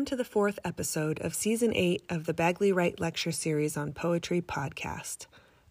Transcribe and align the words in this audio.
Welcome 0.00 0.16
to 0.16 0.16
the 0.16 0.24
fourth 0.24 0.58
episode 0.64 1.20
of 1.20 1.34
Season 1.34 1.74
8 1.74 2.04
of 2.08 2.24
the 2.24 2.32
Bagley 2.32 2.72
Wright 2.72 2.98
Lecture 2.98 3.32
Series 3.32 3.76
on 3.76 3.92
Poetry 3.92 4.40
podcast. 4.40 5.26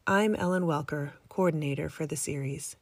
I'm 0.06 0.36
Ellen 0.36 0.66
Welcker, 0.66 1.14
coordinator 1.30 1.90
for 1.90 2.06
the 2.06 2.16
series. 2.16 2.76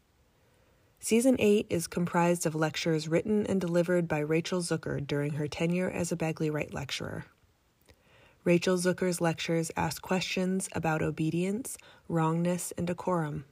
Season 0.99 1.37
8 1.39 1.67
is 1.69 1.87
comprised 1.87 2.45
of 2.45 2.53
lectures 2.53 3.07
written 3.07 3.47
and 3.47 3.61
delivered 3.61 4.09
by 4.09 4.19
Rachel 4.19 4.59
Zucker 4.59 4.99
during 4.99 5.35
her 5.35 5.47
tenure 5.47 5.89
as 5.89 6.11
a 6.11 6.17
Bagley 6.17 6.49
Wright 6.49 6.73
lecturer. 6.73 7.27
Rachel 8.43 8.75
Zucker's 8.75 9.21
lectures 9.21 9.71
ask 9.77 10.01
questions 10.01 10.67
about 10.73 11.01
obedience, 11.01 11.77
wrongness, 12.09 12.73
and 12.77 12.85
decorum. 12.87 13.45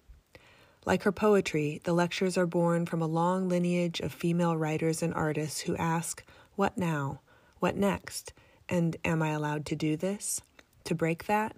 Like 0.86 1.04
her 1.04 1.14
poetry, 1.14 1.80
the 1.86 1.94
lectures 1.94 2.38
are 2.38 2.46
born 2.46 2.88
from 2.88 3.02
a 3.02 3.08
long 3.08 3.48
lineage 3.48 4.02
of 4.02 4.12
female 4.12 4.58
writers 4.58 5.02
and 5.02 5.14
artists 5.14 5.62
who 5.62 5.78
ask, 5.78 6.26
What 6.58 6.78
now? 6.78 7.22
What 7.66 7.78
next? 7.78 8.32
And 8.70 8.96
am 9.04 9.24
I 9.24 9.30
allowed 9.30 9.66
to 9.66 9.76
do 9.76 9.98
this? 9.98 10.40
To 10.84 10.94
break 10.94 11.26
that? 11.26 11.56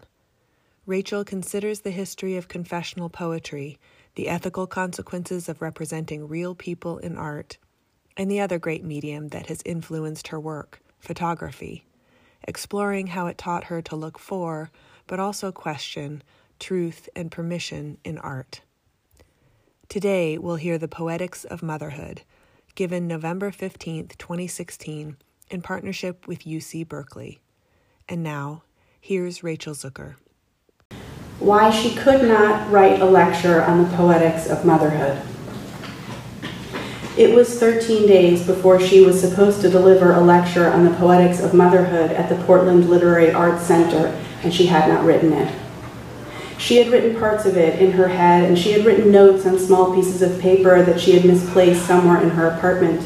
Rachel 0.86 1.26
considers 1.26 1.82
the 1.82 1.92
history 1.92 2.38
of 2.38 2.48
confessional 2.48 3.10
poetry, 3.10 3.78
the 4.16 4.30
ethical 4.30 4.68
consequences 4.68 5.50
of 5.50 5.62
representing 5.62 6.30
real 6.30 6.56
people 6.56 6.98
in 6.98 7.18
art, 7.18 7.58
and 8.16 8.32
the 8.32 8.40
other 8.40 8.58
great 8.58 8.86
medium 8.86 9.28
that 9.28 9.48
has 9.48 9.62
influenced 9.66 10.30
her 10.30 10.40
work, 10.40 10.80
photography, 10.98 11.84
exploring 12.48 13.08
how 13.08 13.28
it 13.28 13.38
taught 13.38 13.66
her 13.66 13.82
to 13.82 13.98
look 13.98 14.18
for, 14.18 14.72
but 15.08 15.20
also 15.20 15.52
question, 15.52 16.24
truth 16.58 17.10
and 17.18 17.34
permission 17.34 17.98
in 18.06 18.18
art. 18.20 18.62
Today, 19.90 20.38
we'll 20.38 20.56
hear 20.56 20.78
The 20.78 20.88
Poetics 20.88 21.44
of 21.44 21.62
Motherhood, 21.62 22.22
given 22.76 23.08
November 23.08 23.52
15, 23.52 24.08
2016 24.18 25.18
in 25.50 25.62
partnership 25.62 26.28
with 26.28 26.46
UC 26.46 26.88
Berkeley. 26.88 27.42
And 28.10 28.24
now, 28.24 28.64
here's 29.00 29.44
Rachel 29.44 29.74
Zucker. 29.74 30.16
Why 31.40 31.70
she 31.70 31.96
could 31.96 32.28
not 32.28 32.72
write 32.72 33.00
a 33.00 33.06
lecture 33.06 33.64
on 33.64 33.84
the 33.84 33.96
poetics 33.96 34.48
of 34.50 34.66
motherhood. 34.66 35.22
It 37.18 37.34
was 37.34 37.60
13 37.60 38.08
days 38.08 38.46
before 38.46 38.80
she 38.80 39.04
was 39.04 39.20
supposed 39.20 39.62
to 39.62 39.70
deliver 39.70 40.14
a 40.14 40.22
lecture 40.22 40.72
on 40.72 40.86
the 40.86 40.94
poetics 40.96 41.40
of 41.40 41.54
motherhood 41.54 42.12
at 42.12 42.30
the 42.30 42.44
Portland 42.46 42.90
Literary 42.90 43.32
Arts 43.32 43.64
Center, 43.64 44.08
and 44.44 44.54
she 44.54 44.68
had 44.68 44.88
not 44.88 45.04
written 45.04 45.34
it. 45.34 45.54
She 46.60 46.78
had 46.78 46.92
written 46.92 47.20
parts 47.20 47.46
of 47.46 47.56
it 47.56 47.82
in 47.82 47.92
her 47.92 48.08
head, 48.08 48.46
and 48.46 48.58
she 48.58 48.72
had 48.72 48.86
written 48.86 49.12
notes 49.12 49.46
on 49.46 49.58
small 49.60 49.94
pieces 49.94 50.22
of 50.22 50.40
paper 50.40 50.84
that 50.84 51.00
she 51.00 51.14
had 51.14 51.26
misplaced 51.26 51.86
somewhere 51.86 52.22
in 52.22 52.30
her 52.32 52.48
apartment. 52.48 53.02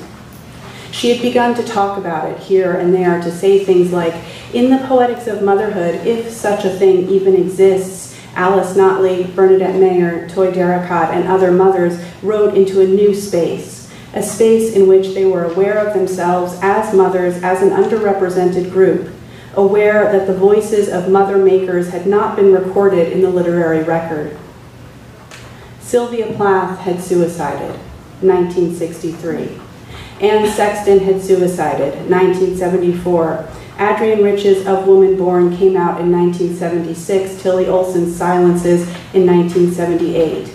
She 0.91 1.09
had 1.09 1.21
begun 1.21 1.55
to 1.55 1.63
talk 1.63 1.97
about 1.97 2.29
it 2.29 2.39
here 2.39 2.73
and 2.73 2.93
there, 2.93 3.21
to 3.21 3.31
say 3.31 3.63
things 3.63 3.91
like, 3.91 4.13
in 4.53 4.69
the 4.69 4.85
poetics 4.87 5.27
of 5.27 5.41
motherhood, 5.41 6.05
if 6.05 6.29
such 6.31 6.65
a 6.65 6.69
thing 6.69 7.07
even 7.09 7.35
exists, 7.35 8.19
Alice 8.35 8.75
Notley, 8.75 9.33
Bernadette 9.33 9.79
Mayer, 9.79 10.27
Toi 10.27 10.51
Derricotte, 10.51 11.13
and 11.13 11.27
other 11.27 11.51
mothers 11.51 12.01
wrote 12.21 12.55
into 12.55 12.81
a 12.81 12.87
new 12.87 13.15
space, 13.15 13.91
a 14.13 14.21
space 14.21 14.73
in 14.75 14.87
which 14.87 15.13
they 15.13 15.25
were 15.25 15.45
aware 15.45 15.77
of 15.77 15.93
themselves 15.93 16.59
as 16.61 16.93
mothers, 16.93 17.41
as 17.41 17.61
an 17.61 17.69
underrepresented 17.69 18.71
group, 18.71 19.13
aware 19.55 20.11
that 20.11 20.27
the 20.27 20.33
voices 20.33 20.89
of 20.89 21.09
mother 21.09 21.37
makers 21.37 21.89
had 21.89 22.05
not 22.05 22.35
been 22.35 22.53
recorded 22.53 23.11
in 23.11 23.21
the 23.21 23.29
literary 23.29 23.83
record. 23.83 24.37
Sylvia 25.79 26.33
Plath 26.33 26.79
had 26.79 27.01
suicided, 27.01 27.71
1963. 28.21 29.60
Anne 30.21 30.47
Sexton 30.47 30.99
had 30.99 31.19
suicided, 31.19 31.95
1974. 32.09 33.49
Adrienne 33.79 34.23
Rich's 34.23 34.67
Of 34.67 34.85
Woman 34.85 35.17
Born 35.17 35.57
came 35.57 35.75
out 35.75 35.99
in 35.99 36.11
1976, 36.11 37.41
Tillie 37.41 37.67
Olsen's 37.67 38.15
Silences 38.15 38.83
in 39.15 39.25
1978. 39.25 40.53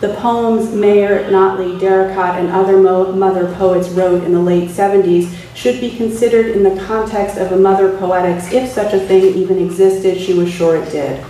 The 0.00 0.14
poems 0.16 0.74
Mayer, 0.74 1.30
Notley, 1.30 1.80
Derricotte, 1.80 2.38
and 2.38 2.50
other 2.50 2.76
mother 2.78 3.54
poets 3.54 3.88
wrote 3.88 4.22
in 4.24 4.32
the 4.32 4.40
late 4.40 4.68
70s 4.68 5.34
should 5.54 5.80
be 5.80 5.96
considered 5.96 6.54
in 6.54 6.62
the 6.62 6.84
context 6.84 7.38
of 7.38 7.52
a 7.52 7.56
mother 7.56 7.96
poetics, 7.96 8.52
if 8.52 8.70
such 8.70 8.92
a 8.92 9.00
thing 9.00 9.24
even 9.34 9.58
existed, 9.58 10.20
she 10.20 10.34
was 10.34 10.52
sure 10.52 10.76
it 10.76 10.90
did. 10.92 11.24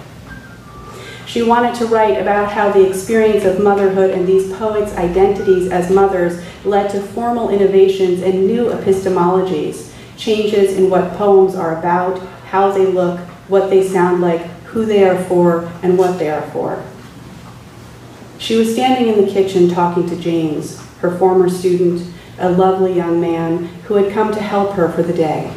She 1.29 1.43
wanted 1.43 1.75
to 1.75 1.87
write 1.87 2.19
about 2.19 2.51
how 2.51 2.73
the 2.73 2.89
experience 2.89 3.45
of 3.45 3.61
motherhood 3.63 4.13
and 4.13 4.27
these 4.27 4.51
poets' 4.55 4.97
identities 4.97 5.71
as 5.71 5.91
mothers 5.91 6.43
led 6.65 6.89
to 6.93 7.03
formal 7.03 7.51
innovations 7.51 8.23
and 8.23 8.47
new 8.47 8.71
epistemologies, 8.71 9.93
changes 10.17 10.79
in 10.79 10.89
what 10.89 11.13
poems 11.19 11.55
are 11.55 11.79
about, 11.79 12.19
how 12.47 12.73
they 12.73 12.87
look, 12.87 13.21
what 13.49 13.69
they 13.69 13.87
sound 13.87 14.23
like, 14.23 14.41
who 14.65 14.87
they 14.87 15.07
are 15.07 15.23
for, 15.25 15.71
and 15.83 15.99
what 15.99 16.19
they 16.19 16.31
are 16.31 16.49
for. 16.51 16.83
She 18.39 18.57
was 18.57 18.73
standing 18.73 19.13
in 19.13 19.23
the 19.23 19.31
kitchen 19.31 19.69
talking 19.69 20.09
to 20.09 20.17
James, 20.17 20.81
her 21.01 21.15
former 21.19 21.51
student, 21.51 22.11
a 22.39 22.49
lovely 22.49 22.95
young 22.95 23.21
man 23.21 23.67
who 23.85 23.97
had 23.97 24.15
come 24.15 24.33
to 24.33 24.41
help 24.41 24.77
her 24.77 24.89
for 24.89 25.03
the 25.03 25.13
day. 25.13 25.53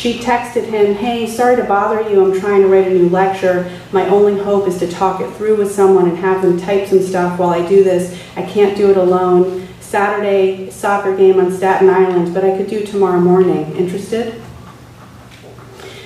She 0.00 0.18
texted 0.18 0.64
him, 0.64 0.94
Hey, 0.94 1.26
sorry 1.26 1.56
to 1.56 1.64
bother 1.64 2.08
you. 2.08 2.24
I'm 2.24 2.40
trying 2.40 2.62
to 2.62 2.68
write 2.68 2.86
a 2.86 2.94
new 2.94 3.10
lecture. 3.10 3.70
My 3.92 4.08
only 4.08 4.42
hope 4.42 4.66
is 4.66 4.78
to 4.78 4.90
talk 4.90 5.20
it 5.20 5.30
through 5.34 5.58
with 5.58 5.70
someone 5.70 6.08
and 6.08 6.16
have 6.16 6.40
them 6.40 6.58
type 6.58 6.88
some 6.88 7.02
stuff 7.02 7.38
while 7.38 7.50
I 7.50 7.68
do 7.68 7.84
this. 7.84 8.18
I 8.34 8.40
can't 8.40 8.74
do 8.74 8.90
it 8.90 8.96
alone. 8.96 9.68
Saturday 9.80 10.70
soccer 10.70 11.14
game 11.14 11.38
on 11.38 11.52
Staten 11.52 11.90
Island, 11.90 12.32
but 12.32 12.46
I 12.46 12.56
could 12.56 12.70
do 12.70 12.82
tomorrow 12.82 13.20
morning. 13.20 13.76
Interested? 13.76 14.40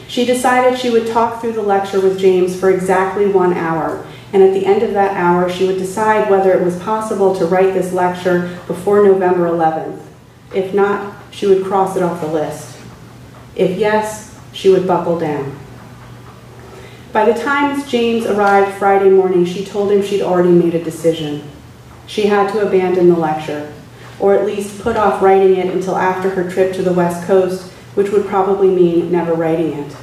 She 0.09 0.25
decided 0.25 0.77
she 0.77 0.91
would 0.91 1.07
talk 1.07 1.41
through 1.41 1.53
the 1.53 1.63
lecture 1.63 2.01
with 2.01 2.19
James 2.19 2.59
for 2.59 2.71
exactly 2.71 3.27
one 3.27 3.53
hour, 3.53 4.05
and 4.33 4.43
at 4.43 4.55
the 4.55 4.67
end 4.67 4.83
of 4.83 4.93
that 4.95 5.17
hour, 5.17 5.49
she 5.49 5.69
would 5.69 5.79
decide 5.79 6.29
whether 6.29 6.53
it 6.53 6.65
was 6.65 6.81
possible 6.81 7.33
to 7.37 7.47
write 7.47 7.75
this 7.75 7.93
lecture 7.93 8.59
before 8.67 9.05
November 9.05 9.47
11th. 9.47 10.03
If 10.53 10.75
not, 10.75 11.15
she 11.31 11.47
would 11.47 11.65
cross 11.65 11.97
it 11.97 12.03
off 12.03 12.21
the 12.21 12.27
list. 12.27 12.74
If 13.57 13.79
yes, 13.79 14.39
she 14.53 14.69
would 14.69 14.87
buckle 14.87 15.19
down. 15.19 15.59
By 17.13 17.31
the 17.31 17.41
time 17.41 17.87
James 17.87 18.27
arrived 18.27 18.77
Friday 18.77 19.11
morning, 19.11 19.45
she 19.45 19.65
told 19.65 19.93
him 19.93 20.03
she'd 20.03 20.23
already 20.23 20.51
made 20.51 20.75
a 20.75 20.83
decision. 20.83 21.49
She 22.07 22.27
had 22.27 22.53
to 22.53 22.67
abandon 22.67 23.09
the 23.09 23.17
lecture, 23.17 23.73
or 24.19 24.35
at 24.35 24.47
least 24.47 24.81
put 24.83 24.97
off 24.97 25.23
writing 25.23 25.57
it 25.57 25.73
until 25.73 25.97
after 25.97 26.31
her 26.31 26.51
trip 26.51 26.73
to 26.75 26.83
the 26.83 26.93
West 26.93 27.27
Coast, 27.27 27.71
which 27.95 28.11
would 28.11 28.27
probably 28.27 28.69
mean 28.69 29.13
never 29.13 29.35
writing 29.35 29.73
it. 29.73 29.97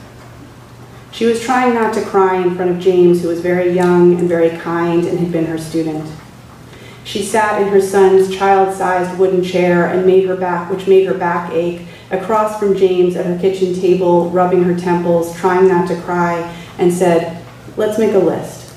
She 1.11 1.25
was 1.25 1.41
trying 1.41 1.73
not 1.73 1.93
to 1.95 2.05
cry 2.05 2.37
in 2.37 2.55
front 2.55 2.71
of 2.71 2.79
James, 2.79 3.21
who 3.21 3.27
was 3.27 3.41
very 3.41 3.71
young 3.71 4.17
and 4.17 4.29
very 4.29 4.57
kind 4.57 5.05
and 5.05 5.19
had 5.19 5.31
been 5.31 5.45
her 5.45 5.57
student. 5.57 6.09
She 7.03 7.23
sat 7.23 7.61
in 7.61 7.67
her 7.67 7.81
son's 7.81 8.33
child-sized 8.33 9.19
wooden 9.19 9.43
chair 9.43 9.87
and 9.87 10.05
made 10.05 10.25
her 10.27 10.37
back, 10.37 10.71
which 10.71 10.87
made 10.87 11.05
her 11.07 11.13
back 11.13 11.51
ache, 11.51 11.81
across 12.11 12.59
from 12.59 12.75
James 12.75 13.15
at 13.15 13.25
her 13.25 13.39
kitchen 13.39 13.73
table, 13.73 14.29
rubbing 14.29 14.63
her 14.63 14.77
temples, 14.77 15.35
trying 15.37 15.67
not 15.67 15.87
to 15.87 15.99
cry, 16.01 16.37
and 16.77 16.91
said, 16.91 17.43
let's 17.77 17.97
make 17.97 18.13
a 18.13 18.19
list. 18.19 18.73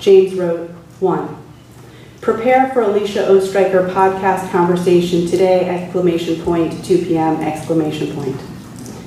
James 0.00 0.34
wrote, 0.34 0.70
one, 0.98 1.36
prepare 2.20 2.70
for 2.70 2.82
Alicia 2.82 3.28
Ostriker 3.28 3.88
podcast 3.90 4.50
conversation 4.50 5.26
today, 5.26 5.68
exclamation 5.68 6.42
point, 6.42 6.84
2 6.84 6.98
p.m., 7.06 7.36
exclamation 7.36 8.14
point. 8.14 8.40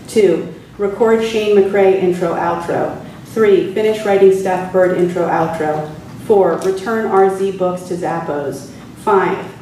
Two, 0.08 0.54
record 0.78 1.24
Shane 1.24 1.58
McCrae 1.58 1.96
intro 1.96 2.34
outro. 2.34 3.04
Three, 3.26 3.74
finish 3.74 4.06
writing 4.06 4.32
Steph 4.32 4.72
Bird 4.72 4.98
intro 4.98 5.28
outro. 5.28 5.92
Four, 6.26 6.58
return 6.60 7.10
RZ 7.10 7.58
books 7.58 7.84
to 7.88 7.96
Zappos. 7.96 8.70
Five, 8.98 9.53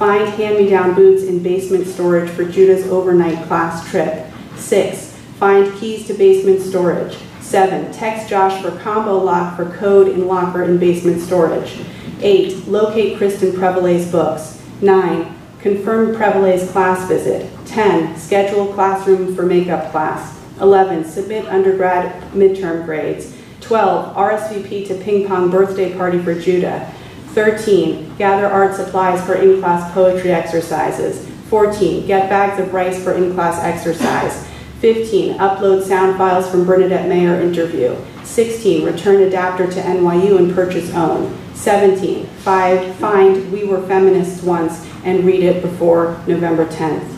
Find 0.00 0.26
hand-me-down 0.30 0.94
boots 0.94 1.24
in 1.24 1.42
basement 1.42 1.86
storage 1.86 2.30
for 2.30 2.42
Judah's 2.42 2.86
overnight 2.86 3.46
class 3.46 3.86
trip. 3.90 4.26
Six, 4.56 5.14
find 5.38 5.70
keys 5.74 6.06
to 6.06 6.14
basement 6.14 6.62
storage. 6.62 7.18
Seven, 7.42 7.92
text 7.92 8.26
Josh 8.26 8.62
for 8.62 8.70
combo 8.78 9.22
lock 9.22 9.58
for 9.58 9.66
code 9.76 10.08
in 10.08 10.26
locker 10.26 10.62
in 10.62 10.78
basement 10.78 11.20
storage. 11.20 11.80
Eight, 12.22 12.66
locate 12.66 13.18
Kristin 13.18 13.54
Prevallet's 13.54 14.10
books. 14.10 14.62
Nine, 14.80 15.36
confirm 15.60 16.16
Prevalet's 16.16 16.72
class 16.72 17.06
visit. 17.06 17.46
10, 17.66 18.16
schedule 18.16 18.72
classroom 18.72 19.36
for 19.36 19.44
makeup 19.44 19.90
class. 19.90 20.40
11, 20.62 21.04
submit 21.04 21.44
undergrad 21.44 22.22
midterm 22.32 22.86
grades. 22.86 23.36
12, 23.60 24.16
RSVP 24.16 24.86
to 24.86 24.94
ping 24.94 25.28
pong 25.28 25.50
birthday 25.50 25.94
party 25.94 26.18
for 26.22 26.34
Judah. 26.34 26.90
13, 27.34 28.16
gather 28.16 28.46
art 28.46 28.74
supplies 28.74 29.24
for 29.24 29.34
in-class 29.34 29.92
poetry 29.92 30.32
exercises. 30.32 31.28
14, 31.48 32.06
get 32.06 32.28
bags 32.28 32.60
of 32.60 32.72
rice 32.74 33.02
for 33.02 33.12
in-class 33.12 33.62
exercise. 33.62 34.46
15, 34.80 35.38
upload 35.38 35.84
sound 35.84 36.16
files 36.16 36.50
from 36.50 36.64
Bernadette 36.64 37.08
Mayer 37.08 37.40
interview. 37.40 37.96
16, 38.24 38.84
return 38.84 39.22
adapter 39.22 39.66
to 39.66 39.80
NYU 39.80 40.38
and 40.38 40.54
purchase 40.54 40.92
own. 40.94 41.36
17, 41.54 42.26
five, 42.38 42.94
find 42.96 43.52
We 43.52 43.64
Were 43.64 43.86
Feminists 43.86 44.42
Once 44.42 44.86
and 45.04 45.24
read 45.24 45.42
it 45.42 45.62
before 45.62 46.20
November 46.26 46.66
10th. 46.66 47.16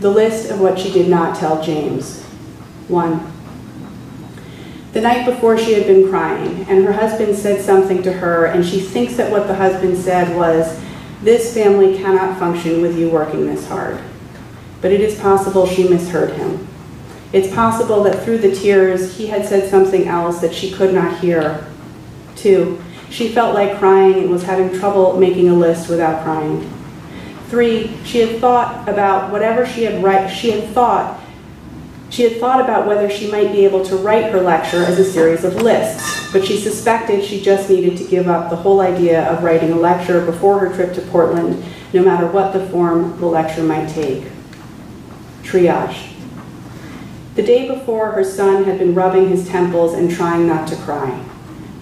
The 0.00 0.10
list 0.10 0.50
of 0.50 0.60
what 0.60 0.78
she 0.78 0.92
did 0.92 1.08
not 1.08 1.36
tell 1.36 1.62
James. 1.62 2.22
1. 2.88 3.33
The 4.94 5.00
night 5.00 5.26
before 5.26 5.58
she 5.58 5.72
had 5.72 5.88
been 5.88 6.08
crying, 6.08 6.64
and 6.68 6.84
her 6.84 6.92
husband 6.92 7.34
said 7.34 7.60
something 7.60 8.00
to 8.04 8.12
her, 8.12 8.44
and 8.44 8.64
she 8.64 8.78
thinks 8.78 9.16
that 9.16 9.28
what 9.28 9.48
the 9.48 9.54
husband 9.56 9.98
said 9.98 10.36
was, 10.36 10.80
This 11.20 11.52
family 11.52 11.98
cannot 11.98 12.38
function 12.38 12.80
with 12.80 12.96
you 12.96 13.10
working 13.10 13.44
this 13.44 13.66
hard. 13.66 14.00
But 14.80 14.92
it 14.92 15.00
is 15.00 15.18
possible 15.18 15.66
she 15.66 15.88
misheard 15.88 16.34
him. 16.34 16.68
It's 17.32 17.52
possible 17.52 18.04
that 18.04 18.22
through 18.22 18.38
the 18.38 18.54
tears, 18.54 19.16
he 19.16 19.26
had 19.26 19.44
said 19.44 19.68
something 19.68 20.06
else 20.06 20.40
that 20.40 20.54
she 20.54 20.70
could 20.70 20.94
not 20.94 21.18
hear. 21.18 21.66
Two, 22.36 22.80
she 23.10 23.32
felt 23.32 23.52
like 23.52 23.80
crying 23.80 24.18
and 24.18 24.30
was 24.30 24.44
having 24.44 24.78
trouble 24.78 25.18
making 25.18 25.48
a 25.48 25.54
list 25.54 25.88
without 25.88 26.22
crying. 26.22 26.70
Three, 27.48 27.96
she 28.04 28.20
had 28.20 28.40
thought 28.40 28.88
about 28.88 29.32
whatever 29.32 29.66
she 29.66 29.82
had 29.82 30.28
she 30.28 30.52
had 30.52 30.70
thought 30.70 31.20
she 32.10 32.22
had 32.22 32.38
thought 32.38 32.60
about 32.60 32.86
whether 32.86 33.10
she 33.10 33.30
might 33.30 33.52
be 33.52 33.64
able 33.64 33.84
to 33.84 33.96
write 33.96 34.30
her 34.32 34.40
lecture 34.40 34.84
as 34.84 34.98
a 34.98 35.04
series 35.04 35.44
of 35.44 35.56
lists, 35.56 36.32
but 36.32 36.44
she 36.44 36.58
suspected 36.58 37.24
she 37.24 37.40
just 37.40 37.68
needed 37.68 37.96
to 37.96 38.04
give 38.04 38.28
up 38.28 38.50
the 38.50 38.56
whole 38.56 38.80
idea 38.80 39.28
of 39.30 39.42
writing 39.42 39.72
a 39.72 39.76
lecture 39.76 40.24
before 40.24 40.58
her 40.58 40.74
trip 40.74 40.94
to 40.94 41.00
Portland, 41.02 41.64
no 41.92 42.02
matter 42.02 42.26
what 42.26 42.52
the 42.52 42.66
form 42.68 43.18
the 43.18 43.26
lecture 43.26 43.62
might 43.62 43.88
take. 43.88 44.24
Triage. 45.42 46.10
The 47.34 47.42
day 47.42 47.66
before, 47.66 48.12
her 48.12 48.22
son 48.22 48.64
had 48.64 48.78
been 48.78 48.94
rubbing 48.94 49.28
his 49.28 49.48
temples 49.48 49.94
and 49.94 50.10
trying 50.10 50.46
not 50.46 50.68
to 50.68 50.76
cry. 50.76 51.24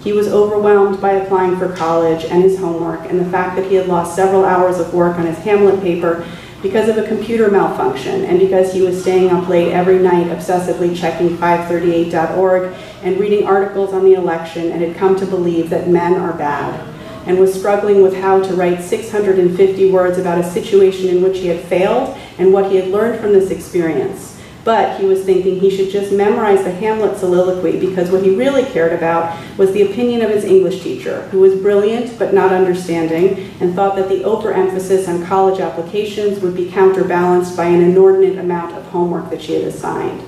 He 0.03 0.11
was 0.11 0.27
overwhelmed 0.27 0.99
by 0.99 1.11
applying 1.13 1.57
for 1.57 1.73
college 1.75 2.25
and 2.25 2.43
his 2.43 2.59
homework 2.59 3.09
and 3.09 3.19
the 3.19 3.29
fact 3.29 3.55
that 3.55 3.67
he 3.67 3.75
had 3.75 3.87
lost 3.87 4.15
several 4.15 4.43
hours 4.43 4.79
of 4.79 4.93
work 4.93 5.17
on 5.17 5.27
his 5.27 5.37
Hamlet 5.39 5.79
paper 5.81 6.25
because 6.63 6.87
of 6.87 6.97
a 6.97 7.05
computer 7.05 7.51
malfunction 7.51 8.23
and 8.23 8.39
because 8.39 8.71
he 8.71 8.81
was 8.81 8.99
staying 8.99 9.29
up 9.29 9.49
late 9.49 9.73
every 9.73 9.99
night 9.99 10.27
obsessively 10.27 10.97
checking 10.97 11.37
538.org 11.37 12.73
and 13.03 13.19
reading 13.19 13.45
articles 13.45 13.93
on 13.93 14.05
the 14.05 14.13
election 14.13 14.71
and 14.71 14.81
had 14.81 14.95
come 14.95 15.15
to 15.17 15.25
believe 15.25 15.69
that 15.69 15.89
men 15.89 16.13
are 16.13 16.31
bad 16.31 16.89
and 17.27 17.37
was 17.37 17.53
struggling 17.53 18.01
with 18.01 18.15
how 18.15 18.41
to 18.41 18.55
write 18.55 18.81
650 18.81 19.91
words 19.91 20.17
about 20.17 20.39
a 20.39 20.51
situation 20.51 21.09
in 21.09 21.21
which 21.21 21.39
he 21.39 21.47
had 21.47 21.59
failed 21.65 22.17
and 22.37 22.53
what 22.53 22.71
he 22.71 22.77
had 22.77 22.87
learned 22.89 23.19
from 23.19 23.33
this 23.33 23.51
experience. 23.51 24.32
But 24.63 24.99
he 24.99 25.05
was 25.05 25.23
thinking 25.23 25.59
he 25.59 25.75
should 25.75 25.89
just 25.89 26.13
memorize 26.13 26.63
the 26.63 26.71
Hamlet 26.71 27.17
soliloquy 27.17 27.79
because 27.79 28.09
what 28.09 28.23
he 28.23 28.33
really 28.33 28.63
cared 28.63 28.93
about 28.93 29.37
was 29.57 29.73
the 29.73 29.81
opinion 29.81 30.21
of 30.21 30.29
his 30.29 30.45
English 30.45 30.81
teacher, 30.81 31.23
who 31.31 31.39
was 31.41 31.59
brilliant 31.59 32.17
but 32.17 32.33
not 32.33 32.53
understanding, 32.53 33.51
and 33.59 33.75
thought 33.75 33.97
that 33.97 34.07
the 34.07 34.23
overemphasis 34.23 35.07
on 35.09 35.25
college 35.25 35.59
applications 35.59 36.39
would 36.39 36.55
be 36.55 36.71
counterbalanced 36.71 37.57
by 37.57 37.65
an 37.65 37.81
inordinate 37.81 38.39
amount 38.39 38.73
of 38.73 38.85
homework 38.85 39.29
that 39.29 39.41
she 39.41 39.53
had 39.53 39.65
assigned. 39.65 40.23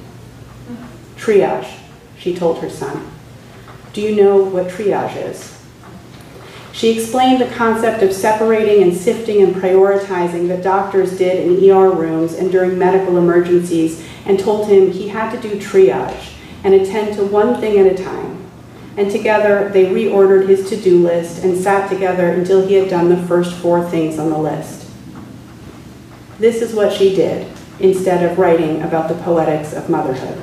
Triage, 1.15 1.77
she 2.17 2.35
told 2.35 2.59
her 2.59 2.69
son. 2.69 3.09
Do 3.93 4.01
you 4.01 4.15
know 4.15 4.37
what 4.37 4.67
triage 4.67 5.15
is? 5.15 5.55
She 6.73 6.99
explained 6.99 7.39
the 7.39 7.55
concept 7.55 8.03
of 8.03 8.11
separating 8.11 8.83
and 8.83 8.93
sifting 8.93 9.41
and 9.41 9.55
prioritizing 9.55 10.49
that 10.49 10.61
doctors 10.61 11.17
did 11.17 11.47
in 11.47 11.71
ER 11.71 11.89
rooms 11.89 12.33
and 12.33 12.51
during 12.51 12.77
medical 12.77 13.17
emergencies 13.17 14.05
and 14.25 14.39
told 14.39 14.67
him 14.67 14.91
he 14.91 15.09
had 15.09 15.31
to 15.31 15.41
do 15.41 15.59
triage 15.59 16.33
and 16.63 16.73
attend 16.73 17.15
to 17.15 17.25
one 17.25 17.59
thing 17.59 17.77
at 17.77 17.99
a 17.99 18.03
time. 18.03 18.43
And 18.97 19.11
together 19.11 19.69
they 19.69 19.85
reordered 19.85 20.47
his 20.47 20.69
to 20.69 20.77
do 20.77 21.03
list 21.03 21.43
and 21.43 21.57
sat 21.57 21.89
together 21.89 22.29
until 22.29 22.65
he 22.65 22.75
had 22.75 22.89
done 22.89 23.09
the 23.09 23.27
first 23.27 23.53
four 23.55 23.87
things 23.89 24.17
on 24.17 24.29
the 24.29 24.37
list. 24.37 24.89
This 26.39 26.61
is 26.61 26.73
what 26.73 26.91
she 26.91 27.15
did 27.15 27.51
instead 27.79 28.29
of 28.29 28.39
writing 28.39 28.81
about 28.81 29.09
the 29.09 29.15
poetics 29.15 29.73
of 29.73 29.89
motherhood. 29.89 30.41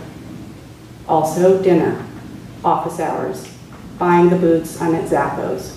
Also, 1.09 1.63
dinner, 1.63 2.05
office 2.65 3.01
hours, 3.01 3.53
buying 3.99 4.29
the 4.29 4.37
boots 4.37 4.81
on 4.81 4.95
at 4.95 5.09
Zappos. 5.09 5.77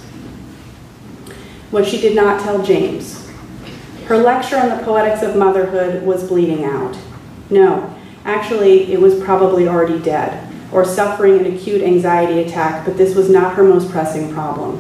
What 1.71 1.87
she 1.87 1.99
did 1.99 2.15
not 2.15 2.41
tell 2.41 2.61
James. 2.61 3.29
Her 4.05 4.17
lecture 4.17 4.57
on 4.57 4.69
the 4.69 4.83
poetics 4.83 5.23
of 5.23 5.35
motherhood 5.35 6.03
was 6.03 6.27
bleeding 6.27 6.63
out. 6.63 6.95
No, 7.49 7.95
Actually, 8.25 8.91
it 8.91 8.99
was 8.99 9.23
probably 9.23 9.67
already 9.67 9.99
dead 9.99 10.51
or 10.71 10.83
suffering 10.83 11.39
an 11.39 11.55
acute 11.55 11.83
anxiety 11.83 12.39
attack, 12.39 12.83
but 12.83 12.97
this 12.97 13.15
was 13.15 13.29
not 13.29 13.53
her 13.53 13.63
most 13.63 13.91
pressing 13.91 14.33
problem. 14.33 14.77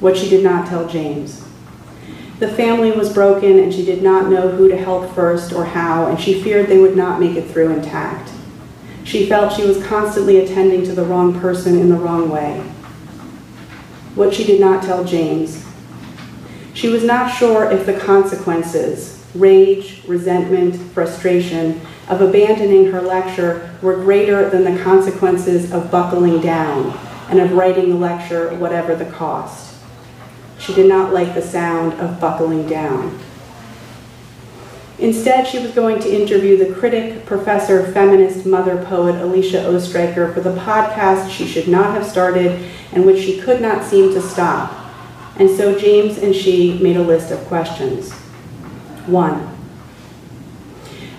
What 0.00 0.16
she 0.16 0.28
did 0.28 0.42
not 0.42 0.66
tell 0.66 0.88
James. 0.88 1.46
The 2.40 2.48
family 2.48 2.90
was 2.90 3.12
broken 3.12 3.60
and 3.60 3.72
she 3.72 3.84
did 3.84 4.02
not 4.02 4.28
know 4.28 4.48
who 4.48 4.68
to 4.68 4.76
help 4.76 5.14
first 5.14 5.52
or 5.52 5.64
how, 5.64 6.08
and 6.08 6.18
she 6.18 6.42
feared 6.42 6.66
they 6.66 6.80
would 6.80 6.96
not 6.96 7.20
make 7.20 7.36
it 7.36 7.48
through 7.48 7.70
intact. 7.70 8.32
She 9.04 9.28
felt 9.28 9.52
she 9.52 9.64
was 9.64 9.84
constantly 9.86 10.38
attending 10.38 10.82
to 10.84 10.92
the 10.92 11.04
wrong 11.04 11.38
person 11.38 11.78
in 11.78 11.88
the 11.88 11.96
wrong 11.96 12.30
way. 12.30 12.58
What 14.16 14.34
she 14.34 14.44
did 14.44 14.60
not 14.60 14.82
tell 14.82 15.04
James. 15.04 15.64
She 16.74 16.88
was 16.88 17.04
not 17.04 17.32
sure 17.32 17.70
if 17.70 17.86
the 17.86 17.98
consequences, 17.98 19.19
rage, 19.34 20.02
resentment, 20.06 20.76
frustration, 20.92 21.80
of 22.08 22.20
abandoning 22.20 22.90
her 22.90 23.00
lecture 23.00 23.70
were 23.82 23.96
greater 23.96 24.50
than 24.50 24.64
the 24.64 24.82
consequences 24.82 25.72
of 25.72 25.90
buckling 25.90 26.40
down 26.40 26.98
and 27.28 27.38
of 27.38 27.52
writing 27.52 27.90
the 27.90 27.94
lecture 27.94 28.52
whatever 28.56 28.96
the 28.96 29.04
cost. 29.06 29.76
She 30.58 30.74
did 30.74 30.88
not 30.88 31.14
like 31.14 31.34
the 31.34 31.42
sound 31.42 31.94
of 31.94 32.20
buckling 32.20 32.68
down. 32.68 33.18
Instead, 34.98 35.46
she 35.46 35.58
was 35.58 35.70
going 35.70 35.98
to 36.00 36.14
interview 36.14 36.58
the 36.58 36.74
critic, 36.74 37.24
professor, 37.24 37.90
feminist, 37.92 38.44
mother 38.44 38.84
poet 38.84 39.14
Alicia 39.14 39.66
Ostriker 39.66 40.30
for 40.34 40.40
the 40.40 40.54
podcast 40.56 41.30
she 41.30 41.46
should 41.46 41.68
not 41.68 41.94
have 41.94 42.04
started 42.04 42.70
and 42.92 43.06
which 43.06 43.24
she 43.24 43.40
could 43.40 43.62
not 43.62 43.82
seem 43.82 44.12
to 44.12 44.20
stop. 44.20 44.76
And 45.36 45.48
so 45.48 45.78
James 45.78 46.18
and 46.18 46.34
she 46.34 46.78
made 46.82 46.98
a 46.98 47.02
list 47.02 47.30
of 47.30 47.38
questions. 47.46 48.12
One, 49.06 49.56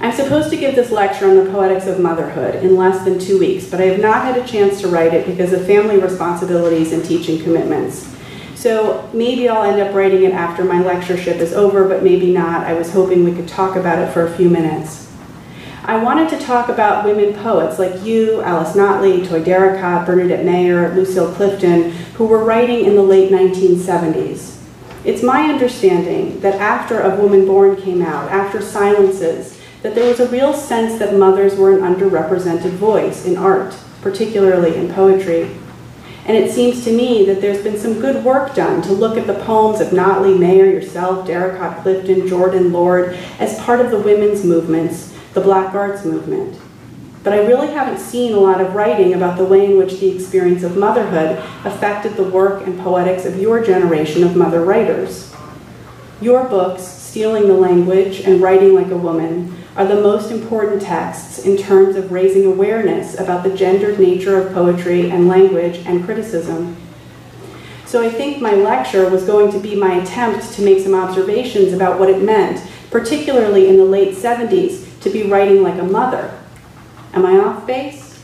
I'm 0.01 0.11
supposed 0.11 0.49
to 0.49 0.57
give 0.57 0.75
this 0.75 0.89
lecture 0.89 1.29
on 1.29 1.35
the 1.35 1.51
poetics 1.51 1.85
of 1.85 1.99
motherhood 1.99 2.55
in 2.63 2.75
less 2.75 3.05
than 3.05 3.19
two 3.19 3.37
weeks, 3.37 3.69
but 3.69 3.79
I 3.79 3.85
have 3.85 3.99
not 3.99 4.23
had 4.23 4.37
a 4.37 4.47
chance 4.47 4.81
to 4.81 4.87
write 4.87 5.13
it 5.13 5.27
because 5.27 5.53
of 5.53 5.65
family 5.65 5.97
responsibilities 5.97 6.91
and 6.91 7.05
teaching 7.05 7.41
commitments. 7.43 8.11
So 8.55 9.09
maybe 9.13 9.47
I'll 9.47 9.63
end 9.63 9.79
up 9.79 9.93
writing 9.93 10.23
it 10.23 10.33
after 10.33 10.63
my 10.63 10.81
lectureship 10.81 11.37
is 11.37 11.53
over, 11.53 11.87
but 11.87 12.03
maybe 12.03 12.31
not. 12.31 12.65
I 12.65 12.73
was 12.73 12.91
hoping 12.93 13.23
we 13.23 13.33
could 13.33 13.47
talk 13.47 13.75
about 13.75 13.99
it 13.99 14.11
for 14.11 14.25
a 14.25 14.35
few 14.35 14.49
minutes. 14.49 15.11
I 15.83 15.97
wanted 15.97 16.29
to 16.29 16.39
talk 16.39 16.69
about 16.69 17.03
women 17.03 17.33
poets 17.33 17.79
like 17.79 18.03
you, 18.03 18.41
Alice 18.41 18.75
Notley, 18.75 19.27
Toi 19.27 19.43
Derricotte, 19.43 20.05
Bernadette 20.05 20.45
Mayer, 20.45 20.93
Lucille 20.95 21.33
Clifton, 21.33 21.91
who 22.15 22.25
were 22.25 22.43
writing 22.43 22.85
in 22.85 22.95
the 22.95 23.01
late 23.01 23.31
1970s. 23.31 24.60
It's 25.03 25.23
my 25.23 25.49
understanding 25.49 26.39
that 26.41 26.61
after 26.61 26.99
Of 26.99 27.17
Woman 27.17 27.47
Born 27.47 27.75
came 27.75 28.03
out, 28.03 28.31
after 28.31 28.61
Silences, 28.61 29.59
that 29.81 29.95
there 29.95 30.07
was 30.07 30.19
a 30.19 30.29
real 30.29 30.53
sense 30.53 30.99
that 30.99 31.15
mothers 31.15 31.55
were 31.55 31.75
an 31.75 31.81
underrepresented 31.81 32.73
voice 32.73 33.25
in 33.25 33.35
art, 33.35 33.75
particularly 34.01 34.75
in 34.75 34.93
poetry. 34.93 35.49
And 36.25 36.37
it 36.37 36.51
seems 36.51 36.83
to 36.83 36.95
me 36.95 37.25
that 37.25 37.41
there's 37.41 37.63
been 37.63 37.79
some 37.79 37.99
good 37.99 38.23
work 38.23 38.53
done 38.53 38.83
to 38.83 38.93
look 38.93 39.17
at 39.17 39.25
the 39.25 39.43
poems 39.43 39.81
of 39.81 39.87
Notley, 39.87 40.37
Mayer, 40.37 40.67
yourself, 40.67 41.25
Derricotte 41.25 41.81
Clifton, 41.81 42.27
Jordan, 42.27 42.71
Lorde, 42.71 43.17
as 43.39 43.59
part 43.61 43.81
of 43.81 43.89
the 43.89 43.97
women's 43.97 44.43
movements, 44.43 45.17
the 45.33 45.41
Black 45.41 45.73
Arts 45.73 46.05
movement. 46.05 46.60
But 47.23 47.33
I 47.33 47.45
really 47.45 47.67
haven't 47.67 47.99
seen 47.99 48.33
a 48.33 48.39
lot 48.39 48.61
of 48.61 48.73
writing 48.73 49.13
about 49.13 49.37
the 49.37 49.45
way 49.45 49.65
in 49.65 49.77
which 49.77 49.99
the 49.99 50.09
experience 50.09 50.63
of 50.63 50.75
motherhood 50.75 51.37
affected 51.65 52.15
the 52.15 52.23
work 52.23 52.65
and 52.65 52.79
poetics 52.79 53.25
of 53.25 53.39
your 53.39 53.63
generation 53.63 54.23
of 54.23 54.35
mother 54.35 54.65
writers. 54.65 55.31
Your 56.19 56.45
books, 56.45 56.81
Stealing 56.81 57.47
the 57.47 57.53
Language 57.53 58.21
and 58.21 58.41
Writing 58.41 58.73
Like 58.73 58.89
a 58.89 58.97
Woman, 58.97 59.55
are 59.75 59.85
the 59.85 60.01
most 60.01 60.31
important 60.31 60.81
texts 60.81 61.39
in 61.45 61.57
terms 61.57 61.95
of 61.95 62.11
raising 62.11 62.45
awareness 62.45 63.19
about 63.19 63.43
the 63.43 63.55
gendered 63.55 63.99
nature 63.99 64.39
of 64.39 64.53
poetry 64.53 65.11
and 65.11 65.27
language 65.27 65.77
and 65.85 66.03
criticism. 66.03 66.75
So 67.85 68.01
I 68.03 68.09
think 68.09 68.41
my 68.41 68.53
lecture 68.53 69.09
was 69.09 69.25
going 69.25 69.51
to 69.51 69.59
be 69.59 69.75
my 69.75 69.95
attempt 69.95 70.53
to 70.53 70.61
make 70.63 70.79
some 70.79 70.95
observations 70.95 71.73
about 71.73 71.99
what 71.99 72.09
it 72.09 72.23
meant, 72.23 72.65
particularly 72.89 73.67
in 73.67 73.77
the 73.77 73.85
late 73.85 74.15
70s, 74.15 74.99
to 75.01 75.09
be 75.09 75.29
writing 75.29 75.61
like 75.61 75.79
a 75.79 75.83
mother. 75.83 76.40
Am 77.13 77.25
I 77.25 77.37
off 77.37 77.67
base? 77.67 78.23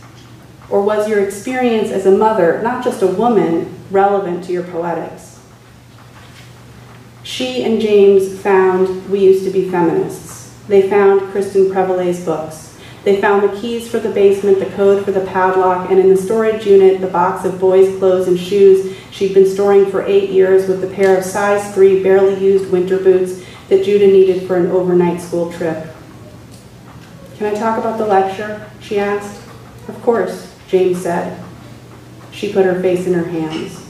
Or 0.69 0.81
was 0.81 1.07
your 1.07 1.23
experience 1.23 1.89
as 1.91 2.05
a 2.05 2.11
mother, 2.11 2.61
not 2.61 2.83
just 2.83 3.01
a 3.01 3.07
woman, 3.07 3.73
relevant 3.91 4.43
to 4.45 4.53
your 4.53 4.63
poetics? 4.63 5.39
She 7.23 7.63
and 7.63 7.81
James 7.81 8.39
found 8.39 9.09
we 9.09 9.19
used 9.19 9.43
to 9.43 9.51
be 9.51 9.69
feminists. 9.69 10.53
They 10.67 10.89
found 10.89 11.21
Kristin 11.33 11.71
Prevallet's 11.71 12.23
books. 12.23 12.77
They 13.03 13.21
found 13.21 13.43
the 13.43 13.59
keys 13.59 13.89
for 13.89 13.99
the 13.99 14.11
basement, 14.11 14.59
the 14.59 14.65
code 14.77 15.05
for 15.05 15.11
the 15.11 15.25
padlock, 15.25 15.89
and 15.89 15.99
in 15.99 16.09
the 16.09 16.17
storage 16.17 16.65
unit, 16.65 16.99
the 16.99 17.07
box 17.07 17.45
of 17.45 17.59
boys' 17.59 17.97
clothes 17.99 18.27
and 18.27 18.39
shoes 18.39 18.95
she'd 19.11 19.33
been 19.33 19.49
storing 19.49 19.89
for 19.89 20.03
eight 20.03 20.29
years 20.29 20.67
with 20.67 20.81
the 20.81 20.87
pair 20.87 21.17
of 21.17 21.23
size 21.23 21.73
three, 21.73 22.03
barely 22.03 22.41
used 22.43 22.71
winter 22.71 22.97
boots 22.97 23.43
that 23.69 23.83
Judah 23.83 24.07
needed 24.07 24.47
for 24.47 24.57
an 24.57 24.71
overnight 24.71 25.21
school 25.21 25.51
trip. 25.51 25.93
Can 27.37 27.55
I 27.55 27.59
talk 27.59 27.77
about 27.77 27.97
the 27.97 28.05
lecture? 28.05 28.67
she 28.81 28.97
asked. 28.99 29.47
Of 29.87 30.01
course, 30.01 30.55
James 30.67 31.01
said. 31.01 31.43
She 32.31 32.51
put 32.51 32.65
her 32.65 32.81
face 32.81 33.05
in 33.05 33.13
her 33.13 33.25
hands. 33.25 33.87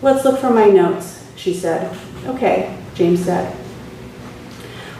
Let's 0.00 0.24
look 0.24 0.40
for 0.40 0.50
my 0.50 0.66
notes, 0.66 1.24
she 1.36 1.52
said. 1.52 1.96
Okay, 2.24 2.76
James 2.94 3.24
said. 3.24 3.54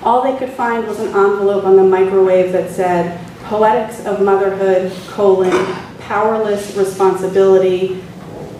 All 0.03 0.23
they 0.23 0.39
could 0.39 0.55
find 0.55 0.87
was 0.87 1.01
an 1.01 1.09
envelope 1.09 1.65
on 1.65 1.77
the 1.77 1.83
microwave 1.83 2.53
that 2.53 2.71
said, 2.71 3.19
Poetics 3.45 4.05
of 4.05 4.21
Motherhood, 4.21 4.93
colon, 5.09 5.75
Powerless 6.01 6.77
Responsibility, 6.77 8.03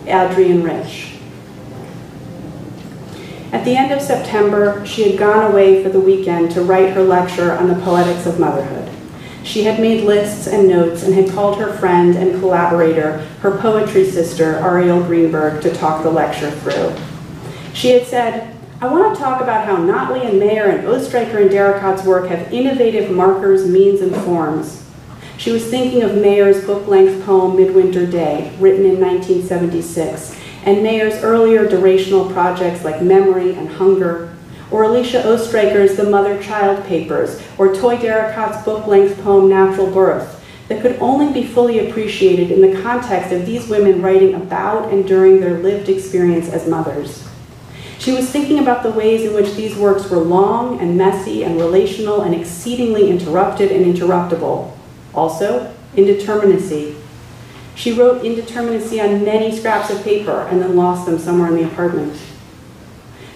Adrienne 0.07 0.63
Rich. 0.63 1.16
At 3.51 3.63
the 3.63 3.77
end 3.77 3.93
of 3.93 4.01
September, 4.01 4.85
she 4.85 5.09
had 5.09 5.17
gone 5.17 5.49
away 5.49 5.81
for 5.81 5.89
the 5.89 6.01
weekend 6.01 6.51
to 6.51 6.61
write 6.61 6.93
her 6.93 7.03
lecture 7.03 7.53
on 7.53 7.69
the 7.69 7.81
poetics 7.81 8.25
of 8.25 8.39
motherhood. 8.39 8.91
She 9.43 9.63
had 9.63 9.79
made 9.79 10.03
lists 10.03 10.47
and 10.47 10.67
notes 10.67 11.03
and 11.03 11.13
had 11.13 11.29
called 11.29 11.57
her 11.57 11.71
friend 11.77 12.15
and 12.17 12.41
collaborator, 12.41 13.19
her 13.39 13.57
poetry 13.57 14.03
sister, 14.09 14.55
Arielle 14.55 15.07
Greenberg, 15.07 15.61
to 15.61 15.73
talk 15.73 16.03
the 16.03 16.09
lecture 16.09 16.51
through. 16.51 16.93
She 17.73 17.91
had 17.91 18.05
said, 18.05 18.53
I 18.81 18.87
want 18.87 19.15
to 19.15 19.21
talk 19.21 19.41
about 19.41 19.65
how 19.65 19.77
Notley 19.77 20.27
and 20.27 20.37
Mayer 20.37 20.65
and 20.65 20.85
Ostriker 20.85 21.37
and 21.37 21.49
Derricotte's 21.49 22.03
work 22.03 22.27
have 22.27 22.51
innovative 22.53 23.09
markers, 23.09 23.65
means, 23.65 24.01
and 24.01 24.13
forms. 24.23 24.83
She 25.37 25.51
was 25.51 25.65
thinking 25.65 26.03
of 26.03 26.15
Mayer's 26.15 26.65
book-length 26.65 27.25
poem 27.25 27.55
Midwinter 27.55 28.05
Day, 28.05 28.53
written 28.59 28.85
in 28.85 28.99
1976, 28.99 30.37
and 30.65 30.83
Mayer's 30.83 31.23
earlier 31.23 31.67
durational 31.67 32.31
projects 32.31 32.83
like 32.83 33.01
Memory 33.01 33.53
and 33.55 33.69
Hunger, 33.69 34.35
or 34.69 34.83
Alicia 34.83 35.23
Ostriker's 35.23 35.95
The 35.95 36.09
Mother-Child 36.09 36.85
Papers, 36.85 37.41
or 37.57 37.73
Toi 37.73 37.97
Derricotte's 37.97 38.63
book-length 38.65 39.21
poem 39.23 39.49
Natural 39.49 39.87
Birth, 39.87 40.43
that 40.67 40.81
could 40.81 40.97
only 40.99 41.31
be 41.31 41.47
fully 41.47 41.87
appreciated 41.87 42.51
in 42.51 42.59
the 42.59 42.81
context 42.81 43.31
of 43.31 43.45
these 43.45 43.69
women 43.69 44.01
writing 44.01 44.33
about 44.33 44.91
and 44.91 45.07
during 45.07 45.39
their 45.39 45.59
lived 45.59 45.87
experience 45.87 46.49
as 46.49 46.67
mothers. 46.67 47.25
She 47.99 48.11
was 48.11 48.29
thinking 48.29 48.59
about 48.59 48.83
the 48.83 48.91
ways 48.91 49.23
in 49.23 49.33
which 49.33 49.55
these 49.55 49.75
works 49.75 50.09
were 50.09 50.17
long 50.17 50.79
and 50.79 50.97
messy 50.97 51.43
and 51.43 51.57
relational 51.57 52.21
and 52.21 52.35
exceedingly 52.35 53.09
interrupted 53.09 53.71
and 53.71 53.85
interruptible. 53.85 54.73
Also, 55.13 55.73
indeterminacy, 55.95 56.96
she 57.77 57.93
wrote 57.93 58.23
indeterminacy 58.23 59.01
on 59.01 59.23
many 59.23 59.55
scraps 59.55 59.91
of 59.91 60.03
paper 60.03 60.47
and 60.49 60.59
then 60.59 60.75
lost 60.75 61.05
them 61.05 61.19
somewhere 61.19 61.49
in 61.49 61.55
the 61.55 61.63
apartment. 61.63 62.19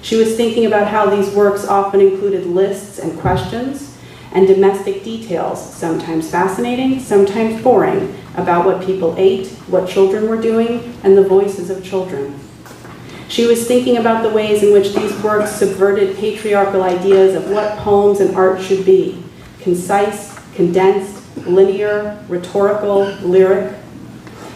She 0.01 0.15
was 0.15 0.35
thinking 0.35 0.65
about 0.65 0.87
how 0.87 1.15
these 1.15 1.29
works 1.35 1.63
often 1.63 2.01
included 2.01 2.47
lists 2.47 2.97
and 2.97 3.19
questions 3.19 3.95
and 4.33 4.47
domestic 4.47 5.03
details, 5.03 5.63
sometimes 5.75 6.31
fascinating, 6.31 6.99
sometimes 6.99 7.61
boring, 7.61 8.17
about 8.35 8.65
what 8.65 8.83
people 8.83 9.13
ate, 9.17 9.47
what 9.67 9.87
children 9.87 10.27
were 10.27 10.41
doing, 10.41 10.97
and 11.03 11.15
the 11.15 11.23
voices 11.23 11.69
of 11.69 11.83
children. 11.83 12.39
She 13.27 13.45
was 13.45 13.67
thinking 13.67 13.97
about 13.97 14.23
the 14.23 14.29
ways 14.29 14.63
in 14.63 14.73
which 14.73 14.95
these 14.95 15.15
works 15.21 15.51
subverted 15.51 16.17
patriarchal 16.17 16.81
ideas 16.81 17.35
of 17.35 17.51
what 17.51 17.77
poems 17.77 18.19
and 18.19 18.35
art 18.35 18.59
should 18.59 18.85
be 18.85 19.23
concise, 19.59 20.35
condensed, 20.55 21.21
linear, 21.45 22.25
rhetorical, 22.27 23.03
lyric, 23.21 23.75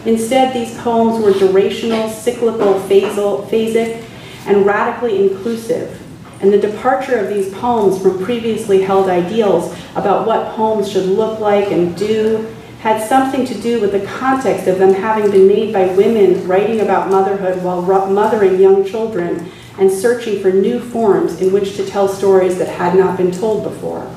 Instead, 0.06 0.54
these 0.54 0.76
poems 0.78 1.22
were 1.22 1.32
durational, 1.32 2.08
cyclical, 2.08 2.74
phasal, 2.88 3.44
phasic, 3.48 4.04
and 4.46 4.64
radically 4.64 5.28
inclusive. 5.28 6.00
And 6.40 6.52
the 6.52 6.58
departure 6.58 7.18
of 7.18 7.28
these 7.28 7.52
poems 7.54 8.00
from 8.00 8.22
previously 8.24 8.82
held 8.82 9.08
ideals 9.08 9.76
about 9.96 10.26
what 10.26 10.54
poems 10.54 10.90
should 10.90 11.06
look 11.06 11.40
like 11.40 11.72
and 11.72 11.96
do 11.96 12.46
had 12.80 13.04
something 13.08 13.44
to 13.46 13.60
do 13.60 13.80
with 13.80 13.90
the 13.90 14.06
context 14.06 14.68
of 14.68 14.78
them 14.78 14.94
having 14.94 15.30
been 15.30 15.48
made 15.48 15.72
by 15.72 15.86
women 15.94 16.46
writing 16.46 16.80
about 16.80 17.10
motherhood 17.10 17.60
while 17.64 17.82
mothering 17.82 18.60
young 18.60 18.84
children 18.84 19.50
and 19.78 19.90
searching 19.90 20.40
for 20.40 20.52
new 20.52 20.78
forms 20.78 21.40
in 21.40 21.52
which 21.52 21.74
to 21.76 21.84
tell 21.84 22.06
stories 22.06 22.58
that 22.58 22.68
had 22.68 22.94
not 22.94 23.16
been 23.16 23.32
told 23.32 23.64
before. 23.64 24.08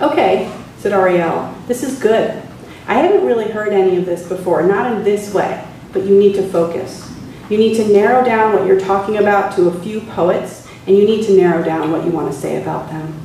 Okay, 0.00 0.52
said 0.78 0.92
Arielle, 0.92 1.52
this 1.66 1.82
is 1.82 1.98
good. 1.98 2.40
I 2.88 2.94
haven't 2.94 3.26
really 3.26 3.50
heard 3.50 3.74
any 3.74 3.98
of 3.98 4.06
this 4.06 4.26
before, 4.26 4.62
not 4.62 4.90
in 4.90 5.04
this 5.04 5.34
way, 5.34 5.62
but 5.92 6.04
you 6.04 6.18
need 6.18 6.32
to 6.36 6.48
focus. 6.48 7.12
You 7.50 7.58
need 7.58 7.76
to 7.76 7.86
narrow 7.86 8.24
down 8.24 8.54
what 8.54 8.66
you're 8.66 8.80
talking 8.80 9.18
about 9.18 9.54
to 9.56 9.68
a 9.68 9.80
few 9.80 10.00
poets, 10.00 10.66
and 10.86 10.96
you 10.96 11.04
need 11.04 11.26
to 11.26 11.36
narrow 11.36 11.62
down 11.62 11.92
what 11.92 12.06
you 12.06 12.10
want 12.10 12.32
to 12.32 12.38
say 12.38 12.60
about 12.60 12.88
them. 12.88 13.20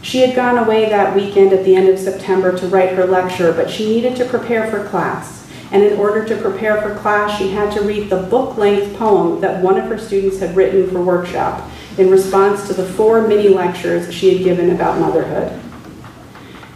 She 0.00 0.20
had 0.20 0.36
gone 0.36 0.58
away 0.58 0.88
that 0.88 1.16
weekend 1.16 1.52
at 1.52 1.64
the 1.64 1.74
end 1.74 1.88
of 1.88 1.98
September 1.98 2.56
to 2.56 2.68
write 2.68 2.94
her 2.94 3.04
lecture, 3.04 3.52
but 3.52 3.68
she 3.68 3.88
needed 3.88 4.14
to 4.16 4.24
prepare 4.24 4.70
for 4.70 4.88
class. 4.88 5.46
And 5.72 5.82
in 5.82 5.98
order 5.98 6.24
to 6.24 6.36
prepare 6.40 6.80
for 6.80 6.94
class, 7.00 7.36
she 7.36 7.50
had 7.50 7.72
to 7.72 7.82
read 7.82 8.08
the 8.08 8.22
book-length 8.22 8.96
poem 8.96 9.40
that 9.40 9.62
one 9.62 9.76
of 9.76 9.86
her 9.86 9.98
students 9.98 10.38
had 10.38 10.54
written 10.56 10.88
for 10.88 11.02
workshop 11.02 11.68
in 11.98 12.10
response 12.10 12.68
to 12.68 12.74
the 12.74 12.86
four 12.86 13.26
mini 13.26 13.48
lectures 13.48 14.14
she 14.14 14.34
had 14.34 14.44
given 14.44 14.70
about 14.70 15.00
motherhood. 15.00 15.60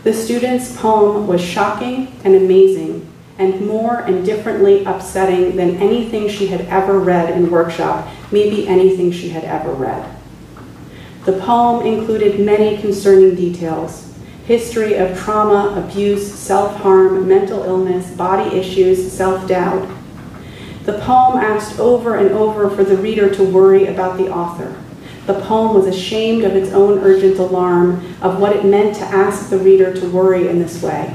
The 0.03 0.13
student's 0.13 0.77
poem 0.77 1.29
was 1.29 1.41
shocking 1.41 2.13
and 2.25 2.35
amazing, 2.35 3.09
and 3.39 3.67
more 3.67 4.01
and 4.01 4.25
differently 4.27 4.85
upsetting 4.85 5.55
than 5.57 5.77
anything 5.77 6.29
she 6.29 6.49
had 6.49 6.63
ever 6.63 6.99
read 6.99 7.31
in 7.31 7.51
workshop, 7.51 8.09
maybe 8.33 8.67
anything 8.67 9.13
she 9.13 9.29
had 9.29 9.45
ever 9.45 9.73
read. 9.73 10.13
The 11.25 11.39
poem 11.39 11.87
included 11.87 12.41
many 12.41 12.79
concerning 12.79 13.37
details 13.37 14.13
history 14.45 14.95
of 14.95 15.17
trauma, 15.17 15.73
abuse, 15.81 16.35
self 16.35 16.77
harm, 16.79 17.29
mental 17.29 17.63
illness, 17.63 18.11
body 18.11 18.57
issues, 18.57 19.13
self 19.13 19.47
doubt. 19.47 19.89
The 20.85 20.99
poem 20.99 21.39
asked 21.39 21.79
over 21.79 22.17
and 22.17 22.31
over 22.33 22.69
for 22.69 22.83
the 22.83 22.97
reader 22.97 23.33
to 23.37 23.45
worry 23.45 23.87
about 23.87 24.19
the 24.19 24.29
author. 24.29 24.82
The 25.26 25.41
poem 25.41 25.75
was 25.75 25.87
ashamed 25.87 26.45
of 26.45 26.57
its 26.57 26.73
own 26.73 26.99
urgent 26.99 27.38
alarm 27.38 28.05
of 28.23 28.41
what 28.41 28.57
it 28.57 28.64
meant 28.64 28.97
to 28.97 29.05
ask 29.05 29.50
the 29.50 29.59
reader 29.59 29.95
to 29.95 30.11
worry 30.11 30.49
in 30.49 30.59
this 30.59 30.83
way. 30.83 31.14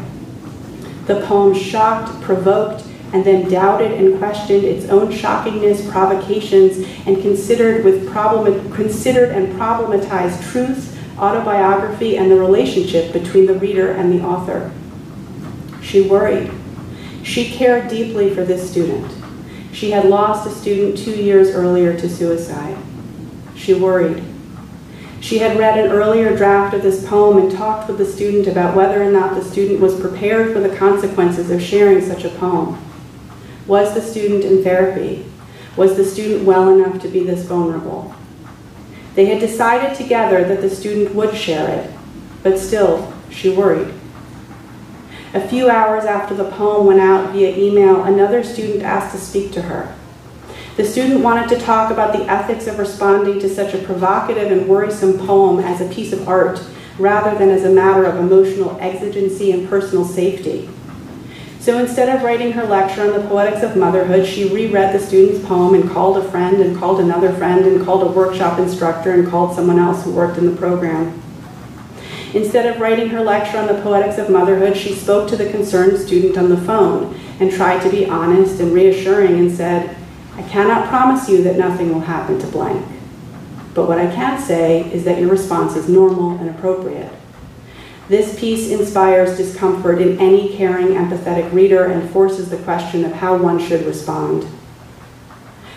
The 1.08 1.22
poem 1.22 1.54
shocked, 1.54 2.22
provoked, 2.22 2.86
and 3.14 3.24
then 3.24 3.50
doubted 3.50 3.92
and 3.92 4.18
questioned 4.18 4.64
its 4.64 4.90
own 4.90 5.12
shockingness, 5.12 5.90
provocations, 5.90 6.78
and 7.06 7.22
considered, 7.22 7.84
with 7.84 8.10
problem, 8.10 8.72
considered 8.74 9.30
and 9.30 9.54
problematized 9.54 10.42
truth, 10.52 10.98
autobiography, 11.18 12.18
and 12.18 12.30
the 12.30 12.40
relationship 12.40 13.12
between 13.14 13.46
the 13.46 13.54
reader 13.54 13.92
and 13.92 14.12
the 14.12 14.24
author. 14.24 14.72
She 15.82 16.02
worried. 16.02 16.52
She 17.24 17.50
cared 17.52 17.90
deeply 17.90 18.34
for 18.34 18.44
this 18.44 18.70
student. 18.70 19.10
She 19.72 19.92
had 19.92 20.06
lost 20.06 20.48
a 20.48 20.52
student 20.52 20.98
two 20.98 21.16
years 21.16 21.50
earlier 21.50 21.98
to 21.98 22.10
suicide. 22.10 22.78
She 23.58 23.74
worried. 23.74 24.24
She 25.20 25.40
had 25.40 25.58
read 25.58 25.78
an 25.78 25.92
earlier 25.92 26.38
draft 26.38 26.74
of 26.76 26.84
this 26.84 27.06
poem 27.06 27.38
and 27.38 27.52
talked 27.52 27.90
with 27.90 27.98
the 27.98 28.06
student 28.06 28.48
about 28.48 28.76
whether 28.76 29.02
or 29.02 29.12
not 29.12 29.36
the 29.36 29.44
student 29.44 29.82
was 29.82 30.00
prepared 30.00 30.54
for 30.54 30.60
the 30.60 30.76
consequences 30.76 31.50
of 31.50 31.62
sharing 31.62 32.02
such 32.02 32.24
a 32.24 32.30
poem. 32.30 32.78
Was 33.66 33.94
the 33.94 34.02
student 34.02 34.46
in 34.46 34.64
therapy? 34.64 35.26
Was 35.76 35.98
the 35.98 36.06
student 36.06 36.46
well 36.46 36.70
enough 36.70 37.02
to 37.02 37.08
be 37.08 37.24
this 37.24 37.44
vulnerable? 37.44 38.14
They 39.16 39.26
had 39.26 39.40
decided 39.40 39.98
together 39.98 40.44
that 40.44 40.62
the 40.62 40.70
student 40.70 41.16
would 41.16 41.36
share 41.36 41.68
it, 41.68 41.92
but 42.44 42.60
still, 42.60 43.12
she 43.30 43.50
worried. 43.50 43.94
A 45.34 45.46
few 45.46 45.70
hours 45.70 46.06
after 46.06 46.36
the 46.36 46.50
poem 46.52 46.88
went 46.88 47.02
out 47.02 47.34
via 47.34 47.56
email, 47.58 48.04
another 48.04 48.44
student 48.44 48.84
asked 48.84 49.14
to 49.16 49.22
speak 49.22 49.52
to 49.54 49.64
her. 49.64 49.94
The 50.78 50.86
student 50.86 51.24
wanted 51.24 51.50
to 51.50 51.60
talk 51.60 51.90
about 51.90 52.14
the 52.14 52.24
ethics 52.32 52.68
of 52.68 52.78
responding 52.78 53.40
to 53.40 53.50
such 53.50 53.74
a 53.74 53.80
provocative 53.80 54.52
and 54.52 54.68
worrisome 54.68 55.18
poem 55.18 55.58
as 55.60 55.82
a 55.82 55.92
piece 55.92 56.14
of 56.14 56.30
art, 56.30 56.64
rather 57.00 57.36
than 57.36 57.50
as 57.50 57.64
a 57.64 57.72
matter 57.72 58.06
of 58.06 58.18
emotional 58.18 58.78
exigency 58.80 59.52
and 59.52 59.68
personal 59.68 60.06
safety. 60.06 60.70
So 61.60 61.80
instead 61.80 62.16
of 62.16 62.22
writing 62.22 62.52
her 62.52 62.64
lecture 62.64 63.02
on 63.02 63.20
the 63.20 63.28
poetics 63.28 63.64
of 63.64 63.76
motherhood, 63.76 64.28
she 64.28 64.54
reread 64.54 64.94
the 64.94 65.04
student's 65.04 65.44
poem 65.48 65.74
and 65.74 65.90
called 65.90 66.18
a 66.18 66.30
friend 66.30 66.62
and 66.62 66.78
called 66.78 67.00
another 67.00 67.34
friend 67.34 67.66
and 67.66 67.84
called 67.84 68.04
a 68.04 68.12
workshop 68.12 68.60
instructor 68.60 69.14
and 69.14 69.28
called 69.28 69.56
someone 69.56 69.80
else 69.80 70.04
who 70.04 70.12
worked 70.12 70.38
in 70.38 70.46
the 70.46 70.56
program. 70.56 71.20
Instead 72.36 72.68
of 72.68 72.80
writing 72.80 73.10
her 73.10 73.24
lecture 73.24 73.58
on 73.58 73.66
the 73.66 73.82
poetics 73.82 74.20
of 74.20 74.30
motherhood, 74.30 74.78
she 74.78 74.94
spoke 74.94 75.28
to 75.28 75.36
the 75.36 75.50
concerned 75.50 75.98
student 75.98 76.38
on 76.38 76.50
the 76.50 76.58
phone 76.58 77.20
and 77.40 77.52
tried 77.52 77.82
to 77.82 77.90
be 77.90 78.06
honest 78.06 78.60
and 78.60 78.72
reassuring 78.74 79.40
and 79.40 79.52
said, 79.52 79.98
I 80.38 80.44
cannot 80.44 80.88
promise 80.88 81.28
you 81.28 81.44
that 81.44 81.58
nothing 81.58 81.92
will 81.92 82.02
happen 82.02 82.40
to 82.40 82.48
blank. 82.48 82.86
But 83.74 83.88
what 83.88 84.00
I 84.00 84.14
can 84.14 84.40
say 84.40 84.90
is 84.92 85.04
that 85.04 85.20
your 85.20 85.30
response 85.30 85.76
is 85.76 85.90
normal 85.90 86.38
and 86.38 86.50
appropriate. 86.50 87.12
This 88.08 88.40
piece 88.40 88.70
inspires 88.70 89.36
discomfort 89.36 90.00
in 90.00 90.20
any 90.20 90.56
caring, 90.56 90.90
empathetic 90.90 91.52
reader 91.52 91.86
and 91.86 92.10
forces 92.10 92.50
the 92.50 92.58
question 92.58 93.04
of 93.04 93.12
how 93.12 93.36
one 93.36 93.60
should 93.60 93.86
respond. 93.86 94.48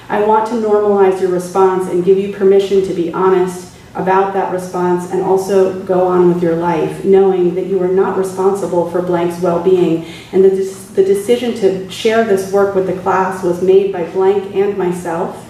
I 0.09 0.23
want 0.25 0.47
to 0.49 0.55
normalize 0.55 1.21
your 1.21 1.31
response 1.31 1.88
and 1.88 2.05
give 2.05 2.19
you 2.19 2.33
permission 2.33 2.83
to 2.83 2.95
be 2.95 3.12
honest, 3.12 3.69
about 3.94 4.32
that 4.35 4.52
response 4.52 5.11
and 5.11 5.23
also 5.23 5.82
go 5.82 6.06
on 6.06 6.32
with 6.32 6.42
your 6.42 6.56
life, 6.56 7.04
knowing 7.04 7.54
that 7.56 7.66
you 7.66 7.82
are 7.82 7.88
not 7.88 8.16
responsible 8.16 8.90
for 8.90 9.02
blank's 9.02 9.40
well 9.40 9.62
being. 9.62 10.04
And 10.32 10.44
that 10.44 10.54
the 10.94 11.04
decision 11.04 11.54
to 11.56 11.90
share 11.90 12.25
this 12.25 12.52
work 12.52 12.75
with 12.75 12.87
the 12.87 13.00
class 13.00 13.42
was 13.42 13.62
made 13.62 13.92
by 13.92 14.09
blank 14.11 14.54
and 14.54 14.76
myself, 14.78 15.47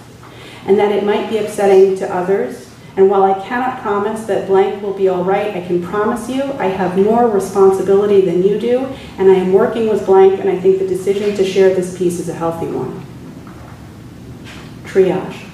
and 0.65 0.77
that 0.79 0.91
it 0.91 1.03
might 1.03 1.29
be 1.29 1.37
upsetting 1.37 1.95
to 1.97 2.13
others. 2.13 2.69
And 2.97 3.09
while 3.09 3.23
I 3.23 3.39
cannot 3.47 3.81
promise 3.81 4.25
that 4.25 4.47
blank 4.47 4.81
will 4.81 4.93
be 4.93 5.07
all 5.07 5.23
right, 5.23 5.55
I 5.55 5.65
can 5.65 5.81
promise 5.81 6.27
you 6.29 6.43
I 6.53 6.65
have 6.65 6.97
more 6.97 7.29
responsibility 7.29 8.21
than 8.21 8.43
you 8.43 8.59
do, 8.59 8.85
and 9.17 9.31
I 9.31 9.35
am 9.35 9.53
working 9.53 9.87
with 9.87 10.05
blank, 10.05 10.39
and 10.39 10.49
I 10.49 10.59
think 10.59 10.79
the 10.79 10.87
decision 10.87 11.35
to 11.37 11.45
share 11.45 11.73
this 11.73 11.97
piece 11.97 12.19
is 12.19 12.27
a 12.27 12.33
healthy 12.33 12.67
one. 12.67 13.05
Triage. 14.83 15.50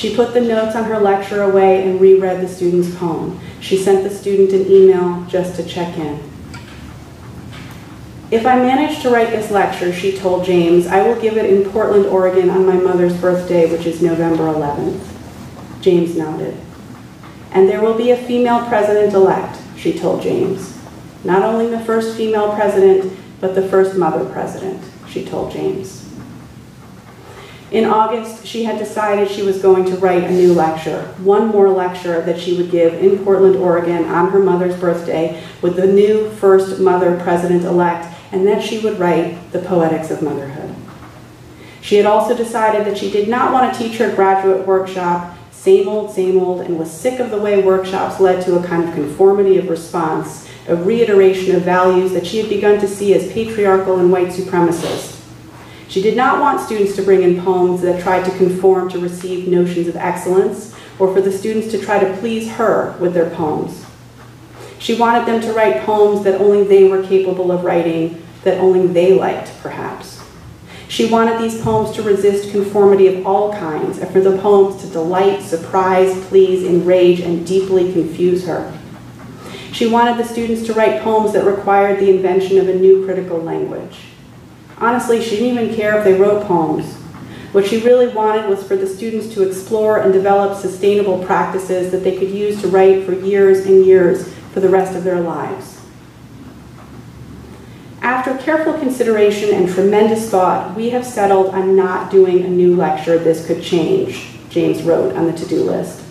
She 0.00 0.16
put 0.16 0.32
the 0.32 0.40
notes 0.40 0.74
on 0.74 0.84
her 0.84 0.98
lecture 0.98 1.42
away 1.42 1.86
and 1.86 2.00
reread 2.00 2.40
the 2.40 2.48
student's 2.48 2.94
poem. 2.96 3.38
She 3.60 3.76
sent 3.76 4.02
the 4.02 4.08
student 4.08 4.50
an 4.50 4.66
email 4.66 5.26
just 5.26 5.56
to 5.56 5.62
check 5.62 5.94
in. 5.98 6.18
If 8.30 8.46
I 8.46 8.56
manage 8.56 9.02
to 9.02 9.10
write 9.10 9.28
this 9.28 9.50
lecture, 9.50 9.92
she 9.92 10.16
told 10.16 10.46
James, 10.46 10.86
I 10.86 11.06
will 11.06 11.20
give 11.20 11.36
it 11.36 11.52
in 11.52 11.70
Portland, 11.70 12.06
Oregon 12.06 12.48
on 12.48 12.64
my 12.64 12.76
mother's 12.76 13.14
birthday, 13.20 13.70
which 13.70 13.84
is 13.84 14.00
November 14.00 14.44
11th. 14.44 15.06
James 15.82 16.16
nodded. 16.16 16.56
And 17.50 17.68
there 17.68 17.82
will 17.82 17.98
be 17.98 18.10
a 18.10 18.16
female 18.16 18.66
president-elect, 18.68 19.60
she 19.76 19.98
told 19.98 20.22
James. 20.22 20.78
Not 21.24 21.42
only 21.42 21.66
the 21.66 21.84
first 21.84 22.16
female 22.16 22.54
president, 22.54 23.18
but 23.38 23.54
the 23.54 23.68
first 23.68 23.96
mother 23.96 24.24
president, 24.24 24.82
she 25.10 25.26
told 25.26 25.52
James. 25.52 25.99
In 27.70 27.84
August, 27.84 28.44
she 28.44 28.64
had 28.64 28.78
decided 28.78 29.30
she 29.30 29.42
was 29.42 29.62
going 29.62 29.84
to 29.84 29.96
write 29.96 30.24
a 30.24 30.30
new 30.32 30.52
lecture, 30.52 31.02
one 31.18 31.48
more 31.48 31.70
lecture 31.70 32.20
that 32.22 32.40
she 32.40 32.56
would 32.56 32.68
give 32.68 32.94
in 32.94 33.24
Portland, 33.24 33.54
Oregon 33.54 34.06
on 34.06 34.30
her 34.30 34.40
mother's 34.40 34.78
birthday 34.78 35.40
with 35.62 35.76
the 35.76 35.86
new 35.86 36.30
first 36.30 36.80
mother 36.80 37.16
president-elect, 37.22 38.12
and 38.32 38.44
that 38.48 38.64
she 38.64 38.80
would 38.80 38.98
write 38.98 39.52
The 39.52 39.60
Poetics 39.60 40.10
of 40.10 40.20
Motherhood. 40.20 40.74
She 41.80 41.94
had 41.94 42.06
also 42.06 42.36
decided 42.36 42.84
that 42.86 42.98
she 42.98 43.08
did 43.08 43.28
not 43.28 43.52
want 43.52 43.72
to 43.72 43.78
teach 43.78 43.98
her 43.98 44.14
graduate 44.16 44.66
workshop 44.66 45.36
same 45.52 45.88
old, 45.88 46.10
same 46.10 46.38
old, 46.40 46.62
and 46.62 46.78
was 46.78 46.90
sick 46.90 47.20
of 47.20 47.30
the 47.30 47.38
way 47.38 47.62
workshops 47.62 48.18
led 48.18 48.42
to 48.46 48.58
a 48.58 48.66
kind 48.66 48.88
of 48.88 48.94
conformity 48.94 49.58
of 49.58 49.68
response, 49.68 50.48
a 50.66 50.74
reiteration 50.74 51.54
of 51.54 51.62
values 51.62 52.12
that 52.12 52.26
she 52.26 52.38
had 52.38 52.48
begun 52.48 52.80
to 52.80 52.88
see 52.88 53.14
as 53.14 53.30
patriarchal 53.30 53.98
and 53.98 54.10
white 54.10 54.28
supremacist. 54.28 55.19
She 55.90 56.00
did 56.00 56.16
not 56.16 56.38
want 56.38 56.60
students 56.60 56.94
to 56.94 57.02
bring 57.02 57.22
in 57.22 57.42
poems 57.42 57.82
that 57.82 58.00
tried 58.00 58.24
to 58.24 58.38
conform 58.38 58.88
to 58.90 59.00
received 59.00 59.48
notions 59.48 59.88
of 59.88 59.96
excellence, 59.96 60.72
or 61.00 61.12
for 61.12 61.20
the 61.20 61.32
students 61.32 61.72
to 61.72 61.80
try 61.80 61.98
to 61.98 62.16
please 62.18 62.48
her 62.52 62.96
with 63.00 63.12
their 63.12 63.28
poems. 63.30 63.84
She 64.78 64.94
wanted 64.94 65.26
them 65.26 65.40
to 65.40 65.52
write 65.52 65.82
poems 65.82 66.22
that 66.22 66.40
only 66.40 66.62
they 66.62 66.84
were 66.84 67.02
capable 67.02 67.50
of 67.50 67.64
writing, 67.64 68.22
that 68.44 68.58
only 68.58 68.86
they 68.86 69.14
liked, 69.14 69.52
perhaps. 69.62 70.22
She 70.86 71.10
wanted 71.10 71.40
these 71.40 71.60
poems 71.60 71.90
to 71.96 72.04
resist 72.04 72.52
conformity 72.52 73.08
of 73.08 73.26
all 73.26 73.52
kinds, 73.52 73.98
and 73.98 74.08
for 74.12 74.20
the 74.20 74.38
poems 74.38 74.80
to 74.82 74.88
delight, 74.90 75.42
surprise, 75.42 76.24
please, 76.26 76.62
enrage, 76.64 77.18
and 77.18 77.44
deeply 77.44 77.92
confuse 77.92 78.46
her. 78.46 78.72
She 79.72 79.88
wanted 79.88 80.18
the 80.18 80.28
students 80.28 80.64
to 80.66 80.72
write 80.72 81.02
poems 81.02 81.32
that 81.32 81.44
required 81.44 81.98
the 81.98 82.10
invention 82.10 82.58
of 82.58 82.68
a 82.68 82.74
new 82.76 83.04
critical 83.04 83.38
language. 83.42 84.09
Honestly, 84.80 85.22
she 85.22 85.36
didn't 85.36 85.58
even 85.58 85.76
care 85.76 85.98
if 85.98 86.04
they 86.04 86.14
wrote 86.14 86.46
poems. 86.46 86.94
What 87.52 87.66
she 87.66 87.82
really 87.82 88.08
wanted 88.08 88.48
was 88.48 88.62
for 88.62 88.76
the 88.76 88.86
students 88.86 89.34
to 89.34 89.42
explore 89.42 89.98
and 89.98 90.12
develop 90.12 90.58
sustainable 90.58 91.22
practices 91.24 91.90
that 91.90 92.04
they 92.04 92.16
could 92.16 92.30
use 92.30 92.60
to 92.62 92.68
write 92.68 93.04
for 93.04 93.12
years 93.12 93.66
and 93.66 93.84
years 93.84 94.32
for 94.52 94.60
the 94.60 94.68
rest 94.68 94.96
of 94.96 95.04
their 95.04 95.20
lives. 95.20 95.80
After 98.00 98.38
careful 98.38 98.72
consideration 98.74 99.52
and 99.52 99.68
tremendous 99.68 100.30
thought, 100.30 100.74
we 100.74 100.90
have 100.90 101.04
settled 101.04 101.54
on 101.54 101.76
not 101.76 102.10
doing 102.10 102.44
a 102.44 102.48
new 102.48 102.74
lecture 102.74 103.18
this 103.18 103.46
could 103.46 103.62
change, 103.62 104.30
James 104.48 104.82
wrote 104.82 105.14
on 105.14 105.26
the 105.26 105.32
to-do 105.32 105.62
list. 105.64 106.02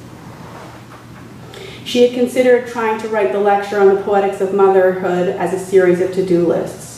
She 1.85 2.07
had 2.07 2.13
considered 2.13 2.67
trying 2.67 2.99
to 3.01 3.07
write 3.07 3.31
the 3.31 3.39
lecture 3.39 3.79
on 3.79 3.87
the 3.87 4.01
poetics 4.03 4.41
of 4.41 4.53
motherhood 4.53 5.29
as 5.29 5.53
a 5.53 5.59
series 5.59 6.01
of 6.01 6.13
to-do 6.13 6.45
lists. 6.45 6.88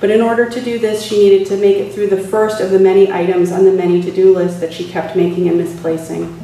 But 0.00 0.10
in 0.10 0.22
order 0.22 0.48
to 0.48 0.60
do 0.62 0.78
this, 0.78 1.02
she 1.02 1.18
needed 1.18 1.46
to 1.48 1.58
make 1.58 1.76
it 1.76 1.92
through 1.92 2.08
the 2.08 2.22
first 2.22 2.60
of 2.60 2.70
the 2.70 2.78
many 2.78 3.12
items 3.12 3.52
on 3.52 3.64
the 3.64 3.72
many 3.72 4.02
to-do 4.02 4.34
list 4.34 4.60
that 4.60 4.72
she 4.72 4.88
kept 4.88 5.14
making 5.14 5.46
and 5.46 5.58
misplacing. 5.58 6.40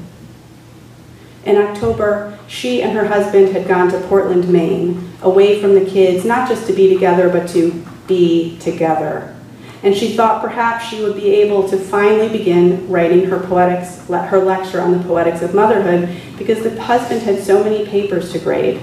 In 1.46 1.56
October, 1.56 2.38
she 2.48 2.82
and 2.82 2.92
her 2.92 3.06
husband 3.06 3.50
had 3.50 3.66
gone 3.66 3.90
to 3.92 4.00
Portland, 4.08 4.48
Maine, 4.48 5.10
away 5.22 5.60
from 5.60 5.74
the 5.74 5.84
kids, 5.86 6.24
not 6.24 6.48
just 6.48 6.66
to 6.66 6.72
be 6.72 6.92
together, 6.92 7.30
but 7.30 7.48
to 7.50 7.84
be 8.06 8.58
together. 8.58 9.34
And 9.82 9.96
she 9.96 10.16
thought 10.16 10.42
perhaps 10.42 10.86
she 10.86 11.02
would 11.02 11.14
be 11.14 11.30
able 11.30 11.68
to 11.68 11.78
finally 11.78 12.28
begin 12.28 12.88
writing 12.88 13.26
her 13.26 13.38
poetics, 13.38 14.06
her 14.08 14.38
lecture 14.38 14.80
on 14.80 14.90
the 14.90 15.04
poetics 15.04 15.42
of 15.42 15.54
motherhood, 15.54 16.14
because 16.36 16.62
the 16.62 16.82
husband 16.82 17.22
had 17.22 17.42
so 17.42 17.62
many 17.62 17.86
papers 17.86 18.32
to 18.32 18.38
grade. 18.38 18.80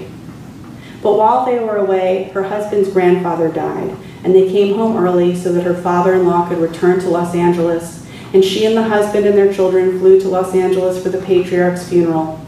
But 1.02 1.18
while 1.18 1.44
they 1.44 1.58
were 1.58 1.76
away, 1.76 2.30
her 2.32 2.44
husband's 2.44 2.88
grandfather 2.88 3.50
died, 3.50 3.94
and 4.24 4.34
they 4.34 4.50
came 4.50 4.74
home 4.74 4.96
early 4.96 5.36
so 5.36 5.52
that 5.52 5.64
her 5.64 5.74
father-in-law 5.74 6.48
could 6.48 6.58
return 6.58 6.98
to 7.00 7.08
Los 7.08 7.34
Angeles, 7.34 8.06
and 8.32 8.42
she 8.42 8.64
and 8.64 8.76
the 8.76 8.82
husband 8.82 9.26
and 9.26 9.36
their 9.36 9.52
children 9.52 9.98
flew 9.98 10.18
to 10.20 10.28
Los 10.28 10.54
Angeles 10.54 11.00
for 11.02 11.10
the 11.10 11.22
patriarch's 11.22 11.88
funeral. 11.88 12.40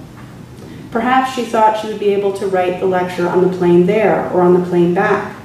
Perhaps 0.90 1.34
she 1.34 1.44
thought 1.44 1.78
she 1.78 1.88
would 1.88 2.00
be 2.00 2.14
able 2.14 2.32
to 2.32 2.46
write 2.46 2.80
the 2.80 2.86
lecture 2.86 3.28
on 3.28 3.42
the 3.42 3.56
plane 3.56 3.84
there 3.84 4.30
or 4.30 4.40
on 4.40 4.58
the 4.58 4.66
plane 4.66 4.94
back. 4.94 5.36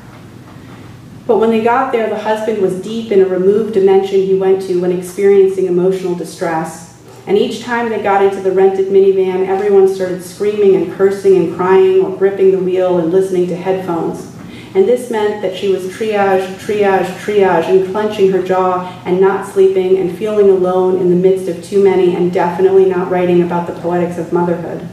But 1.27 1.39
when 1.39 1.49
they 1.49 1.63
got 1.63 1.91
there, 1.91 2.09
the 2.09 2.19
husband 2.19 2.61
was 2.61 2.81
deep 2.81 3.11
in 3.11 3.21
a 3.21 3.25
removed 3.25 3.73
dimension 3.73 4.21
he 4.21 4.35
went 4.35 4.61
to 4.63 4.79
when 4.79 4.91
experiencing 4.91 5.65
emotional 5.65 6.15
distress. 6.15 7.01
And 7.27 7.37
each 7.37 7.61
time 7.61 7.89
they 7.89 8.01
got 8.01 8.23
into 8.23 8.41
the 8.41 8.51
rented 8.51 8.87
minivan, 8.87 9.47
everyone 9.47 9.87
started 9.87 10.23
screaming 10.23 10.75
and 10.75 10.93
cursing 10.93 11.35
and 11.35 11.55
crying 11.55 12.03
or 12.03 12.17
gripping 12.17 12.51
the 12.51 12.59
wheel 12.59 12.99
and 12.99 13.11
listening 13.11 13.47
to 13.47 13.55
headphones. 13.55 14.30
And 14.73 14.87
this 14.87 15.11
meant 15.11 15.41
that 15.41 15.57
she 15.57 15.67
was 15.67 15.87
triage, 15.87 16.47
triage, 16.55 17.05
triage, 17.17 17.67
and 17.67 17.91
clenching 17.91 18.31
her 18.31 18.41
jaw 18.41 19.01
and 19.05 19.19
not 19.19 19.45
sleeping 19.45 19.97
and 19.97 20.17
feeling 20.17 20.49
alone 20.49 20.97
in 20.97 21.09
the 21.09 21.15
midst 21.15 21.49
of 21.49 21.61
too 21.61 21.83
many 21.83 22.15
and 22.15 22.31
definitely 22.31 22.85
not 22.85 23.11
writing 23.11 23.41
about 23.41 23.67
the 23.67 23.79
poetics 23.81 24.17
of 24.17 24.31
motherhood. 24.31 24.87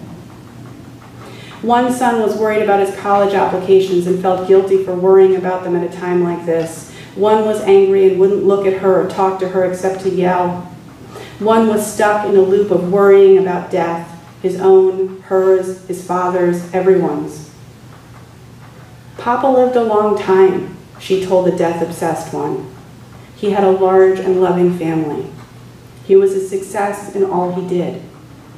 One 1.62 1.92
son 1.92 2.20
was 2.20 2.36
worried 2.36 2.62
about 2.62 2.84
his 2.84 2.96
college 2.96 3.34
applications 3.34 4.08
and 4.08 4.20
felt 4.20 4.48
guilty 4.48 4.84
for 4.84 4.94
worrying 4.94 5.36
about 5.36 5.62
them 5.62 5.76
at 5.76 5.88
a 5.88 5.96
time 5.96 6.24
like 6.24 6.44
this. 6.44 6.92
One 7.14 7.44
was 7.44 7.60
angry 7.62 8.08
and 8.08 8.18
wouldn't 8.18 8.44
look 8.44 8.66
at 8.66 8.78
her 8.80 9.04
or 9.04 9.08
talk 9.08 9.38
to 9.40 9.48
her 9.48 9.64
except 9.64 10.02
to 10.02 10.10
yell. 10.10 10.62
One 11.38 11.68
was 11.68 11.92
stuck 11.92 12.26
in 12.26 12.36
a 12.36 12.40
loop 12.40 12.72
of 12.72 12.92
worrying 12.92 13.38
about 13.38 13.70
death, 13.70 14.08
his 14.42 14.60
own, 14.60 15.20
hers, 15.22 15.86
his 15.86 16.04
father's, 16.04 16.72
everyone's. 16.74 17.47
Papa 19.18 19.48
lived 19.48 19.76
a 19.76 19.82
long 19.82 20.16
time, 20.16 20.76
she 21.00 21.24
told 21.24 21.46
the 21.46 21.56
death-obsessed 21.56 22.32
one. 22.32 22.72
He 23.36 23.50
had 23.50 23.64
a 23.64 23.70
large 23.70 24.18
and 24.20 24.40
loving 24.40 24.78
family. 24.78 25.30
He 26.06 26.16
was 26.16 26.32
a 26.32 26.48
success 26.48 27.14
in 27.14 27.24
all 27.24 27.52
he 27.54 27.68
did. 27.68 28.00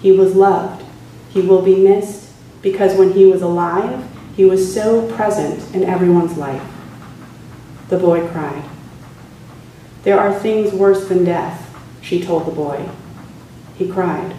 He 0.00 0.12
was 0.12 0.36
loved. 0.36 0.84
He 1.30 1.40
will 1.40 1.62
be 1.62 1.76
missed 1.76 2.30
because 2.62 2.96
when 2.96 3.12
he 3.12 3.24
was 3.24 3.42
alive, 3.42 4.06
he 4.36 4.44
was 4.44 4.72
so 4.72 5.10
present 5.16 5.74
in 5.74 5.82
everyone's 5.82 6.36
life. 6.36 6.62
The 7.88 7.98
boy 7.98 8.28
cried. 8.28 8.64
There 10.02 10.20
are 10.20 10.38
things 10.38 10.72
worse 10.72 11.08
than 11.08 11.24
death, 11.24 11.74
she 12.00 12.22
told 12.22 12.46
the 12.46 12.52
boy. 12.52 12.88
He 13.76 13.88
cried. 13.88 14.36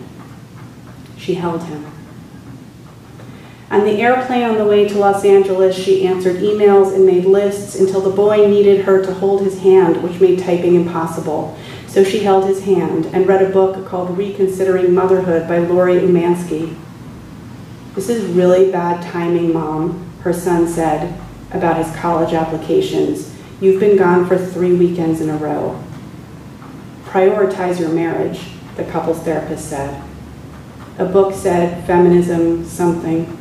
She 1.18 1.36
held 1.36 1.64
him. 1.64 1.91
On 3.72 3.86
the 3.86 4.02
airplane 4.02 4.44
on 4.44 4.58
the 4.58 4.66
way 4.66 4.86
to 4.86 4.98
Los 4.98 5.24
Angeles, 5.24 5.78
she 5.78 6.06
answered 6.06 6.42
emails 6.42 6.94
and 6.94 7.06
made 7.06 7.24
lists 7.24 7.80
until 7.80 8.02
the 8.02 8.10
boy 8.10 8.46
needed 8.46 8.84
her 8.84 9.02
to 9.02 9.14
hold 9.14 9.44
his 9.44 9.62
hand, 9.62 10.04
which 10.04 10.20
made 10.20 10.40
typing 10.40 10.76
impossible. 10.76 11.58
So 11.88 12.04
she 12.04 12.20
held 12.20 12.46
his 12.46 12.66
hand 12.66 13.06
and 13.14 13.26
read 13.26 13.42
a 13.42 13.50
book 13.50 13.88
called 13.88 14.18
Reconsidering 14.18 14.94
Motherhood 14.94 15.48
by 15.48 15.60
Lauri 15.60 16.02
Umansky. 16.02 16.76
This 17.96 18.10
is 18.10 18.30
really 18.34 18.70
bad 18.70 19.02
timing, 19.10 19.54
Mom, 19.54 20.06
her 20.20 20.34
son 20.34 20.68
said 20.68 21.18
about 21.52 21.78
his 21.78 21.96
college 21.96 22.34
applications. 22.34 23.34
You've 23.62 23.80
been 23.80 23.98
gone 23.98 24.28
for 24.28 24.38
three 24.38 24.74
weekends 24.74 25.22
in 25.22 25.30
a 25.30 25.38
row. 25.38 25.82
Prioritize 27.06 27.80
your 27.80 27.90
marriage, 27.90 28.42
the 28.76 28.84
couples 28.84 29.20
therapist 29.20 29.70
said. 29.70 30.04
A 30.98 31.06
book 31.06 31.34
said 31.34 31.86
feminism 31.88 32.66
something. 32.66 33.38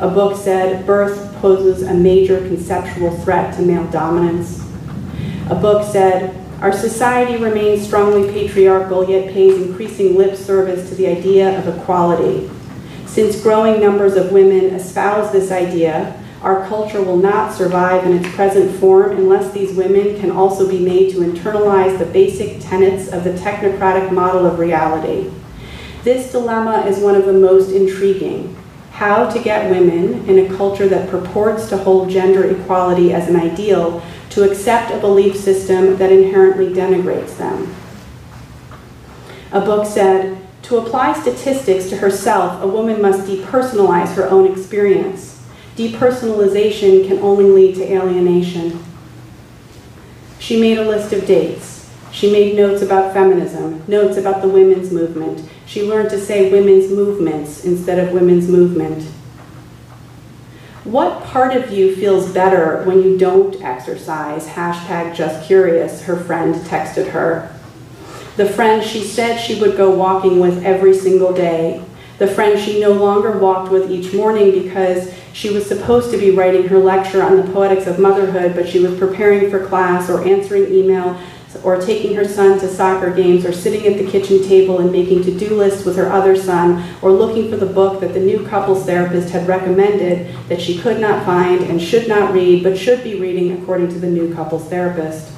A 0.00 0.08
book 0.08 0.36
said 0.36 0.84
birth 0.86 1.34
poses 1.40 1.82
a 1.82 1.94
major 1.94 2.38
conceptual 2.38 3.16
threat 3.18 3.54
to 3.54 3.62
male 3.62 3.86
dominance. 3.90 4.60
A 5.50 5.54
book 5.54 5.84
said 5.84 6.34
our 6.60 6.72
society 6.72 7.42
remains 7.42 7.86
strongly 7.86 8.30
patriarchal 8.32 9.08
yet 9.08 9.32
pays 9.32 9.60
increasing 9.60 10.16
lip 10.16 10.36
service 10.36 10.88
to 10.88 10.94
the 10.94 11.06
idea 11.06 11.58
of 11.58 11.68
equality. 11.68 12.50
Since 13.06 13.42
growing 13.42 13.80
numbers 13.80 14.16
of 14.16 14.32
women 14.32 14.74
espouse 14.74 15.30
this 15.30 15.52
idea, 15.52 16.20
our 16.42 16.66
culture 16.66 17.00
will 17.00 17.16
not 17.16 17.54
survive 17.54 18.04
in 18.04 18.16
its 18.16 18.34
present 18.34 18.74
form 18.80 19.12
unless 19.12 19.52
these 19.52 19.76
women 19.76 20.18
can 20.18 20.30
also 20.30 20.68
be 20.68 20.78
made 20.78 21.10
to 21.12 21.18
internalize 21.18 21.98
the 21.98 22.06
basic 22.06 22.60
tenets 22.60 23.08
of 23.08 23.24
the 23.24 23.32
technocratic 23.34 24.10
model 24.10 24.44
of 24.44 24.58
reality. 24.58 25.30
This 26.02 26.32
dilemma 26.32 26.84
is 26.86 26.98
one 26.98 27.14
of 27.14 27.26
the 27.26 27.32
most 27.32 27.70
intriguing. 27.70 28.56
How 29.04 29.28
to 29.28 29.38
get 29.38 29.70
women, 29.70 30.26
in 30.30 30.38
a 30.38 30.56
culture 30.56 30.88
that 30.88 31.10
purports 31.10 31.68
to 31.68 31.76
hold 31.76 32.08
gender 32.08 32.42
equality 32.44 33.12
as 33.12 33.28
an 33.28 33.36
ideal, 33.36 34.02
to 34.30 34.50
accept 34.50 34.94
a 34.94 34.98
belief 34.98 35.36
system 35.36 35.98
that 35.98 36.10
inherently 36.10 36.72
denigrates 36.72 37.36
them. 37.36 37.74
A 39.52 39.60
book 39.60 39.84
said, 39.84 40.38
to 40.62 40.78
apply 40.78 41.20
statistics 41.20 41.90
to 41.90 41.98
herself, 41.98 42.62
a 42.62 42.66
woman 42.66 43.02
must 43.02 43.28
depersonalize 43.28 44.14
her 44.14 44.26
own 44.30 44.50
experience. 44.50 45.46
Depersonalization 45.76 47.06
can 47.06 47.18
only 47.18 47.44
lead 47.44 47.74
to 47.74 47.84
alienation. 47.84 48.82
She 50.38 50.58
made 50.58 50.78
a 50.78 50.88
list 50.88 51.12
of 51.12 51.26
dates. 51.26 51.92
She 52.10 52.32
made 52.32 52.56
notes 52.56 52.80
about 52.80 53.12
feminism, 53.12 53.82
notes 53.86 54.16
about 54.16 54.40
the 54.40 54.48
women's 54.48 54.90
movement. 54.90 55.46
She 55.66 55.82
learned 55.82 56.10
to 56.10 56.20
say 56.20 56.50
women's 56.50 56.90
movements 56.90 57.64
instead 57.64 57.98
of 57.98 58.12
women's 58.12 58.48
movement. 58.48 59.02
What 60.84 61.24
part 61.24 61.56
of 61.56 61.70
you 61.70 61.96
feels 61.96 62.30
better 62.30 62.82
when 62.84 63.02
you 63.02 63.16
don't 63.16 63.62
exercise? 63.62 64.46
Hashtag 64.46 65.14
just 65.14 65.46
curious, 65.46 66.02
her 66.02 66.16
friend 66.16 66.54
texted 66.54 67.10
her. 67.10 67.50
The 68.36 68.46
friend 68.46 68.84
she 68.84 69.02
said 69.02 69.38
she 69.38 69.60
would 69.60 69.76
go 69.76 69.90
walking 69.90 70.40
with 70.40 70.62
every 70.62 70.92
single 70.92 71.32
day. 71.32 71.82
The 72.18 72.26
friend 72.26 72.60
she 72.60 72.80
no 72.80 72.92
longer 72.92 73.38
walked 73.38 73.72
with 73.72 73.90
each 73.90 74.12
morning 74.12 74.50
because 74.50 75.12
she 75.32 75.50
was 75.50 75.66
supposed 75.66 76.10
to 76.10 76.18
be 76.18 76.30
writing 76.30 76.68
her 76.68 76.78
lecture 76.78 77.22
on 77.22 77.36
the 77.36 77.50
poetics 77.52 77.86
of 77.86 77.98
motherhood, 77.98 78.54
but 78.54 78.68
she 78.68 78.80
was 78.80 78.96
preparing 78.98 79.50
for 79.50 79.66
class 79.66 80.10
or 80.10 80.22
answering 80.24 80.72
email 80.72 81.18
or 81.62 81.80
taking 81.80 82.14
her 82.16 82.26
son 82.26 82.58
to 82.58 82.68
soccer 82.68 83.10
games 83.10 83.44
or 83.44 83.52
sitting 83.52 83.86
at 83.86 83.98
the 83.98 84.10
kitchen 84.10 84.42
table 84.42 84.80
and 84.80 84.90
making 84.90 85.22
to-do 85.22 85.56
lists 85.56 85.84
with 85.84 85.96
her 85.96 86.10
other 86.10 86.36
son 86.36 86.82
or 87.02 87.10
looking 87.10 87.50
for 87.50 87.56
the 87.56 87.66
book 87.66 88.00
that 88.00 88.12
the 88.12 88.20
new 88.20 88.46
couples 88.46 88.84
therapist 88.84 89.30
had 89.30 89.46
recommended 89.46 90.34
that 90.48 90.60
she 90.60 90.78
could 90.78 91.00
not 91.00 91.24
find 91.24 91.62
and 91.62 91.80
should 91.80 92.08
not 92.08 92.32
read 92.32 92.62
but 92.62 92.76
should 92.76 93.02
be 93.04 93.20
reading 93.20 93.52
according 93.52 93.88
to 93.88 93.98
the 93.98 94.06
new 94.06 94.34
couples 94.34 94.68
therapist. 94.68 95.32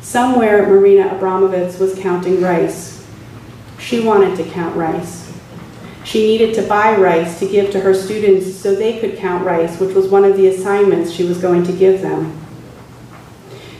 Somewhere 0.00 0.66
Marina 0.66 1.08
Abramović 1.10 1.78
was 1.78 1.98
counting 1.98 2.40
rice. 2.40 3.06
She 3.78 4.00
wanted 4.00 4.36
to 4.36 4.44
count 4.50 4.76
rice. 4.76 5.32
She 6.04 6.26
needed 6.26 6.54
to 6.54 6.62
buy 6.62 6.96
rice 6.96 7.38
to 7.38 7.48
give 7.48 7.70
to 7.72 7.80
her 7.80 7.94
students 7.94 8.54
so 8.54 8.74
they 8.74 8.98
could 8.98 9.16
count 9.16 9.44
rice, 9.44 9.78
which 9.78 9.94
was 9.94 10.08
one 10.08 10.24
of 10.24 10.36
the 10.36 10.48
assignments 10.48 11.12
she 11.12 11.24
was 11.24 11.38
going 11.38 11.62
to 11.64 11.72
give 11.72 12.00
them. 12.02 12.36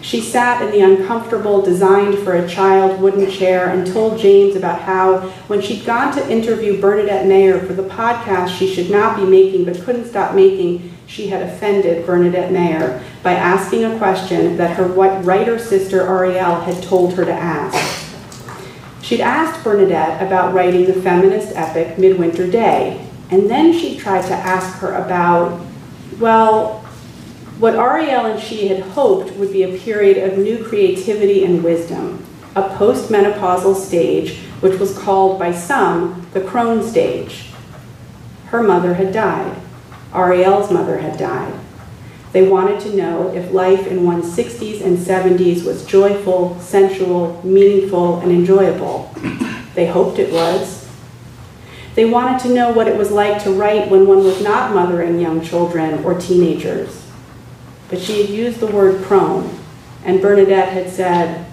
She 0.03 0.21
sat 0.23 0.63
in 0.63 0.71
the 0.71 0.81
uncomfortable, 0.81 1.61
designed 1.61 2.19
for 2.21 2.35
a 2.35 2.49
child 2.49 3.01
wooden 3.01 3.31
chair 3.31 3.69
and 3.69 3.87
told 3.87 4.19
James 4.19 4.57
about 4.57 4.81
how, 4.81 5.21
when 5.47 5.61
she'd 5.61 5.85
gone 5.85 6.15
to 6.15 6.31
interview 6.31 6.81
Bernadette 6.81 7.27
Mayer 7.27 7.61
for 7.61 7.75
the 7.75 7.83
podcast 7.83 8.49
she 8.49 8.73
should 8.73 8.91
not 8.91 9.17
be 9.17 9.25
making 9.25 9.67
but 9.67 9.81
couldn't 9.83 10.07
stop 10.07 10.35
making, 10.35 10.95
she 11.07 11.27
had 11.27 11.43
offended 11.43 12.07
Bernadette 12.07 12.51
Mayer 12.51 13.03
by 13.23 13.33
asking 13.33 13.85
a 13.85 13.99
question 13.99 14.57
that 14.57 14.77
her 14.77 14.87
writer 14.87 15.59
sister 15.59 16.01
Arielle 16.01 16.63
had 16.63 16.83
told 16.83 17.15
her 17.15 17.25
to 17.25 17.33
ask. 17.33 18.07
She'd 19.03 19.21
asked 19.21 19.63
Bernadette 19.63 20.23
about 20.23 20.55
writing 20.55 20.87
the 20.87 20.95
feminist 20.95 21.55
epic 21.57 21.99
Midwinter 21.99 22.49
Day, 22.51 23.07
and 23.31 23.51
then 23.51 23.73
she 23.73 23.99
tried 23.99 24.23
to 24.23 24.35
ask 24.35 24.79
her 24.79 24.95
about, 24.95 25.61
well, 26.19 26.80
what 27.61 27.75
Arielle 27.75 28.33
and 28.33 28.43
she 28.43 28.69
had 28.69 28.81
hoped 28.81 29.33
would 29.37 29.53
be 29.53 29.63
a 29.63 29.79
period 29.79 30.17
of 30.17 30.39
new 30.39 30.65
creativity 30.65 31.45
and 31.45 31.63
wisdom, 31.63 32.25
a 32.57 32.63
postmenopausal 32.63 33.77
stage 33.77 34.39
which 34.61 34.81
was 34.81 34.99
called 34.99 35.39
by 35.39 35.53
some 35.53 36.27
the 36.33 36.41
crone 36.41 36.83
stage. 36.83 37.51
Her 38.47 38.63
mother 38.63 38.95
had 38.95 39.13
died. 39.13 39.61
Arielle's 40.13 40.73
mother 40.73 40.99
had 40.99 41.19
died. 41.19 41.53
They 42.33 42.49
wanted 42.49 42.81
to 42.81 42.97
know 42.97 43.29
if 43.35 43.53
life 43.53 43.87
in 43.87 44.07
one's 44.07 44.35
60s 44.35 44.83
and 44.83 44.97
70s 44.97 45.63
was 45.63 45.85
joyful, 45.85 46.59
sensual, 46.61 47.43
meaningful, 47.45 48.21
and 48.21 48.33
enjoyable. 48.33 49.15
They 49.75 49.87
hoped 49.87 50.19
it 50.19 50.33
was. 50.33 50.89
They 51.95 52.07
wanted 52.07 52.41
to 52.41 52.55
know 52.55 52.73
what 52.73 52.89
it 52.89 52.97
was 52.97 53.11
like 53.11 53.43
to 53.45 53.53
write 53.53 53.91
when 53.91 54.07
one 54.07 54.25
was 54.25 54.43
not 54.43 54.75
mothering 54.75 55.21
young 55.21 55.43
children 55.43 56.03
or 56.05 56.19
teenagers. 56.19 57.10
But 57.91 58.01
she 58.01 58.21
had 58.21 58.31
used 58.31 58.61
the 58.61 58.69
word 58.69 59.03
prone, 59.03 59.59
and 60.05 60.23
Bernadette 60.23 60.69
had 60.69 60.89
said, 60.89 61.45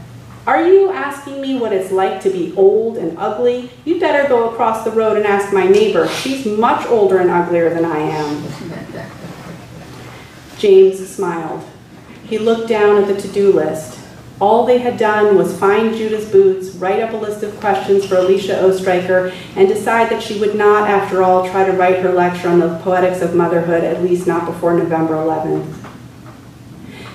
Are 0.46 0.66
you 0.66 0.92
asking 0.92 1.42
me 1.42 1.60
what 1.60 1.74
it's 1.74 1.92
like 1.92 2.22
to 2.22 2.30
be 2.30 2.54
old 2.56 2.98
and 2.98 3.18
ugly? 3.18 3.72
You'd 3.86 4.00
better 4.00 4.30
go 4.30 4.50
across 4.50 4.84
the 4.84 4.92
road 4.92 5.18
and 5.18 5.26
ask 5.26 5.52
my 5.52 5.66
neighbor. 5.68 6.08
She's 6.08 6.46
much 6.46 6.86
older 6.86 7.18
and 7.18 7.32
uglier 7.32 7.74
than 7.74 7.84
I 7.84 7.98
am. 7.98 8.44
James 10.60 11.10
smiled. 11.10 11.66
He 12.24 12.38
looked 12.38 12.70
down 12.70 13.02
at 13.02 13.08
the 13.08 13.20
to-do 13.20 13.52
list. 13.52 14.00
All 14.40 14.68
they 14.68 14.78
had 14.78 14.98
done 14.98 15.36
was 15.36 15.58
find 15.58 15.96
Judah's 15.96 16.30
boots, 16.32 16.76
write 16.76 17.02
up 17.02 17.14
a 17.14 17.18
list 17.18 17.42
of 17.42 17.60
questions 17.60 18.06
for 18.06 18.18
Alicia 18.18 18.64
Ostriker, 18.64 19.34
and 19.56 19.68
decide 19.68 20.12
that 20.12 20.22
she 20.22 20.40
would 20.40 20.54
not, 20.54 20.88
after 20.88 21.24
all, 21.24 21.50
try 21.50 21.66
to 21.66 21.72
write 21.72 22.02
her 22.02 22.12
lecture 22.12 22.50
on 22.50 22.60
the 22.60 22.78
poetics 22.84 23.24
of 23.24 23.34
motherhood, 23.34 23.84
at 23.84 24.04
least 24.04 24.28
not 24.28 24.46
before 24.46 24.76
November 24.76 25.16
11th. 25.16 25.87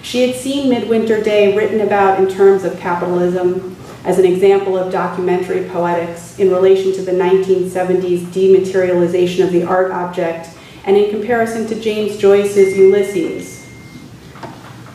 She 0.02 0.26
had 0.26 0.36
seen 0.36 0.68
Midwinter 0.68 1.22
Day 1.22 1.56
written 1.56 1.80
about 1.80 2.18
in 2.20 2.28
terms 2.28 2.64
of 2.64 2.78
capitalism, 2.78 3.76
as 4.04 4.18
an 4.18 4.24
example 4.24 4.76
of 4.76 4.90
documentary 4.90 5.68
poetics 5.68 6.38
in 6.40 6.50
relation 6.50 6.92
to 6.92 7.02
the 7.02 7.12
1970s 7.12 8.24
dematerialization 8.32 9.44
of 9.44 9.52
the 9.52 9.62
art 9.62 9.92
object 9.92 10.48
and 10.84 10.96
in 10.96 11.10
comparison 11.10 11.68
to 11.68 11.80
James 11.80 12.16
Joyce's 12.16 12.76
Ulysses, 12.76 13.64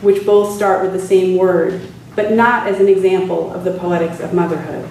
which 0.02 0.26
both 0.26 0.54
start 0.54 0.82
with 0.82 0.92
the 0.92 1.00
same 1.00 1.38
word, 1.38 1.80
but 2.14 2.32
not 2.32 2.66
as 2.66 2.80
an 2.80 2.88
example 2.88 3.50
of 3.54 3.64
the 3.64 3.78
poetics 3.78 4.20
of 4.20 4.34
motherhood. 4.34 4.86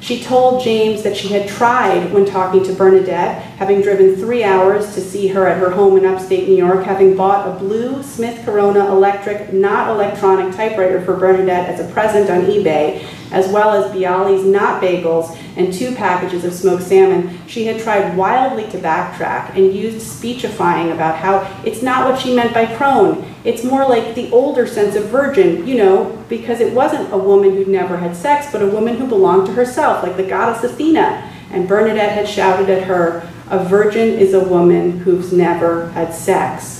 She 0.00 0.22
told 0.22 0.62
James 0.64 1.02
that 1.02 1.14
she 1.16 1.28
had 1.28 1.46
tried 1.46 2.12
when 2.12 2.24
talking 2.24 2.64
to 2.64 2.72
Bernadette, 2.72 3.42
having 3.58 3.82
driven 3.82 4.16
three 4.16 4.42
hours 4.42 4.94
to 4.94 5.00
see 5.00 5.28
her 5.28 5.46
at 5.46 5.58
her 5.58 5.70
home 5.70 5.98
in 5.98 6.06
upstate 6.06 6.48
New 6.48 6.56
York, 6.56 6.84
having 6.84 7.14
bought 7.14 7.46
a 7.46 7.58
blue 7.58 8.02
Smith 8.02 8.42
Corona 8.44 8.86
electric, 8.90 9.52
not 9.52 9.90
electronic 9.90 10.54
typewriter 10.56 11.02
for 11.02 11.16
Bernadette 11.16 11.68
as 11.68 11.80
a 11.80 11.92
present 11.92 12.30
on 12.30 12.42
eBay, 12.50 13.06
as 13.32 13.48
well 13.52 13.70
as 13.70 13.90
Bialy's 13.92 14.44
not 14.44 14.82
bagels 14.82 15.36
and 15.56 15.72
two 15.72 15.94
packages 15.94 16.44
of 16.44 16.52
smoked 16.52 16.82
salmon, 16.82 17.38
she 17.46 17.64
had 17.66 17.80
tried 17.80 18.16
wildly 18.16 18.64
to 18.70 18.78
backtrack 18.78 19.56
and 19.56 19.74
used 19.74 20.00
speechifying 20.00 20.92
about 20.92 21.16
how 21.16 21.40
it's 21.64 21.82
not 21.82 22.10
what 22.10 22.20
she 22.20 22.34
meant 22.34 22.54
by 22.54 22.66
crone. 22.76 23.24
It's 23.44 23.64
more 23.64 23.88
like 23.88 24.14
the 24.14 24.30
older 24.30 24.66
sense 24.66 24.96
of 24.96 25.06
virgin, 25.06 25.66
you 25.66 25.76
know, 25.76 26.24
because 26.28 26.60
it 26.60 26.72
wasn't 26.74 27.12
a 27.12 27.18
woman 27.18 27.50
who'd 27.50 27.68
never 27.68 27.96
had 27.96 28.16
sex, 28.16 28.48
but 28.52 28.62
a 28.62 28.66
woman 28.66 28.96
who 28.96 29.06
belonged 29.06 29.46
to 29.46 29.52
herself, 29.52 30.02
like 30.02 30.16
the 30.16 30.26
goddess 30.26 30.64
Athena. 30.64 31.30
And 31.50 31.66
Bernadette 31.66 32.12
had 32.12 32.28
shouted 32.28 32.70
at 32.70 32.84
her, 32.84 33.28
a 33.48 33.64
virgin 33.64 34.10
is 34.18 34.34
a 34.34 34.44
woman 34.44 34.98
who's 34.98 35.32
never 35.32 35.90
had 35.90 36.14
sex. 36.14 36.79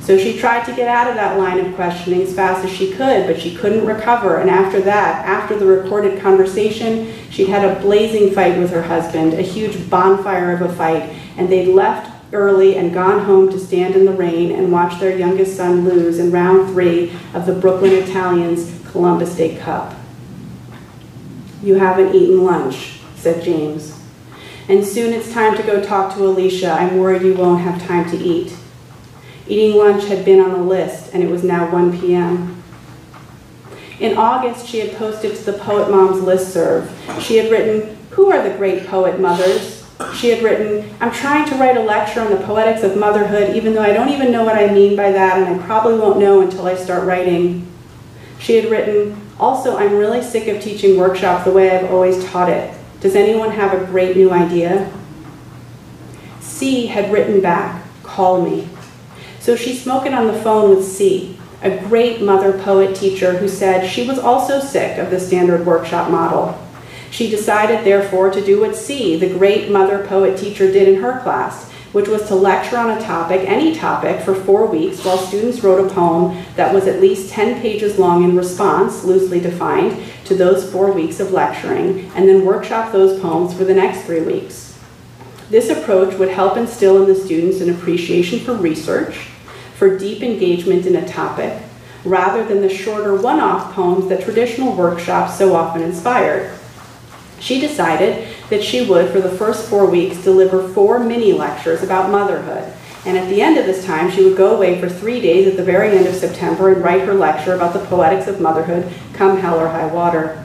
So 0.00 0.16
she 0.16 0.38
tried 0.38 0.64
to 0.64 0.74
get 0.74 0.88
out 0.88 1.08
of 1.08 1.14
that 1.14 1.38
line 1.38 1.64
of 1.64 1.74
questioning 1.74 2.22
as 2.22 2.34
fast 2.34 2.64
as 2.64 2.72
she 2.72 2.90
could, 2.92 3.26
but 3.26 3.38
she 3.38 3.54
couldn't 3.54 3.84
recover. 3.84 4.38
And 4.38 4.48
after 4.48 4.80
that, 4.80 5.26
after 5.26 5.58
the 5.58 5.66
recorded 5.66 6.20
conversation, 6.20 7.12
she'd 7.30 7.48
had 7.48 7.64
a 7.64 7.80
blazing 7.80 8.32
fight 8.32 8.58
with 8.58 8.70
her 8.70 8.82
husband, 8.82 9.34
a 9.34 9.42
huge 9.42 9.88
bonfire 9.90 10.52
of 10.52 10.62
a 10.62 10.72
fight, 10.74 11.14
and 11.36 11.48
they'd 11.48 11.68
left 11.68 12.10
early 12.32 12.76
and 12.76 12.94
gone 12.94 13.24
home 13.24 13.50
to 13.50 13.58
stand 13.58 13.94
in 13.94 14.04
the 14.04 14.12
rain 14.12 14.52
and 14.52 14.72
watch 14.72 14.98
their 15.00 15.16
youngest 15.16 15.56
son 15.56 15.84
lose 15.84 16.18
in 16.18 16.30
round 16.30 16.68
three 16.72 17.12
of 17.34 17.44
the 17.44 17.52
Brooklyn 17.52 17.92
Italians 17.92 18.80
Columbus 18.90 19.36
Day 19.36 19.56
Cup. 19.56 19.94
You 21.62 21.74
haven't 21.74 22.14
eaten 22.14 22.44
lunch, 22.44 23.00
said 23.16 23.44
James. 23.44 24.00
And 24.68 24.84
soon 24.84 25.12
it's 25.12 25.32
time 25.32 25.56
to 25.56 25.62
go 25.62 25.82
talk 25.82 26.14
to 26.14 26.24
Alicia. 26.24 26.70
I'm 26.70 26.98
worried 26.98 27.22
you 27.22 27.34
won't 27.34 27.60
have 27.60 27.84
time 27.86 28.08
to 28.10 28.16
eat. 28.16 28.56
Eating 29.46 29.76
lunch 29.76 30.04
had 30.04 30.24
been 30.24 30.40
on 30.40 30.52
the 30.52 30.62
list, 30.62 31.12
and 31.12 31.22
it 31.22 31.30
was 31.30 31.42
now 31.42 31.70
1 31.72 31.98
p.m. 32.00 32.62
In 33.98 34.16
August, 34.16 34.66
she 34.66 34.78
had 34.78 34.96
posted 34.96 35.36
to 35.36 35.42
the 35.44 35.58
Poet 35.58 35.90
Moms 35.90 36.22
listserv. 36.22 36.88
She 37.20 37.36
had 37.36 37.50
written, 37.50 37.96
Who 38.10 38.30
are 38.30 38.42
the 38.42 38.56
great 38.56 38.86
poet 38.86 39.20
mothers? 39.20 39.86
She 40.14 40.30
had 40.30 40.42
written, 40.42 40.94
I'm 41.00 41.12
trying 41.12 41.46
to 41.50 41.56
write 41.56 41.76
a 41.76 41.82
lecture 41.82 42.22
on 42.22 42.30
the 42.30 42.38
poetics 42.38 42.82
of 42.82 42.96
motherhood, 42.96 43.54
even 43.54 43.74
though 43.74 43.82
I 43.82 43.92
don't 43.92 44.08
even 44.08 44.32
know 44.32 44.44
what 44.44 44.56
I 44.56 44.72
mean 44.72 44.96
by 44.96 45.12
that, 45.12 45.36
and 45.36 45.60
I 45.60 45.66
probably 45.66 45.98
won't 45.98 46.18
know 46.18 46.40
until 46.40 46.66
I 46.66 46.74
start 46.74 47.06
writing. 47.06 47.70
She 48.38 48.56
had 48.56 48.70
written, 48.70 49.20
Also, 49.38 49.76
I'm 49.76 49.94
really 49.94 50.22
sick 50.22 50.48
of 50.48 50.62
teaching 50.62 50.96
workshops 50.96 51.44
the 51.44 51.52
way 51.52 51.76
I've 51.76 51.90
always 51.90 52.24
taught 52.24 52.48
it. 52.48 52.74
Does 53.00 53.14
anyone 53.14 53.50
have 53.50 53.74
a 53.74 53.84
great 53.86 54.16
new 54.16 54.30
idea? 54.30 54.90
C 56.40 56.86
had 56.86 57.12
written 57.12 57.40
back, 57.40 57.84
call 58.02 58.42
me. 58.42 58.68
So 59.40 59.56
she's 59.56 59.80
spoken 59.80 60.14
on 60.14 60.26
the 60.26 60.40
phone 60.42 60.76
with 60.76 60.86
C, 60.86 61.36
a 61.62 61.78
great 61.88 62.22
mother 62.22 62.52
poet 62.52 62.94
teacher 62.94 63.38
who 63.38 63.48
said 63.48 63.88
she 63.88 64.06
was 64.06 64.18
also 64.18 64.60
sick 64.60 64.98
of 64.98 65.10
the 65.10 65.18
standard 65.18 65.66
workshop 65.66 66.10
model. 66.10 66.56
She 67.10 67.28
decided, 67.28 67.84
therefore, 67.84 68.30
to 68.30 68.44
do 68.44 68.60
what 68.60 68.76
C, 68.76 69.16
the 69.16 69.28
great 69.28 69.70
mother 69.70 70.06
poet 70.06 70.38
teacher, 70.38 70.70
did 70.70 70.86
in 70.86 71.02
her 71.02 71.20
class 71.20 71.70
which 71.92 72.08
was 72.08 72.26
to 72.28 72.34
lecture 72.34 72.76
on 72.76 72.96
a 72.96 73.00
topic, 73.00 73.40
any 73.48 73.74
topic, 73.74 74.20
for 74.20 74.34
four 74.34 74.66
weeks 74.66 75.04
while 75.04 75.18
students 75.18 75.62
wrote 75.62 75.84
a 75.84 75.94
poem 75.94 76.44
that 76.54 76.72
was 76.72 76.86
at 76.86 77.00
least 77.00 77.30
10 77.30 77.60
pages 77.60 77.98
long 77.98 78.22
in 78.22 78.36
response, 78.36 79.04
loosely 79.04 79.40
defined, 79.40 80.00
to 80.24 80.36
those 80.36 80.70
four 80.70 80.92
weeks 80.92 81.18
of 81.18 81.32
lecturing, 81.32 82.10
and 82.14 82.28
then 82.28 82.44
workshop 82.44 82.92
those 82.92 83.18
poems 83.20 83.52
for 83.54 83.64
the 83.64 83.74
next 83.74 84.02
three 84.02 84.20
weeks. 84.20 84.69
This 85.50 85.68
approach 85.68 86.14
would 86.14 86.28
help 86.28 86.56
instill 86.56 87.02
in 87.02 87.08
the 87.08 87.20
students 87.20 87.60
an 87.60 87.70
appreciation 87.70 88.38
for 88.38 88.54
research, 88.54 89.16
for 89.74 89.98
deep 89.98 90.22
engagement 90.22 90.86
in 90.86 90.94
a 90.94 91.08
topic, 91.08 91.60
rather 92.04 92.44
than 92.44 92.60
the 92.60 92.68
shorter 92.68 93.16
one 93.16 93.40
off 93.40 93.74
poems 93.74 94.08
that 94.08 94.22
traditional 94.22 94.76
workshops 94.76 95.36
so 95.36 95.56
often 95.56 95.82
inspired. 95.82 96.56
She 97.40 97.60
decided 97.60 98.28
that 98.48 98.62
she 98.62 98.86
would, 98.86 99.10
for 99.10 99.20
the 99.20 99.36
first 99.36 99.68
four 99.68 99.86
weeks, 99.86 100.22
deliver 100.22 100.68
four 100.68 101.00
mini 101.00 101.32
lectures 101.32 101.82
about 101.82 102.10
motherhood. 102.10 102.72
And 103.04 103.18
at 103.18 103.28
the 103.28 103.42
end 103.42 103.56
of 103.56 103.66
this 103.66 103.84
time, 103.84 104.08
she 104.10 104.22
would 104.22 104.36
go 104.36 104.54
away 104.54 104.80
for 104.80 104.88
three 104.88 105.20
days 105.20 105.48
at 105.48 105.56
the 105.56 105.64
very 105.64 105.96
end 105.96 106.06
of 106.06 106.14
September 106.14 106.70
and 106.72 106.84
write 106.84 107.02
her 107.02 107.14
lecture 107.14 107.54
about 107.54 107.72
the 107.72 107.84
poetics 107.86 108.28
of 108.28 108.40
motherhood, 108.40 108.92
come 109.14 109.38
hell 109.38 109.58
or 109.58 109.68
high 109.68 109.86
water. 109.86 110.44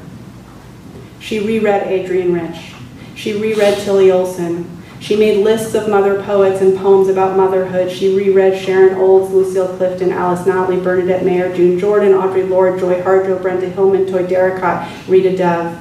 She 1.20 1.40
reread 1.42 1.84
Adrienne 1.84 2.34
Rich. 2.34 2.74
She 3.14 3.34
reread 3.34 3.80
Tillie 3.80 4.12
Olsen. 4.12 4.75
She 5.06 5.16
made 5.16 5.44
lists 5.44 5.76
of 5.76 5.88
mother 5.88 6.24
poets 6.24 6.62
and 6.62 6.76
poems 6.76 7.10
about 7.10 7.38
motherhood. 7.38 7.92
She 7.92 8.18
reread 8.18 8.60
Sharon 8.60 8.98
Olds, 8.98 9.32
Lucille 9.32 9.68
Clifton, 9.78 10.12
Alice 10.12 10.48
Notley, 10.48 10.84
Bernadette 10.84 11.24
Mayer, 11.24 11.56
June 11.56 11.78
Jordan, 11.78 12.14
Audre 12.14 12.50
Lorde, 12.50 12.80
Joy 12.80 13.04
Harjo, 13.04 13.40
Brenda 13.40 13.70
Hillman, 13.70 14.08
Toi 14.08 14.24
Derricotte, 14.24 15.08
Rita 15.08 15.38
Dove. 15.38 15.80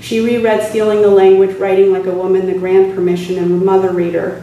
She 0.00 0.20
reread 0.20 0.66
Stealing 0.66 1.02
the 1.02 1.10
Language, 1.10 1.58
Writing 1.58 1.92
Like 1.92 2.06
a 2.06 2.10
Woman, 2.10 2.46
The 2.46 2.54
Grand 2.54 2.94
Permission, 2.94 3.36
and 3.36 3.62
Mother 3.62 3.90
Reader. 3.90 4.42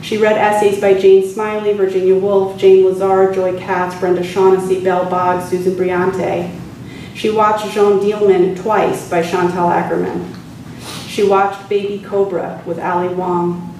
She 0.00 0.16
read 0.16 0.36
essays 0.36 0.80
by 0.80 0.94
Jane 0.94 1.28
Smiley, 1.28 1.72
Virginia 1.72 2.14
Woolf, 2.14 2.56
Jane 2.56 2.84
Lazarre, 2.84 3.34
Joy 3.34 3.58
Katz, 3.58 3.98
Brenda 3.98 4.22
Shaughnessy, 4.22 4.84
Belle 4.84 5.10
Boggs, 5.10 5.50
Susan 5.50 5.72
Briante. 5.72 6.56
She 7.16 7.30
watched 7.30 7.68
Jeanne 7.74 7.98
Dielman 7.98 8.62
twice 8.62 9.10
by 9.10 9.22
Chantal 9.22 9.70
Akerman. 9.70 10.35
She 11.16 11.24
watched 11.24 11.70
Baby 11.70 12.04
Cobra 12.04 12.62
with 12.66 12.78
Ali 12.78 13.08
Wong. 13.08 13.74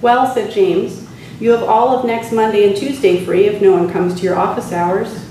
Well, 0.00 0.32
said 0.32 0.52
James, 0.52 1.08
you 1.40 1.50
have 1.50 1.64
all 1.64 1.88
of 1.88 2.04
next 2.04 2.30
Monday 2.30 2.68
and 2.68 2.76
Tuesday 2.76 3.24
free 3.24 3.46
if 3.46 3.60
no 3.60 3.72
one 3.72 3.90
comes 3.90 4.14
to 4.14 4.22
your 4.22 4.38
office 4.38 4.72
hours. 4.72 5.28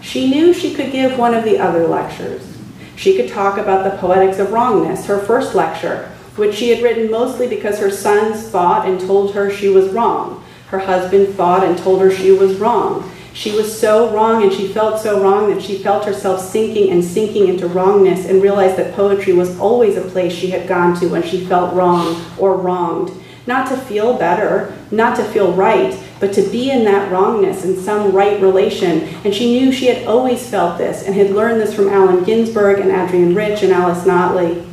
She 0.00 0.30
knew 0.30 0.54
she 0.54 0.72
could 0.72 0.92
give 0.92 1.18
one 1.18 1.34
of 1.34 1.42
the 1.42 1.58
other 1.58 1.88
lectures. 1.88 2.56
She 2.94 3.16
could 3.16 3.28
talk 3.28 3.58
about 3.58 3.90
the 3.90 3.98
poetics 3.98 4.38
of 4.38 4.52
wrongness, 4.52 5.06
her 5.06 5.18
first 5.18 5.56
lecture, 5.56 6.12
which 6.36 6.54
she 6.54 6.70
had 6.70 6.80
written 6.80 7.10
mostly 7.10 7.48
because 7.48 7.80
her 7.80 7.90
sons 7.90 8.48
thought 8.50 8.88
and 8.88 9.00
told 9.00 9.34
her 9.34 9.50
she 9.50 9.68
was 9.68 9.88
wrong. 9.88 10.44
Her 10.68 10.78
husband 10.78 11.34
thought 11.34 11.64
and 11.64 11.76
told 11.76 12.00
her 12.00 12.12
she 12.12 12.30
was 12.30 12.54
wrong. 12.58 13.10
She 13.34 13.50
was 13.50 13.78
so 13.78 14.14
wrong 14.14 14.44
and 14.44 14.52
she 14.52 14.68
felt 14.68 15.00
so 15.00 15.20
wrong 15.20 15.52
that 15.52 15.60
she 15.60 15.78
felt 15.78 16.04
herself 16.04 16.40
sinking 16.40 16.90
and 16.90 17.04
sinking 17.04 17.48
into 17.48 17.66
wrongness 17.66 18.26
and 18.26 18.40
realized 18.40 18.76
that 18.76 18.94
poetry 18.94 19.32
was 19.32 19.58
always 19.58 19.96
a 19.96 20.02
place 20.02 20.32
she 20.32 20.50
had 20.50 20.68
gone 20.68 20.98
to 21.00 21.08
when 21.08 21.24
she 21.24 21.44
felt 21.44 21.74
wrong 21.74 22.24
or 22.38 22.56
wronged. 22.56 23.10
Not 23.48 23.68
to 23.68 23.76
feel 23.76 24.16
better, 24.16 24.78
not 24.92 25.16
to 25.16 25.24
feel 25.24 25.52
right, 25.52 26.00
but 26.20 26.32
to 26.34 26.42
be 26.42 26.70
in 26.70 26.84
that 26.84 27.10
wrongness 27.10 27.64
in 27.64 27.76
some 27.76 28.12
right 28.12 28.40
relation. 28.40 29.02
And 29.24 29.34
she 29.34 29.58
knew 29.58 29.72
she 29.72 29.86
had 29.86 30.06
always 30.06 30.48
felt 30.48 30.78
this 30.78 31.02
and 31.04 31.16
had 31.16 31.32
learned 31.32 31.60
this 31.60 31.74
from 31.74 31.88
Allen 31.88 32.22
Ginsberg 32.22 32.78
and 32.78 32.92
Adrienne 32.92 33.34
Rich 33.34 33.64
and 33.64 33.72
Alice 33.72 34.04
Notley. 34.04 34.64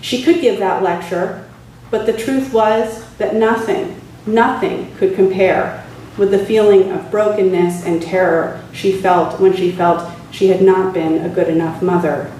She 0.00 0.24
could 0.24 0.40
give 0.40 0.58
that 0.58 0.82
lecture, 0.82 1.48
but 1.92 2.06
the 2.06 2.12
truth 2.12 2.52
was 2.52 3.04
that 3.18 3.36
nothing, 3.36 4.00
nothing 4.26 4.92
could 4.96 5.14
compare 5.14 5.81
with 6.16 6.30
the 6.30 6.44
feeling 6.44 6.90
of 6.90 7.10
brokenness 7.10 7.84
and 7.84 8.02
terror 8.02 8.62
she 8.72 8.92
felt 8.92 9.40
when 9.40 9.54
she 9.56 9.72
felt 9.72 10.10
she 10.30 10.48
had 10.48 10.62
not 10.62 10.92
been 10.92 11.24
a 11.24 11.28
good 11.28 11.48
enough 11.48 11.82
mother. 11.82 12.32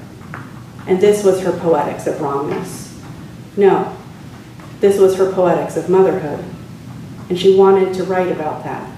And 0.87 1.01
this 1.01 1.25
was 1.25 1.43
her 1.43 1.53
poetics 1.53 2.07
of 2.07 2.21
wrongness. 2.21 3.01
No, 3.57 3.97
this 4.81 4.99
was 4.99 5.17
her 5.17 5.33
poetics 5.33 5.77
of 5.77 5.89
motherhood 5.89 6.45
and 7.29 7.39
she 7.39 7.57
wanted 7.57 7.95
to 7.95 8.05
write 8.05 8.31
about 8.31 8.65
that. 8.65 8.91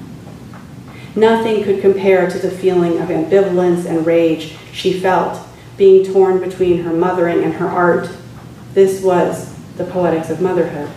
Nothing 1.15 1.63
could 1.63 1.81
compare 1.81 2.29
to 2.29 2.39
the 2.39 2.51
feeling 2.51 3.01
of 3.01 3.09
ambivalence 3.09 3.87
and 3.87 4.05
rage 4.05 4.57
she 4.73 4.99
felt 4.99 5.41
being 5.77 6.05
torn 6.05 6.41
between 6.41 6.83
her 6.83 6.93
mothering 6.93 7.45
and 7.45 7.55
her 7.55 7.69
art. 7.69 8.11
This 8.73 9.03
was 9.03 9.55
the 9.77 9.85
poetics 9.85 10.31
of 10.31 10.41
motherhood. 10.41 10.91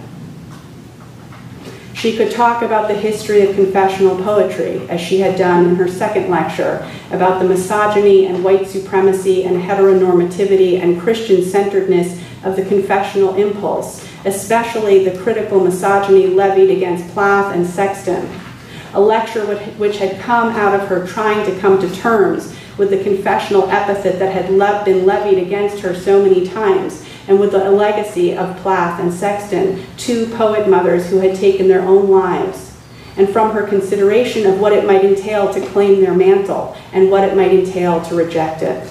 She 1.97 2.15
could 2.15 2.29
talk 2.29 2.61
about 2.61 2.87
the 2.87 2.93
history 2.93 3.41
of 3.41 3.55
confessional 3.55 4.15
poetry, 4.23 4.87
as 4.87 5.01
she 5.01 5.19
had 5.19 5.35
done 5.35 5.65
in 5.65 5.75
her 5.77 5.87
second 5.87 6.29
lecture, 6.29 6.87
about 7.11 7.41
the 7.41 7.47
misogyny 7.49 8.27
and 8.27 8.43
white 8.43 8.67
supremacy 8.67 9.45
and 9.45 9.59
heteronormativity 9.59 10.79
and 10.79 11.01
Christian 11.01 11.43
centeredness 11.43 12.21
of 12.43 12.55
the 12.55 12.63
confessional 12.65 13.33
impulse, 13.33 14.07
especially 14.25 15.05
the 15.05 15.17
critical 15.17 15.59
misogyny 15.59 16.27
levied 16.27 16.69
against 16.69 17.11
Plath 17.15 17.55
and 17.55 17.65
Sexton, 17.65 18.29
a 18.93 19.01
lecture 19.01 19.47
which 19.77 19.97
had 19.97 20.19
come 20.19 20.49
out 20.49 20.79
of 20.79 20.87
her 20.87 21.07
trying 21.07 21.43
to 21.47 21.59
come 21.59 21.79
to 21.79 21.95
terms 21.95 22.55
with 22.77 22.91
the 22.91 23.03
confessional 23.03 23.67
epithet 23.71 24.19
that 24.19 24.31
had 24.31 24.85
been 24.85 25.07
levied 25.07 25.39
against 25.39 25.79
her 25.79 25.95
so 25.95 26.21
many 26.21 26.47
times, 26.47 27.06
and 27.27 27.39
with 27.39 27.51
the 27.51 27.69
legacy 27.69 28.35
of 28.35 28.57
Plath 28.57 28.99
and 28.99 29.13
Sexton, 29.13 29.83
two 29.97 30.27
poet 30.35 30.69
mothers 30.69 31.09
who 31.09 31.19
had 31.19 31.35
taken 31.35 31.67
their 31.67 31.81
own 31.81 32.09
lives, 32.09 32.77
and 33.17 33.29
from 33.29 33.51
her 33.51 33.67
consideration 33.67 34.45
of 34.45 34.59
what 34.59 34.73
it 34.73 34.85
might 34.85 35.03
entail 35.03 35.53
to 35.53 35.65
claim 35.67 35.99
their 35.99 36.13
mantle 36.13 36.75
and 36.93 37.11
what 37.11 37.23
it 37.23 37.35
might 37.35 37.51
entail 37.51 38.01
to 38.05 38.15
reject 38.15 38.61
it. 38.61 38.87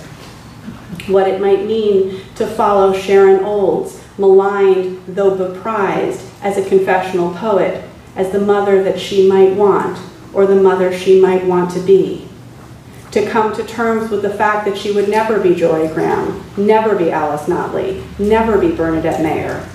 What 1.06 1.28
it 1.28 1.40
might 1.40 1.64
mean 1.64 2.22
to 2.34 2.46
follow 2.46 2.92
Sharon 2.92 3.44
Olds, 3.44 4.02
maligned 4.18 5.02
though 5.06 5.36
beprized 5.36 6.22
as 6.42 6.56
a 6.56 6.68
confessional 6.68 7.32
poet, 7.34 7.88
as 8.16 8.32
the 8.32 8.40
mother 8.40 8.82
that 8.82 8.98
she 8.98 9.28
might 9.28 9.54
want, 9.54 9.98
or 10.32 10.46
the 10.46 10.60
mother 10.60 10.92
she 10.92 11.20
might 11.20 11.44
want 11.44 11.70
to 11.72 11.80
be. 11.80 12.28
To 13.16 13.26
come 13.30 13.56
to 13.56 13.64
terms 13.64 14.10
with 14.10 14.20
the 14.20 14.34
fact 14.34 14.66
that 14.66 14.76
she 14.76 14.92
would 14.92 15.08
never 15.08 15.40
be 15.40 15.54
Jorie 15.54 15.90
Graham, 15.94 16.44
never 16.58 16.94
be 16.94 17.10
Alice 17.10 17.44
Notley, 17.44 18.04
never 18.18 18.58
be 18.58 18.76
Bernadette 18.76 19.22
Mayer. 19.22 19.66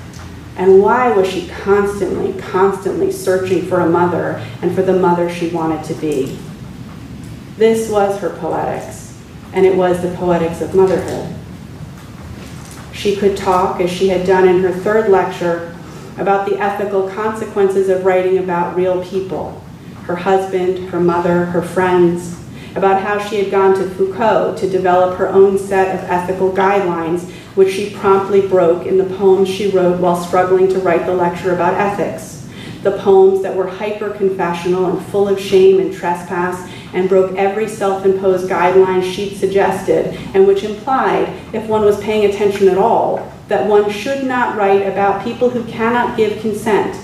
And 0.58 0.80
why 0.80 1.12
was 1.12 1.28
she 1.28 1.48
constantly, 1.48 2.40
constantly 2.40 3.12
searching 3.12 3.66
for 3.66 3.80
a 3.80 3.90
mother 3.90 4.46
and 4.62 4.76
for 4.76 4.84
the 4.84 4.94
mother 4.94 5.28
she 5.28 5.50
wanted 5.50 5.84
to 5.86 5.96
be? 5.96 6.38
This 7.58 7.90
was 7.90 8.20
her 8.20 8.30
poetics, 8.30 9.20
and 9.54 9.66
it 9.66 9.76
was 9.76 10.04
the 10.04 10.16
poetics 10.18 10.62
of 10.62 10.76
motherhood. 10.76 11.36
She 12.94 13.16
could 13.16 13.36
talk, 13.36 13.82
as 13.82 13.90
she 13.90 14.10
had 14.10 14.28
done 14.28 14.48
in 14.48 14.62
her 14.62 14.72
third 14.72 15.10
lecture, 15.10 15.76
about 16.20 16.48
the 16.48 16.60
ethical 16.60 17.10
consequences 17.10 17.90
of 17.90 18.06
writing 18.06 18.38
about 18.38 18.76
real 18.76 19.04
people 19.04 19.64
her 20.04 20.16
husband, 20.16 20.90
her 20.90 21.00
mother, 21.00 21.46
her 21.46 21.62
friends, 21.62 22.41
about 22.76 23.02
how 23.02 23.20
she 23.20 23.38
had 23.38 23.52
gone 23.52 23.76
to 23.76 23.90
Foucault 23.92 24.56
to 24.58 24.70
develop 24.70 25.18
her 25.18 25.28
own 25.28 25.58
set 25.58 25.96
of 25.96 26.10
ethical 26.10 26.52
guidelines, 26.52 27.30
which 27.56 27.74
she 27.74 27.90
promptly 27.90 28.48
broke 28.48 28.86
in 28.86 28.98
the 28.98 29.16
poems 29.18 29.50
she 29.50 29.70
wrote 29.72 30.00
while 30.00 30.16
struggling 30.16 30.70
to 30.70 30.80
write 30.80 31.06
the 31.06 31.14
lecture 31.14 31.54
about 31.54 31.74
ethics. 31.74 32.48
The 32.84 32.98
poems 32.98 33.44
that 33.44 33.56
were 33.56 33.68
hyper 33.68 34.10
confessional 34.10 34.86
and 34.86 35.06
full 35.08 35.28
of 35.28 35.40
shame 35.40 35.80
and 35.80 35.94
trespass 35.94 36.72
and 36.94 37.08
broke 37.08 37.36
every 37.38 37.68
self 37.68 38.06
imposed 38.06 38.50
guideline 38.50 39.04
she'd 39.04 39.38
suggested, 39.38 40.16
and 40.34 40.48
which 40.48 40.64
implied, 40.64 41.28
if 41.54 41.68
one 41.68 41.84
was 41.84 42.02
paying 42.02 42.26
attention 42.26 42.68
at 42.70 42.78
all, 42.78 43.32
that 43.50 43.68
one 43.68 43.90
should 43.92 44.24
not 44.24 44.58
write 44.58 44.88
about 44.88 45.24
people 45.24 45.50
who 45.50 45.64
cannot 45.66 46.18
give 46.18 46.42
consent, 46.42 46.98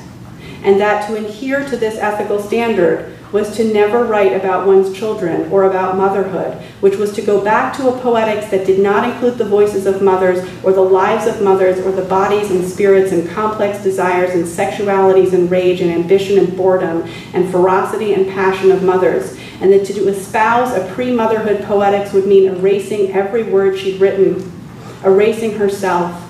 and 0.63 0.79
that 0.79 1.07
to 1.07 1.15
adhere 1.15 1.67
to 1.69 1.77
this 1.77 1.97
ethical 1.97 2.41
standard 2.41 3.16
was 3.31 3.55
to 3.57 3.73
never 3.73 4.03
write 4.03 4.33
about 4.33 4.65
one's 4.65 4.97
children 4.97 5.51
or 5.51 5.65
about 5.65 5.97
motherhood, 5.97 6.53
which 6.79 6.95
was 6.95 7.13
to 7.13 7.21
go 7.21 7.43
back 7.43 7.75
to 7.75 7.89
a 7.89 7.99
poetics 7.99 8.49
that 8.49 8.65
did 8.65 8.79
not 8.79 9.09
include 9.09 9.37
the 9.37 9.45
voices 9.45 9.85
of 9.85 10.01
mothers 10.01 10.47
or 10.63 10.71
the 10.71 10.81
lives 10.81 11.27
of 11.27 11.41
mothers 11.41 11.79
or 11.79 11.91
the 11.91 12.05
bodies 12.05 12.51
and 12.51 12.63
spirits 12.63 13.11
and 13.11 13.29
complex 13.29 13.83
desires 13.83 14.31
and 14.31 14.45
sexualities 14.45 15.33
and 15.33 15.51
rage 15.51 15.81
and 15.81 15.91
ambition 15.91 16.37
and 16.37 16.55
boredom 16.55 17.07
and 17.33 17.51
ferocity 17.51 18.13
and 18.13 18.27
passion 18.27 18.71
of 18.71 18.83
mothers, 18.83 19.37
and 19.59 19.71
that 19.73 19.85
to 19.85 20.07
espouse 20.07 20.73
a 20.73 20.93
pre 20.93 21.11
motherhood 21.11 21.63
poetics 21.63 22.13
would 22.13 22.27
mean 22.27 22.47
erasing 22.47 23.11
every 23.11 23.43
word 23.43 23.77
she'd 23.77 23.99
written. 23.99 24.51
erasing 25.03 25.53
herself, 25.53 26.23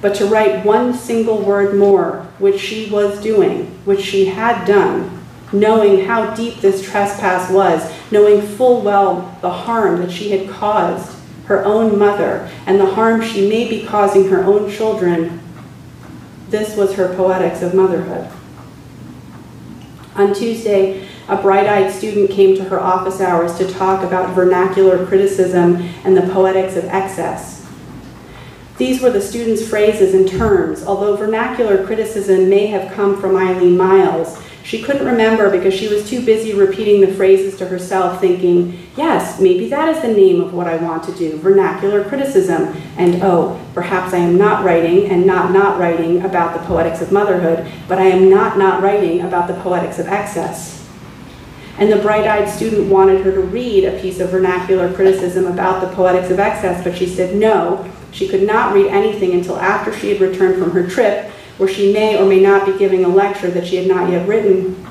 but 0.00 0.14
to 0.14 0.24
write 0.24 0.64
one 0.64 0.94
single 0.94 1.38
word 1.38 1.76
more, 1.76 2.26
which 2.38 2.58
she 2.58 2.88
was 2.90 3.20
doing, 3.20 3.66
which 3.84 4.00
she 4.00 4.24
had 4.24 4.64
done, 4.66 5.15
knowing 5.52 6.04
how 6.04 6.34
deep 6.34 6.60
this 6.60 6.82
trespass 6.82 7.50
was, 7.50 7.92
knowing 8.10 8.40
full 8.42 8.82
well 8.82 9.36
the 9.40 9.50
harm 9.50 10.00
that 10.00 10.10
she 10.10 10.30
had 10.30 10.48
caused 10.48 11.16
her 11.46 11.64
own 11.64 11.98
mother 11.98 12.50
and 12.66 12.80
the 12.80 12.94
harm 12.94 13.22
she 13.22 13.48
may 13.48 13.68
be 13.68 13.86
causing 13.86 14.28
her 14.28 14.42
own 14.44 14.70
children. 14.70 15.40
This 16.48 16.76
was 16.76 16.94
her 16.94 17.14
poetics 17.14 17.62
of 17.62 17.74
motherhood. 17.74 18.30
On 20.16 20.34
Tuesday, 20.34 21.06
a 21.28 21.36
bright 21.36 21.66
eyed 21.66 21.92
student 21.92 22.30
came 22.30 22.56
to 22.56 22.64
her 22.64 22.80
office 22.80 23.20
hours 23.20 23.58
to 23.58 23.70
talk 23.72 24.02
about 24.02 24.34
vernacular 24.34 25.04
criticism 25.06 25.76
and 26.04 26.16
the 26.16 26.32
poetics 26.32 26.76
of 26.76 26.84
excess. 26.86 27.66
These 28.78 29.00
were 29.00 29.10
the 29.10 29.20
student's 29.20 29.66
phrases 29.66 30.14
and 30.14 30.28
terms. 30.28 30.84
Although 30.84 31.16
vernacular 31.16 31.84
criticism 31.84 32.48
may 32.48 32.66
have 32.66 32.92
come 32.92 33.20
from 33.20 33.36
Eileen 33.36 33.76
Myles, 33.76 34.40
she 34.66 34.82
couldn't 34.82 35.06
remember 35.06 35.48
because 35.48 35.72
she 35.72 35.86
was 35.86 36.10
too 36.10 36.26
busy 36.26 36.52
repeating 36.52 37.00
the 37.00 37.14
phrases 37.14 37.56
to 37.56 37.66
herself, 37.66 38.20
thinking, 38.20 38.76
yes, 38.96 39.40
maybe 39.40 39.68
that 39.68 39.88
is 39.88 40.02
the 40.02 40.08
name 40.08 40.40
of 40.40 40.52
what 40.52 40.66
I 40.66 40.76
want 40.76 41.04
to 41.04 41.12
do 41.12 41.38
vernacular 41.38 42.02
criticism. 42.02 42.74
And 42.96 43.22
oh, 43.22 43.64
perhaps 43.74 44.12
I 44.12 44.18
am 44.18 44.36
not 44.36 44.64
writing 44.64 45.06
and 45.06 45.24
not 45.24 45.52
not 45.52 45.78
writing 45.78 46.22
about 46.22 46.58
the 46.58 46.66
poetics 46.66 47.00
of 47.00 47.12
motherhood, 47.12 47.70
but 47.86 48.00
I 48.00 48.06
am 48.06 48.28
not 48.28 48.58
not 48.58 48.82
writing 48.82 49.20
about 49.20 49.46
the 49.46 49.54
poetics 49.54 50.00
of 50.00 50.08
excess. 50.08 50.84
And 51.78 51.92
the 51.92 52.02
bright 52.02 52.26
eyed 52.26 52.48
student 52.48 52.90
wanted 52.90 53.24
her 53.24 53.30
to 53.32 53.42
read 53.42 53.84
a 53.84 54.00
piece 54.00 54.18
of 54.18 54.30
vernacular 54.30 54.92
criticism 54.92 55.46
about 55.46 55.80
the 55.80 55.94
poetics 55.94 56.30
of 56.30 56.40
excess, 56.40 56.82
but 56.82 56.96
she 56.96 57.06
said 57.06 57.36
no, 57.36 57.88
she 58.10 58.26
could 58.26 58.42
not 58.42 58.74
read 58.74 58.88
anything 58.88 59.30
until 59.32 59.58
after 59.58 59.96
she 59.96 60.08
had 60.08 60.20
returned 60.20 60.60
from 60.60 60.72
her 60.72 60.88
trip 60.88 61.30
where 61.58 61.68
she 61.68 61.92
may 61.92 62.20
or 62.20 62.26
may 62.26 62.40
not 62.40 62.66
be 62.66 62.76
giving 62.78 63.04
a 63.04 63.08
lecture 63.08 63.50
that 63.50 63.66
she 63.66 63.76
had 63.76 63.86
not 63.86 64.10
yet 64.10 64.28
written. 64.28 64.86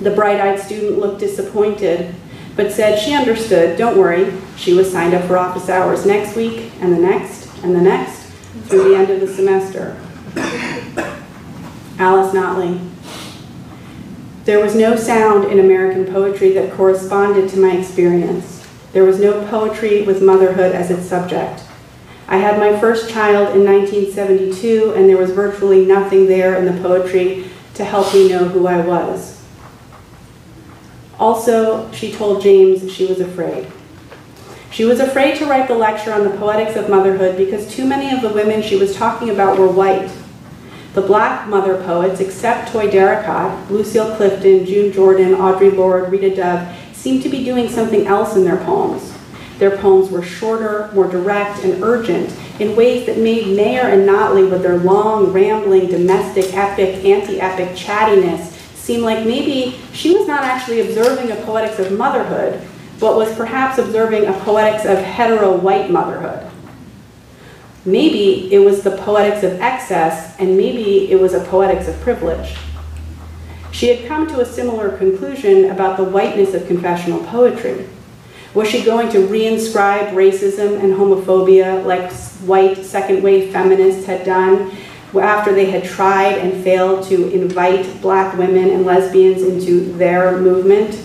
The 0.00 0.10
bright 0.10 0.40
eyed 0.40 0.60
student 0.60 0.98
looked 0.98 1.20
disappointed, 1.20 2.14
but 2.56 2.72
said 2.72 2.98
she 2.98 3.14
understood, 3.14 3.78
don't 3.78 3.96
worry, 3.96 4.32
she 4.56 4.74
was 4.74 4.90
signed 4.90 5.14
up 5.14 5.24
for 5.24 5.38
office 5.38 5.68
hours 5.68 6.04
next 6.04 6.36
week, 6.36 6.72
and 6.80 6.92
the 6.92 6.98
next, 6.98 7.48
and 7.62 7.74
the 7.74 7.80
next, 7.80 8.26
through 8.66 8.88
the 8.88 8.96
end 8.96 9.10
of 9.10 9.20
the 9.20 9.28
semester. 9.28 9.96
Alice 11.98 12.32
Notley. 12.32 12.84
There 14.44 14.60
was 14.60 14.74
no 14.74 14.96
sound 14.96 15.44
in 15.44 15.58
American 15.58 16.06
poetry 16.06 16.52
that 16.54 16.72
corresponded 16.72 17.50
to 17.50 17.60
my 17.60 17.72
experience. 17.72 18.66
There 18.92 19.04
was 19.04 19.20
no 19.20 19.46
poetry 19.48 20.02
with 20.02 20.22
motherhood 20.22 20.74
as 20.74 20.90
its 20.90 21.06
subject. 21.06 21.62
I 22.28 22.36
had 22.36 22.58
my 22.58 22.78
first 22.78 23.08
child 23.08 23.56
in 23.56 23.64
1972, 23.64 24.92
and 24.94 25.08
there 25.08 25.16
was 25.16 25.30
virtually 25.30 25.86
nothing 25.86 26.26
there 26.26 26.56
in 26.56 26.66
the 26.66 26.82
poetry 26.82 27.48
to 27.74 27.84
help 27.84 28.12
me 28.12 28.28
know 28.28 28.44
who 28.44 28.66
I 28.66 28.80
was. 28.80 29.42
Also, 31.18 31.90
she 31.90 32.12
told 32.12 32.42
James 32.42 32.92
she 32.92 33.06
was 33.06 33.20
afraid. 33.20 33.66
She 34.70 34.84
was 34.84 35.00
afraid 35.00 35.38
to 35.38 35.46
write 35.46 35.68
the 35.68 35.74
lecture 35.74 36.12
on 36.12 36.22
the 36.22 36.36
poetics 36.36 36.76
of 36.76 36.90
motherhood 36.90 37.38
because 37.38 37.74
too 37.74 37.86
many 37.86 38.14
of 38.14 38.20
the 38.20 38.28
women 38.28 38.60
she 38.62 38.76
was 38.76 38.94
talking 38.94 39.30
about 39.30 39.58
were 39.58 39.66
white. 39.66 40.12
The 40.92 41.00
black 41.00 41.48
mother 41.48 41.82
poets, 41.82 42.20
except 42.20 42.70
Toi 42.72 42.90
Derricotte, 42.90 43.70
Lucille 43.70 44.14
Clifton, 44.16 44.66
June 44.66 44.92
Jordan, 44.92 45.34
Audre 45.34 45.74
Lorde, 45.74 46.12
Rita 46.12 46.36
Dove, 46.36 46.76
seemed 46.92 47.22
to 47.22 47.28
be 47.30 47.44
doing 47.44 47.68
something 47.68 48.06
else 48.06 48.36
in 48.36 48.44
their 48.44 48.58
poems. 48.58 49.17
Their 49.58 49.76
poems 49.76 50.10
were 50.10 50.22
shorter, 50.22 50.88
more 50.94 51.08
direct, 51.08 51.64
and 51.64 51.82
urgent 51.82 52.32
in 52.60 52.76
ways 52.76 53.06
that 53.06 53.18
made 53.18 53.56
Mayer 53.56 53.88
and 53.88 54.08
Notley, 54.08 54.48
with 54.48 54.62
their 54.62 54.78
long, 54.78 55.32
rambling, 55.32 55.88
domestic, 55.88 56.54
epic, 56.54 57.04
anti-epic 57.04 57.76
chattiness, 57.76 58.52
seem 58.74 59.02
like 59.02 59.26
maybe 59.26 59.80
she 59.92 60.14
was 60.14 60.26
not 60.26 60.44
actually 60.44 60.80
observing 60.80 61.30
a 61.30 61.36
poetics 61.44 61.78
of 61.78 61.92
motherhood, 61.92 62.60
but 63.00 63.16
was 63.16 63.34
perhaps 63.36 63.78
observing 63.78 64.26
a 64.26 64.32
poetics 64.32 64.84
of 64.84 64.98
hetero-white 64.98 65.90
motherhood. 65.90 66.50
Maybe 67.84 68.52
it 68.52 68.58
was 68.58 68.82
the 68.82 68.96
poetics 68.96 69.42
of 69.42 69.60
excess, 69.60 70.36
and 70.38 70.56
maybe 70.56 71.10
it 71.10 71.20
was 71.20 71.34
a 71.34 71.40
poetics 71.44 71.88
of 71.88 72.00
privilege. 72.00 72.56
She 73.72 73.88
had 73.88 74.08
come 74.08 74.26
to 74.28 74.40
a 74.40 74.46
similar 74.46 74.96
conclusion 74.96 75.70
about 75.70 75.96
the 75.96 76.04
whiteness 76.04 76.54
of 76.54 76.66
confessional 76.66 77.22
poetry. 77.24 77.86
Was 78.58 78.66
she 78.66 78.82
going 78.82 79.08
to 79.10 79.18
reinscribe 79.18 80.14
racism 80.14 80.82
and 80.82 80.92
homophobia 80.92 81.86
like 81.86 82.10
white 82.40 82.84
second 82.84 83.22
wave 83.22 83.52
feminists 83.52 84.04
had 84.04 84.26
done 84.26 84.76
after 85.14 85.54
they 85.54 85.70
had 85.70 85.84
tried 85.84 86.38
and 86.38 86.64
failed 86.64 87.06
to 87.06 87.30
invite 87.30 88.02
black 88.02 88.36
women 88.36 88.70
and 88.70 88.84
lesbians 88.84 89.44
into 89.44 89.92
their 89.92 90.40
movement? 90.40 91.00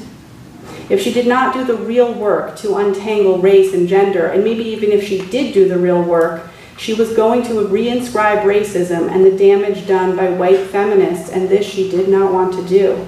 If 0.89 0.99
she 0.99 1.13
did 1.13 1.27
not 1.27 1.53
do 1.53 1.63
the 1.63 1.77
real 1.77 2.11
work 2.11 2.57
to 2.57 2.77
untangle 2.77 3.37
race 3.37 3.75
and 3.75 3.87
gender, 3.87 4.25
and 4.25 4.43
maybe 4.43 4.63
even 4.63 4.91
if 4.91 5.07
she 5.07 5.23
did 5.29 5.53
do 5.53 5.69
the 5.69 5.77
real 5.77 6.01
work, 6.01 6.49
she 6.79 6.95
was 6.95 7.15
going 7.15 7.43
to 7.43 7.67
reinscribe 7.67 8.41
racism 8.41 9.11
and 9.11 9.23
the 9.23 9.37
damage 9.37 9.85
done 9.85 10.15
by 10.15 10.31
white 10.31 10.61
feminists, 10.71 11.29
and 11.29 11.47
this 11.47 11.67
she 11.67 11.91
did 11.91 12.09
not 12.09 12.33
want 12.33 12.51
to 12.55 12.67
do. 12.67 13.05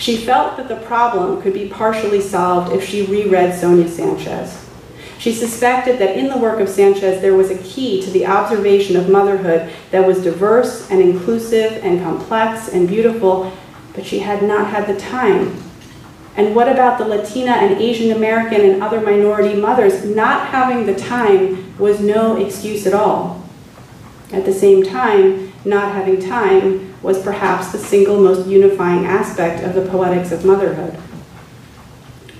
She 0.00 0.16
felt 0.16 0.56
that 0.56 0.66
the 0.66 0.76
problem 0.76 1.42
could 1.42 1.52
be 1.52 1.68
partially 1.68 2.22
solved 2.22 2.72
if 2.72 2.82
she 2.82 3.04
reread 3.04 3.54
Sonia 3.54 3.86
Sanchez. 3.86 4.66
She 5.18 5.34
suspected 5.34 5.98
that 5.98 6.16
in 6.16 6.28
the 6.28 6.38
work 6.38 6.58
of 6.58 6.70
Sanchez 6.70 7.20
there 7.20 7.36
was 7.36 7.50
a 7.50 7.58
key 7.58 8.02
to 8.02 8.10
the 8.10 8.24
observation 8.24 8.96
of 8.96 9.10
motherhood 9.10 9.70
that 9.90 10.06
was 10.06 10.24
diverse 10.24 10.90
and 10.90 11.02
inclusive 11.02 11.84
and 11.84 12.02
complex 12.02 12.68
and 12.68 12.88
beautiful, 12.88 13.52
but 13.92 14.06
she 14.06 14.20
had 14.20 14.42
not 14.42 14.68
had 14.68 14.86
the 14.86 14.98
time. 14.98 15.54
And 16.34 16.54
what 16.56 16.72
about 16.72 16.96
the 16.96 17.04
Latina 17.04 17.50
and 17.50 17.78
Asian 17.78 18.16
American 18.16 18.62
and 18.62 18.82
other 18.82 19.02
minority 19.02 19.54
mothers? 19.54 20.02
Not 20.06 20.46
having 20.46 20.86
the 20.86 20.94
time 20.94 21.78
was 21.78 22.00
no 22.00 22.36
excuse 22.42 22.86
at 22.86 22.94
all. 22.94 23.46
At 24.32 24.46
the 24.46 24.54
same 24.54 24.82
time, 24.82 25.52
not 25.66 25.92
having 25.92 26.18
time 26.18 26.89
was 27.02 27.22
perhaps 27.22 27.72
the 27.72 27.78
single 27.78 28.20
most 28.20 28.46
unifying 28.46 29.06
aspect 29.06 29.64
of 29.64 29.74
the 29.74 29.88
poetics 29.90 30.32
of 30.32 30.44
motherhood. 30.44 30.96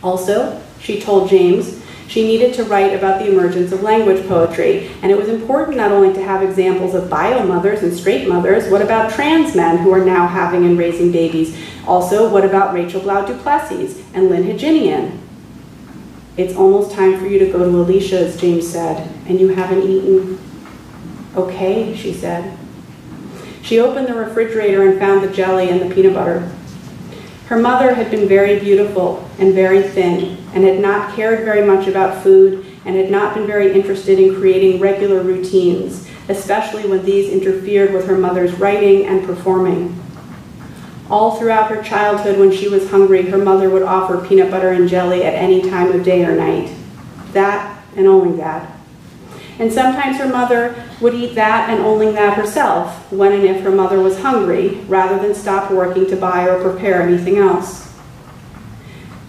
Also, 0.02 0.60
she 0.80 1.00
told 1.00 1.28
James 1.28 1.80
she 2.08 2.26
needed 2.26 2.52
to 2.54 2.64
write 2.64 2.92
about 2.92 3.20
the 3.20 3.30
emergence 3.30 3.70
of 3.70 3.82
language 3.82 4.26
poetry, 4.26 4.90
and 5.00 5.12
it 5.12 5.16
was 5.16 5.28
important 5.28 5.76
not 5.76 5.92
only 5.92 6.12
to 6.12 6.22
have 6.22 6.42
examples 6.42 6.92
of 6.92 7.08
bio 7.08 7.46
mothers 7.46 7.82
and 7.82 7.94
straight 7.94 8.28
mothers, 8.28 8.68
what 8.68 8.82
about 8.82 9.12
trans 9.12 9.54
men 9.54 9.78
who 9.78 9.92
are 9.92 10.04
now 10.04 10.26
having 10.26 10.64
and 10.64 10.76
raising 10.76 11.12
babies? 11.12 11.56
Also, 11.86 12.28
what 12.28 12.44
about 12.44 12.74
Rachel 12.74 13.00
Blau 13.00 13.24
Duplessis 13.24 14.02
and 14.12 14.28
Lyn 14.28 14.42
Hejinian? 14.42 15.20
It's 16.36 16.56
almost 16.56 16.92
time 16.92 17.16
for 17.18 17.26
you 17.26 17.38
to 17.38 17.52
go 17.52 17.58
to 17.58 17.76
Alicia's, 17.76 18.40
James 18.40 18.68
said, 18.68 19.08
and 19.26 19.38
you 19.38 19.48
haven't 19.48 19.82
eaten. 19.82 20.38
Okay, 21.36 21.94
she 21.94 22.12
said. 22.12 22.58
She 23.62 23.78
opened 23.78 24.08
the 24.08 24.14
refrigerator 24.14 24.88
and 24.88 24.98
found 24.98 25.22
the 25.22 25.32
jelly 25.32 25.68
and 25.68 25.80
the 25.80 25.94
peanut 25.94 26.14
butter. 26.14 26.50
Her 27.46 27.58
mother 27.58 27.94
had 27.94 28.10
been 28.10 28.28
very 28.28 28.60
beautiful 28.60 29.28
and 29.38 29.52
very 29.52 29.82
thin 29.82 30.38
and 30.54 30.64
had 30.64 30.80
not 30.80 31.16
cared 31.16 31.44
very 31.44 31.66
much 31.66 31.88
about 31.88 32.22
food 32.22 32.64
and 32.84 32.96
had 32.96 33.10
not 33.10 33.34
been 33.34 33.46
very 33.46 33.72
interested 33.72 34.18
in 34.18 34.36
creating 34.36 34.80
regular 34.80 35.22
routines, 35.22 36.08
especially 36.28 36.88
when 36.88 37.04
these 37.04 37.30
interfered 37.30 37.92
with 37.92 38.06
her 38.06 38.16
mother's 38.16 38.52
writing 38.54 39.06
and 39.06 39.24
performing. 39.26 40.00
All 41.10 41.36
throughout 41.36 41.70
her 41.70 41.82
childhood, 41.82 42.38
when 42.38 42.52
she 42.52 42.68
was 42.68 42.88
hungry, 42.88 43.22
her 43.22 43.38
mother 43.38 43.68
would 43.68 43.82
offer 43.82 44.24
peanut 44.24 44.50
butter 44.50 44.70
and 44.70 44.88
jelly 44.88 45.24
at 45.24 45.34
any 45.34 45.68
time 45.68 45.90
of 45.90 46.04
day 46.04 46.24
or 46.24 46.36
night. 46.36 46.72
That 47.32 47.82
and 47.96 48.06
only 48.06 48.36
that. 48.36 48.79
And 49.60 49.70
sometimes 49.70 50.16
her 50.16 50.26
mother 50.26 50.74
would 51.02 51.14
eat 51.14 51.34
that 51.34 51.68
and 51.68 51.80
only 51.80 52.10
that 52.12 52.38
herself, 52.38 53.12
when 53.12 53.32
and 53.32 53.44
if 53.44 53.62
her 53.62 53.70
mother 53.70 54.00
was 54.00 54.18
hungry, 54.18 54.80
rather 54.88 55.18
than 55.18 55.34
stop 55.34 55.70
working 55.70 56.06
to 56.06 56.16
buy 56.16 56.48
or 56.48 56.62
prepare 56.62 57.02
anything 57.02 57.36
else. 57.36 57.94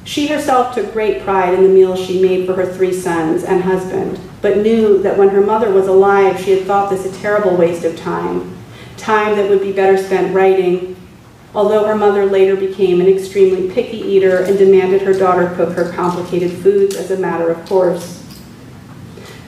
She 0.05 0.27
herself 0.27 0.73
took 0.73 0.93
great 0.93 1.23
pride 1.23 1.53
in 1.53 1.63
the 1.63 1.69
meals 1.69 1.99
she 1.99 2.21
made 2.21 2.45
for 2.45 2.53
her 2.53 2.65
three 2.65 2.93
sons 2.93 3.43
and 3.43 3.61
husband, 3.61 4.21
but 4.41 4.57
knew 4.57 5.03
that 5.03 5.17
when 5.17 5.29
her 5.29 5.41
mother 5.41 5.69
was 5.69 5.87
alive, 5.87 6.39
she 6.39 6.51
had 6.51 6.65
thought 6.65 6.89
this 6.89 7.05
a 7.05 7.21
terrible 7.21 7.57
waste 7.57 7.83
of 7.83 7.99
time, 7.99 8.57
time 8.95 9.35
that 9.35 9.49
would 9.49 9.61
be 9.61 9.73
better 9.73 9.97
spent 9.97 10.33
writing, 10.33 10.95
although 11.53 11.85
her 11.85 11.95
mother 11.95 12.25
later 12.25 12.55
became 12.55 13.01
an 13.01 13.07
extremely 13.07 13.69
picky 13.69 13.97
eater 13.97 14.43
and 14.43 14.57
demanded 14.57 15.01
her 15.01 15.13
daughter 15.13 15.53
cook 15.57 15.73
her 15.75 15.91
complicated 15.91 16.51
foods 16.51 16.95
as 16.95 17.11
a 17.11 17.17
matter 17.17 17.49
of 17.49 17.65
course. 17.65 18.20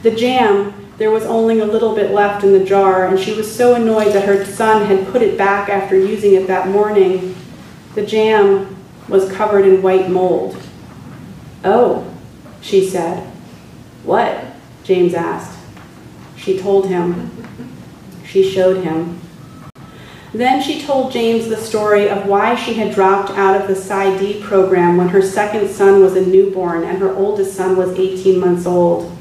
The 0.04 0.12
jam, 0.12 0.92
there 0.98 1.12
was 1.12 1.24
only 1.24 1.62
a 1.62 1.66
little 1.66 1.96
bit 1.96 2.12
left 2.12 2.44
in 2.44 2.52
the 2.52 2.66
jar, 2.66 3.08
and 3.08 3.18
she 3.18 3.34
was 3.34 3.54
so 3.54 3.76
annoyed 3.76 4.12
that 4.14 4.28
her 4.28 4.44
son 4.44 4.86
had 4.86 5.08
put 5.08 5.22
it 5.22 5.38
back 5.38 5.70
after 5.70 5.98
using 5.98 6.34
it 6.34 6.46
that 6.48 6.68
morning. 6.68 7.36
The 7.96 8.06
jam 8.06 8.76
was 9.08 9.32
covered 9.32 9.66
in 9.66 9.82
white 9.82 10.10
mold. 10.10 10.62
Oh, 11.64 12.14
she 12.60 12.86
said. 12.86 13.26
What? 14.04 14.44
James 14.84 15.14
asked. 15.14 15.58
She 16.36 16.60
told 16.60 16.90
him. 16.90 17.32
She 18.26 18.44
showed 18.44 18.84
him. 18.84 19.22
Then 20.34 20.62
she 20.62 20.82
told 20.82 21.14
James 21.14 21.48
the 21.48 21.56
story 21.56 22.10
of 22.10 22.26
why 22.26 22.56
she 22.56 22.74
had 22.74 22.94
dropped 22.94 23.30
out 23.32 23.56
of 23.56 23.70
the 23.70 23.76
PsyD 23.76 24.42
program 24.42 24.98
when 24.98 25.10
her 25.10 25.22
second 25.22 25.70
son 25.70 26.02
was 26.02 26.18
a 26.18 26.26
newborn 26.26 26.84
and 26.84 26.98
her 26.98 27.16
oldest 27.16 27.56
son 27.56 27.78
was 27.78 27.98
18 27.98 28.38
months 28.38 28.66
old. 28.66 29.18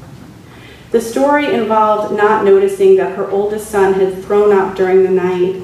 The 0.93 1.01
story 1.01 1.51
involved 1.51 2.15
not 2.15 2.45
noticing 2.45 2.97
that 2.97 3.15
her 3.15 3.27
oldest 3.31 3.71
son 3.71 3.95
had 3.95 4.23
thrown 4.23 4.55
up 4.55 4.75
during 4.75 5.01
the 5.01 5.09
night, 5.09 5.59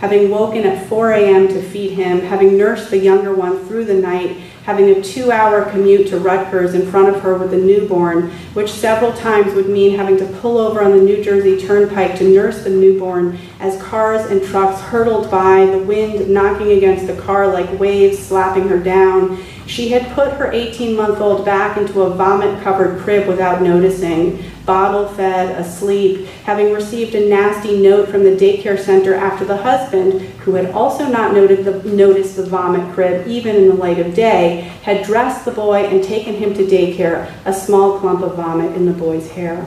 having 0.00 0.28
woken 0.28 0.64
at 0.66 0.88
4 0.88 1.12
a.m. 1.12 1.46
to 1.46 1.62
feed 1.62 1.92
him, 1.92 2.18
having 2.18 2.58
nursed 2.58 2.90
the 2.90 2.98
younger 2.98 3.32
one 3.32 3.64
through 3.64 3.84
the 3.84 3.94
night, 3.94 4.38
having 4.64 4.90
a 4.90 5.00
two 5.00 5.30
hour 5.30 5.64
commute 5.70 6.08
to 6.08 6.18
Rutgers 6.18 6.74
in 6.74 6.90
front 6.90 7.14
of 7.14 7.22
her 7.22 7.38
with 7.38 7.54
a 7.54 7.56
newborn, 7.56 8.32
which 8.54 8.72
several 8.72 9.12
times 9.12 9.54
would 9.54 9.68
mean 9.68 9.96
having 9.96 10.16
to 10.16 10.26
pull 10.40 10.58
over 10.58 10.82
on 10.82 10.90
the 10.90 11.04
New 11.04 11.22
Jersey 11.22 11.64
Turnpike 11.64 12.16
to 12.18 12.28
nurse 12.28 12.64
the 12.64 12.70
newborn 12.70 13.38
as 13.60 13.80
cars 13.80 14.28
and 14.32 14.42
trucks 14.42 14.80
hurtled 14.80 15.30
by, 15.30 15.64
the 15.66 15.78
wind 15.78 16.28
knocking 16.28 16.72
against 16.72 17.06
the 17.06 17.14
car 17.22 17.46
like 17.46 17.78
waves 17.78 18.18
slapping 18.18 18.66
her 18.66 18.80
down. 18.80 19.40
She 19.66 19.90
had 19.90 20.12
put 20.14 20.32
her 20.34 20.50
18 20.50 20.96
month 20.96 21.20
old 21.20 21.44
back 21.44 21.76
into 21.76 22.02
a 22.02 22.10
vomit 22.10 22.62
covered 22.62 23.00
crib 23.00 23.28
without 23.28 23.62
noticing, 23.62 24.42
bottle 24.66 25.08
fed, 25.08 25.58
asleep, 25.58 26.26
having 26.44 26.72
received 26.72 27.14
a 27.14 27.28
nasty 27.28 27.80
note 27.80 28.08
from 28.08 28.24
the 28.24 28.36
daycare 28.36 28.78
center 28.78 29.14
after 29.14 29.44
the 29.44 29.56
husband, 29.56 30.20
who 30.40 30.54
had 30.54 30.70
also 30.72 31.06
not 31.06 31.32
noted 31.32 31.64
the, 31.64 31.82
noticed 31.88 32.36
the 32.36 32.46
vomit 32.46 32.92
crib 32.92 33.26
even 33.26 33.56
in 33.56 33.68
the 33.68 33.74
light 33.74 33.98
of 33.98 34.14
day, 34.14 34.72
had 34.82 35.06
dressed 35.06 35.44
the 35.44 35.50
boy 35.50 35.84
and 35.84 36.02
taken 36.02 36.34
him 36.34 36.52
to 36.54 36.64
daycare, 36.64 37.32
a 37.44 37.52
small 37.52 37.98
clump 37.98 38.22
of 38.22 38.36
vomit 38.36 38.74
in 38.76 38.84
the 38.84 38.92
boy's 38.92 39.30
hair. 39.30 39.64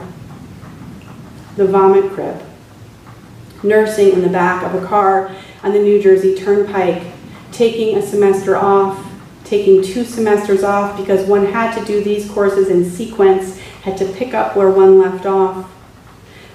The 1.56 1.66
vomit 1.66 2.12
crib. 2.12 2.42
Nursing 3.62 4.12
in 4.12 4.20
the 4.20 4.28
back 4.28 4.62
of 4.62 4.80
a 4.80 4.86
car 4.86 5.34
on 5.62 5.72
the 5.72 5.78
New 5.78 6.00
Jersey 6.00 6.34
Turnpike, 6.34 7.02
taking 7.50 7.96
a 7.96 8.02
semester 8.02 8.56
off, 8.56 9.05
taking 9.46 9.82
two 9.82 10.04
semesters 10.04 10.64
off 10.64 10.98
because 10.98 11.26
one 11.26 11.46
had 11.46 11.76
to 11.78 11.84
do 11.84 12.02
these 12.02 12.28
courses 12.30 12.68
in 12.68 12.88
sequence 12.88 13.58
had 13.82 13.96
to 13.96 14.04
pick 14.12 14.34
up 14.34 14.56
where 14.56 14.68
one 14.68 14.98
left 14.98 15.24
off. 15.24 15.70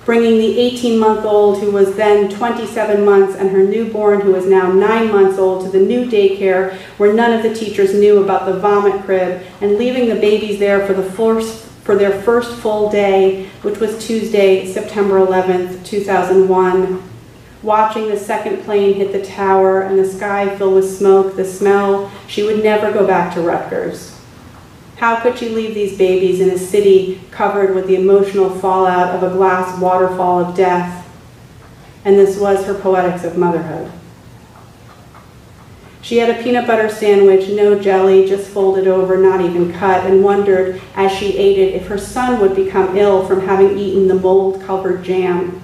Bringing 0.03 0.39
the 0.39 0.59
18 0.59 0.99
month 0.99 1.25
old, 1.25 1.59
who 1.59 1.71
was 1.71 1.95
then 1.95 2.29
27 2.29 3.05
months, 3.05 3.35
and 3.35 3.51
her 3.51 3.63
newborn, 3.63 4.19
who 4.21 4.31
was 4.33 4.45
now 4.45 4.71
nine 4.71 5.09
months 5.11 5.37
old, 5.37 5.63
to 5.63 5.71
the 5.71 5.79
new 5.79 6.05
daycare 6.05 6.75
where 6.97 7.13
none 7.13 7.31
of 7.31 7.43
the 7.43 7.53
teachers 7.53 7.93
knew 7.93 8.21
about 8.21 8.45
the 8.45 8.59
vomit 8.59 9.03
crib, 9.03 9.43
and 9.61 9.77
leaving 9.77 10.09
the 10.09 10.15
babies 10.15 10.59
there 10.59 10.85
for, 10.85 10.93
the 10.93 11.03
first, 11.03 11.65
for 11.83 11.95
their 11.95 12.21
first 12.23 12.59
full 12.59 12.89
day, 12.89 13.45
which 13.61 13.79
was 13.79 14.05
Tuesday, 14.05 14.65
September 14.65 15.19
11th, 15.19 15.85
2001 15.85 17.10
watching 17.63 18.07
the 18.07 18.17
second 18.17 18.63
plane 18.63 18.95
hit 18.95 19.11
the 19.11 19.23
tower 19.23 19.81
and 19.81 19.97
the 19.97 20.05
sky 20.05 20.55
fill 20.57 20.75
with 20.75 20.97
smoke, 20.97 21.35
the 21.35 21.45
smell, 21.45 22.11
she 22.27 22.43
would 22.43 22.63
never 22.63 22.91
go 22.91 23.05
back 23.05 23.33
to 23.33 23.41
Rutgers. 23.41 24.19
How 24.97 25.19
could 25.19 25.37
she 25.37 25.49
leave 25.49 25.73
these 25.73 25.97
babies 25.97 26.41
in 26.41 26.51
a 26.51 26.57
city 26.57 27.21
covered 27.31 27.73
with 27.73 27.87
the 27.87 27.95
emotional 27.95 28.49
fallout 28.49 29.15
of 29.15 29.23
a 29.23 29.35
glass 29.35 29.79
waterfall 29.79 30.45
of 30.45 30.55
death? 30.55 31.07
And 32.05 32.15
this 32.15 32.37
was 32.37 32.65
her 32.65 32.73
poetics 32.73 33.23
of 33.23 33.37
motherhood. 33.37 33.91
She 36.03 36.17
had 36.17 36.29
a 36.29 36.43
peanut 36.43 36.65
butter 36.65 36.89
sandwich, 36.89 37.49
no 37.49 37.79
jelly, 37.79 38.27
just 38.27 38.49
folded 38.49 38.87
over, 38.87 39.17
not 39.17 39.41
even 39.41 39.71
cut, 39.71 40.05
and 40.05 40.23
wondered 40.23 40.81
as 40.95 41.11
she 41.11 41.37
ate 41.37 41.59
it 41.59 41.75
if 41.75 41.87
her 41.87 41.97
son 41.97 42.39
would 42.41 42.55
become 42.55 42.97
ill 42.97 43.25
from 43.27 43.41
having 43.41 43.77
eaten 43.77 44.07
the 44.07 44.15
mold 44.15 44.61
covered 44.63 45.03
jam. 45.03 45.60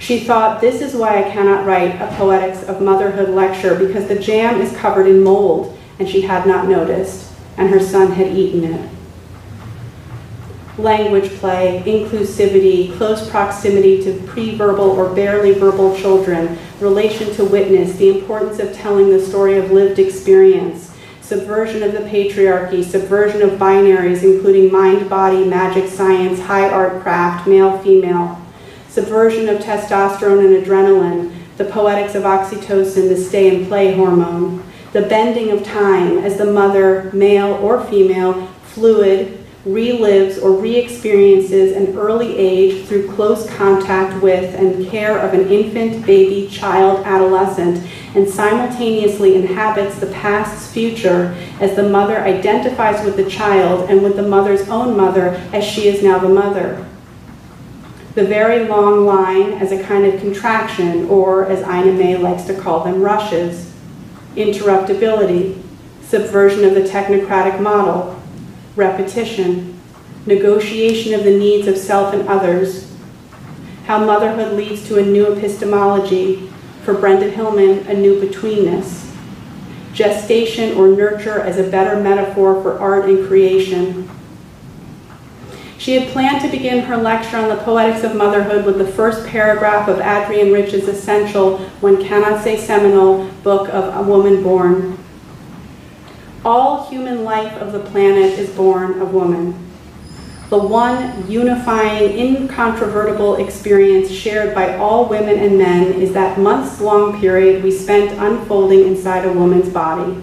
She 0.00 0.20
thought, 0.20 0.60
This 0.60 0.80
is 0.80 0.94
why 0.94 1.22
I 1.22 1.30
cannot 1.30 1.66
write 1.66 2.00
a 2.00 2.12
Poetics 2.16 2.64
of 2.64 2.82
Motherhood 2.82 3.28
lecture 3.28 3.76
because 3.76 4.08
the 4.08 4.18
jam 4.18 4.60
is 4.60 4.76
covered 4.76 5.06
in 5.06 5.22
mold, 5.22 5.78
and 5.98 6.08
she 6.08 6.22
had 6.22 6.46
not 6.46 6.66
noticed 6.66 7.30
and 7.60 7.68
her 7.68 7.78
son 7.78 8.12
had 8.12 8.28
eaten 8.28 8.64
it. 8.64 8.90
Language 10.78 11.30
play, 11.34 11.82
inclusivity, 11.84 12.96
close 12.96 13.28
proximity 13.28 14.02
to 14.02 14.18
pre-verbal 14.26 14.90
or 14.90 15.14
barely 15.14 15.52
verbal 15.52 15.94
children, 15.94 16.56
relation 16.80 17.34
to 17.34 17.44
witness, 17.44 17.96
the 17.96 18.18
importance 18.18 18.58
of 18.60 18.72
telling 18.72 19.10
the 19.10 19.20
story 19.20 19.58
of 19.58 19.72
lived 19.72 19.98
experience, 19.98 20.96
subversion 21.20 21.82
of 21.82 21.92
the 21.92 21.98
patriarchy, 21.98 22.82
subversion 22.82 23.42
of 23.42 23.58
binaries, 23.58 24.22
including 24.22 24.72
mind, 24.72 25.10
body, 25.10 25.44
magic, 25.44 25.86
science, 25.86 26.40
high 26.40 26.70
art, 26.70 27.02
craft, 27.02 27.46
male, 27.46 27.76
female, 27.80 28.39
subversion 28.90 29.48
of 29.48 29.60
testosterone 29.60 30.44
and 30.44 30.64
adrenaline, 30.64 31.34
the 31.56 31.64
poetics 31.64 32.14
of 32.14 32.24
oxytocin, 32.24 33.08
the 33.08 33.16
stay 33.16 33.56
and 33.56 33.68
play 33.68 33.94
hormone, 33.94 34.62
the 34.92 35.02
bending 35.02 35.50
of 35.50 35.62
time 35.62 36.18
as 36.18 36.36
the 36.36 36.52
mother, 36.52 37.10
male 37.12 37.54
or 37.62 37.84
female, 37.84 38.46
fluid, 38.64 39.36
relives 39.66 40.42
or 40.42 40.52
re-experiences 40.52 41.76
an 41.76 41.96
early 41.96 42.34
age 42.36 42.86
through 42.86 43.06
close 43.12 43.48
contact 43.56 44.22
with 44.22 44.54
and 44.54 44.86
care 44.88 45.18
of 45.18 45.34
an 45.34 45.48
infant, 45.48 46.04
baby, 46.06 46.48
child, 46.48 47.04
adolescent, 47.04 47.86
and 48.14 48.28
simultaneously 48.28 49.34
inhabits 49.34 49.98
the 49.98 50.06
past's 50.06 50.72
future 50.72 51.36
as 51.60 51.76
the 51.76 51.88
mother 51.88 52.20
identifies 52.20 53.04
with 53.04 53.16
the 53.16 53.28
child 53.28 53.88
and 53.90 54.02
with 54.02 54.16
the 54.16 54.22
mother's 54.22 54.66
own 54.68 54.96
mother 54.96 55.28
as 55.52 55.62
she 55.62 55.88
is 55.88 56.02
now 56.02 56.18
the 56.18 56.28
mother. 56.28 56.86
The 58.14 58.24
very 58.24 58.66
long 58.66 59.06
line 59.06 59.52
as 59.54 59.70
a 59.70 59.82
kind 59.82 60.04
of 60.04 60.20
contraction, 60.20 61.08
or 61.08 61.46
as 61.46 61.60
Ina 61.60 61.92
May 61.92 62.16
likes 62.16 62.44
to 62.44 62.54
call 62.54 62.82
them, 62.82 63.00
rushes 63.02 63.72
interruptibility, 64.36 65.60
subversion 66.02 66.64
of 66.64 66.74
the 66.74 66.82
technocratic 66.82 67.60
model, 67.60 68.20
repetition, 68.76 69.78
negotiation 70.26 71.14
of 71.14 71.24
the 71.24 71.36
needs 71.36 71.66
of 71.66 71.76
self 71.76 72.12
and 72.12 72.28
others, 72.28 72.92
how 73.86 74.04
motherhood 74.04 74.52
leads 74.54 74.86
to 74.86 74.98
a 74.98 75.06
new 75.06 75.32
epistemology, 75.32 76.50
for 76.82 76.94
Brenda 76.94 77.30
Hillman, 77.30 77.86
a 77.86 77.94
new 77.94 78.20
betweenness, 78.20 79.14
gestation 79.92 80.76
or 80.76 80.88
nurture 80.88 81.40
as 81.40 81.58
a 81.58 81.70
better 81.70 82.00
metaphor 82.00 82.62
for 82.62 82.78
art 82.78 83.08
and 83.08 83.26
creation, 83.26 84.08
she 85.80 85.94
had 85.94 86.12
planned 86.12 86.42
to 86.42 86.50
begin 86.50 86.84
her 86.84 86.96
lecture 86.98 87.38
on 87.38 87.48
the 87.48 87.62
poetics 87.64 88.04
of 88.04 88.14
motherhood 88.14 88.66
with 88.66 88.76
the 88.76 88.86
first 88.86 89.26
paragraph 89.26 89.88
of 89.88 89.98
Adrienne 89.98 90.52
Rich's 90.52 90.86
essential, 90.86 91.56
one 91.80 92.04
cannot 92.04 92.44
say 92.44 92.58
seminal, 92.58 93.24
book 93.42 93.66
of 93.70 93.96
A 93.96 94.02
Woman 94.06 94.42
Born. 94.42 94.98
All 96.44 96.90
human 96.90 97.24
life 97.24 97.54
of 97.54 97.72
the 97.72 97.80
planet 97.80 98.38
is 98.38 98.50
born 98.50 99.00
of 99.00 99.14
woman. 99.14 99.54
The 100.50 100.58
one 100.58 101.30
unifying, 101.30 102.10
incontrovertible 102.10 103.36
experience 103.36 104.10
shared 104.10 104.54
by 104.54 104.76
all 104.76 105.08
women 105.08 105.38
and 105.38 105.56
men 105.56 105.94
is 105.94 106.12
that 106.12 106.38
months 106.38 106.78
long 106.82 107.18
period 107.18 107.64
we 107.64 107.70
spent 107.70 108.18
unfolding 108.18 108.86
inside 108.86 109.24
a 109.24 109.32
woman's 109.32 109.70
body. 109.70 110.22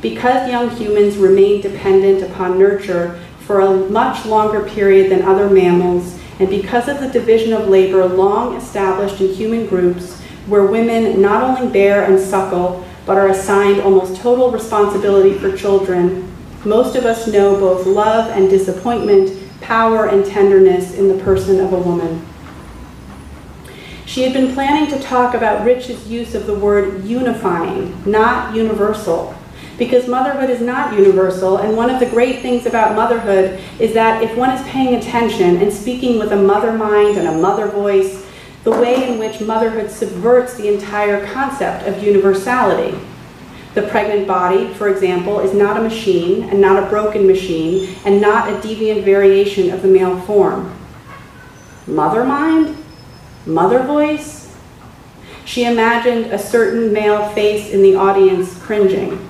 Because 0.00 0.48
young 0.48 0.70
humans 0.70 1.18
remain 1.18 1.60
dependent 1.60 2.22
upon 2.22 2.58
nurture, 2.58 3.20
for 3.46 3.60
a 3.60 3.88
much 3.90 4.24
longer 4.26 4.62
period 4.62 5.10
than 5.10 5.22
other 5.22 5.48
mammals, 5.48 6.18
and 6.38 6.48
because 6.48 6.88
of 6.88 7.00
the 7.00 7.08
division 7.08 7.52
of 7.52 7.68
labor 7.68 8.04
long 8.06 8.56
established 8.56 9.20
in 9.20 9.28
human 9.28 9.66
groups, 9.66 10.20
where 10.46 10.64
women 10.64 11.20
not 11.20 11.42
only 11.42 11.72
bear 11.72 12.04
and 12.04 12.18
suckle, 12.18 12.84
but 13.06 13.16
are 13.16 13.28
assigned 13.28 13.80
almost 13.80 14.20
total 14.20 14.50
responsibility 14.50 15.38
for 15.38 15.56
children, 15.56 16.28
most 16.64 16.94
of 16.94 17.04
us 17.04 17.26
know 17.26 17.58
both 17.58 17.86
love 17.86 18.30
and 18.30 18.48
disappointment, 18.48 19.38
power 19.60 20.06
and 20.06 20.24
tenderness 20.24 20.94
in 20.94 21.08
the 21.08 21.22
person 21.24 21.60
of 21.60 21.72
a 21.72 21.78
woman. 21.78 22.24
She 24.06 24.22
had 24.22 24.32
been 24.32 24.52
planning 24.52 24.90
to 24.90 25.00
talk 25.02 25.34
about 25.34 25.64
Rich's 25.64 26.08
use 26.08 26.34
of 26.34 26.46
the 26.46 26.54
word 26.54 27.04
unifying, 27.04 28.02
not 28.04 28.54
universal, 28.54 29.34
because 29.78 30.06
motherhood 30.08 30.50
is 30.50 30.60
not 30.60 30.96
universal. 30.96 31.58
And 31.58 31.76
one 31.76 31.90
of 31.90 32.00
the 32.00 32.06
great 32.06 32.40
things 32.40 32.66
about 32.66 32.96
motherhood 32.96 33.60
is 33.80 33.94
that 33.94 34.22
if 34.22 34.36
one 34.36 34.50
is 34.50 34.66
paying 34.68 34.94
attention 34.94 35.56
and 35.56 35.72
speaking 35.72 36.18
with 36.18 36.32
a 36.32 36.36
mother 36.36 36.72
mind 36.72 37.16
and 37.16 37.28
a 37.28 37.38
mother 37.38 37.66
voice, 37.68 38.26
the 38.64 38.70
way 38.70 39.08
in 39.08 39.18
which 39.18 39.40
motherhood 39.40 39.90
subverts 39.90 40.54
the 40.54 40.72
entire 40.72 41.26
concept 41.26 41.86
of 41.86 42.02
universality. 42.02 42.96
The 43.74 43.82
pregnant 43.82 44.28
body, 44.28 44.72
for 44.74 44.88
example, 44.88 45.40
is 45.40 45.54
not 45.54 45.78
a 45.78 45.82
machine 45.82 46.44
and 46.50 46.60
not 46.60 46.80
a 46.80 46.86
broken 46.86 47.26
machine 47.26 47.96
and 48.04 48.20
not 48.20 48.48
a 48.48 48.56
deviant 48.56 49.02
variation 49.02 49.70
of 49.70 49.82
the 49.82 49.88
male 49.88 50.20
form. 50.20 50.76
Mother 51.86 52.24
mind? 52.24 52.76
Mother 53.46 53.82
voice? 53.82 54.54
She 55.44 55.64
imagined 55.64 56.26
a 56.26 56.38
certain 56.38 56.92
male 56.92 57.28
face 57.30 57.70
in 57.70 57.82
the 57.82 57.96
audience 57.96 58.56
cringing. 58.62 59.28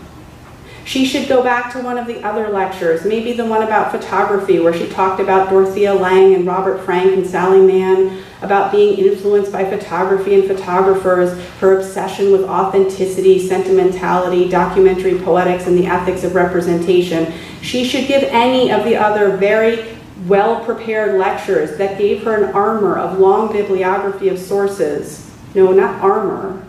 She 0.84 1.04
should 1.04 1.28
go 1.28 1.42
back 1.42 1.72
to 1.72 1.80
one 1.80 1.96
of 1.96 2.06
the 2.06 2.22
other 2.24 2.48
lectures, 2.48 3.04
maybe 3.04 3.32
the 3.32 3.46
one 3.46 3.62
about 3.62 3.92
photography, 3.92 4.58
where 4.58 4.74
she 4.74 4.88
talked 4.88 5.20
about 5.20 5.48
Dorothea 5.48 5.94
Lange 5.94 6.34
and 6.34 6.46
Robert 6.46 6.84
Frank 6.84 7.12
and 7.12 7.26
Sally 7.26 7.60
Mann, 7.60 8.22
about 8.42 8.72
being 8.72 8.98
influenced 8.98 9.52
by 9.52 9.64
photography 9.64 10.34
and 10.34 10.44
photographers, 10.44 11.40
her 11.60 11.78
obsession 11.78 12.32
with 12.32 12.42
authenticity, 12.42 13.46
sentimentality, 13.46 14.48
documentary 14.48 15.18
poetics, 15.20 15.66
and 15.68 15.78
the 15.78 15.86
ethics 15.86 16.24
of 16.24 16.34
representation. 16.34 17.32
She 17.60 17.84
should 17.84 18.08
give 18.08 18.24
any 18.24 18.72
of 18.72 18.84
the 18.84 18.96
other 18.96 19.36
very 19.36 19.96
well 20.26 20.64
prepared 20.64 21.18
lectures 21.18 21.78
that 21.78 21.98
gave 21.98 22.24
her 22.24 22.44
an 22.44 22.54
armor 22.54 22.98
of 22.98 23.18
long 23.18 23.52
bibliography 23.52 24.28
of 24.28 24.38
sources. 24.38 25.30
No, 25.54 25.72
not 25.72 26.00
armor, 26.00 26.64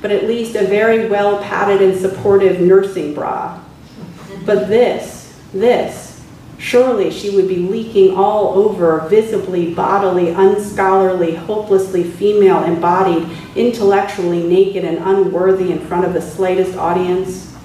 but 0.00 0.10
at 0.10 0.24
least 0.24 0.54
a 0.56 0.66
very 0.66 1.08
well 1.08 1.42
padded 1.42 1.82
and 1.82 1.98
supportive 1.98 2.60
nursing 2.60 3.14
bra. 3.14 3.60
But 4.44 4.68
this, 4.68 5.38
this, 5.52 6.24
surely 6.58 7.10
she 7.10 7.34
would 7.34 7.48
be 7.48 7.56
leaking 7.56 8.16
all 8.16 8.54
over, 8.54 9.06
visibly, 9.08 9.74
bodily, 9.74 10.30
unscholarly, 10.30 11.34
hopelessly 11.34 12.04
female 12.04 12.64
embodied, 12.64 13.28
intellectually 13.56 14.42
naked 14.42 14.84
and 14.84 14.98
unworthy 14.98 15.72
in 15.72 15.80
front 15.80 16.04
of 16.04 16.12
the 16.12 16.22
slightest 16.22 16.76
audience. 16.76 17.56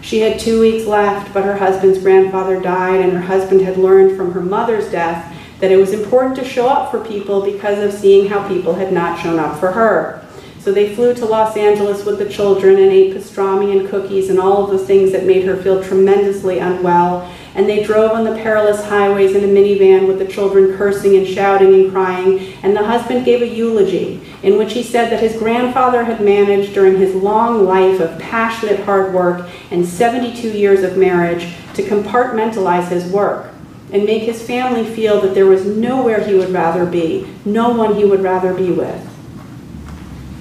She 0.00 0.20
had 0.20 0.40
two 0.40 0.60
weeks 0.60 0.86
left, 0.86 1.34
but 1.34 1.44
her 1.44 1.56
husband's 1.56 1.98
grandfather 1.98 2.60
died, 2.60 3.00
and 3.00 3.12
her 3.12 3.20
husband 3.20 3.60
had 3.60 3.76
learned 3.76 4.16
from 4.16 4.32
her 4.32 4.40
mother's 4.40 4.90
death 4.90 5.34
that 5.60 5.72
it 5.72 5.76
was 5.76 5.92
important 5.92 6.36
to 6.36 6.44
show 6.44 6.68
up 6.68 6.90
for 6.90 7.04
people 7.04 7.42
because 7.42 7.82
of 7.82 7.98
seeing 7.98 8.28
how 8.28 8.46
people 8.48 8.74
had 8.74 8.92
not 8.92 9.20
shown 9.20 9.38
up 9.38 9.58
for 9.58 9.72
her. 9.72 10.24
So 10.68 10.74
they 10.74 10.94
flew 10.94 11.14
to 11.14 11.24
Los 11.24 11.56
Angeles 11.56 12.04
with 12.04 12.18
the 12.18 12.28
children 12.28 12.74
and 12.74 12.92
ate 12.92 13.14
pastrami 13.14 13.80
and 13.80 13.88
cookies 13.88 14.28
and 14.28 14.38
all 14.38 14.64
of 14.64 14.70
the 14.70 14.86
things 14.86 15.12
that 15.12 15.24
made 15.24 15.46
her 15.46 15.56
feel 15.56 15.82
tremendously 15.82 16.58
unwell. 16.58 17.22
And 17.54 17.66
they 17.66 17.82
drove 17.82 18.10
on 18.10 18.24
the 18.24 18.34
perilous 18.34 18.84
highways 18.84 19.34
in 19.34 19.44
a 19.44 19.46
minivan 19.46 20.06
with 20.06 20.18
the 20.18 20.26
children 20.26 20.76
cursing 20.76 21.16
and 21.16 21.26
shouting 21.26 21.72
and 21.72 21.90
crying. 21.90 22.52
And 22.62 22.76
the 22.76 22.84
husband 22.84 23.24
gave 23.24 23.40
a 23.40 23.48
eulogy 23.48 24.20
in 24.42 24.58
which 24.58 24.74
he 24.74 24.82
said 24.82 25.10
that 25.10 25.22
his 25.22 25.38
grandfather 25.38 26.04
had 26.04 26.20
managed 26.20 26.74
during 26.74 26.98
his 26.98 27.14
long 27.14 27.64
life 27.64 27.98
of 27.98 28.18
passionate 28.18 28.80
hard 28.80 29.14
work 29.14 29.48
and 29.70 29.86
72 29.86 30.50
years 30.50 30.82
of 30.82 30.98
marriage 30.98 31.50
to 31.76 31.82
compartmentalize 31.82 32.88
his 32.88 33.10
work 33.10 33.54
and 33.90 34.04
make 34.04 34.24
his 34.24 34.46
family 34.46 34.84
feel 34.84 35.18
that 35.22 35.34
there 35.34 35.46
was 35.46 35.64
nowhere 35.64 36.22
he 36.22 36.34
would 36.34 36.50
rather 36.50 36.84
be, 36.84 37.26
no 37.46 37.70
one 37.70 37.94
he 37.94 38.04
would 38.04 38.20
rather 38.22 38.52
be 38.52 38.70
with. 38.70 39.17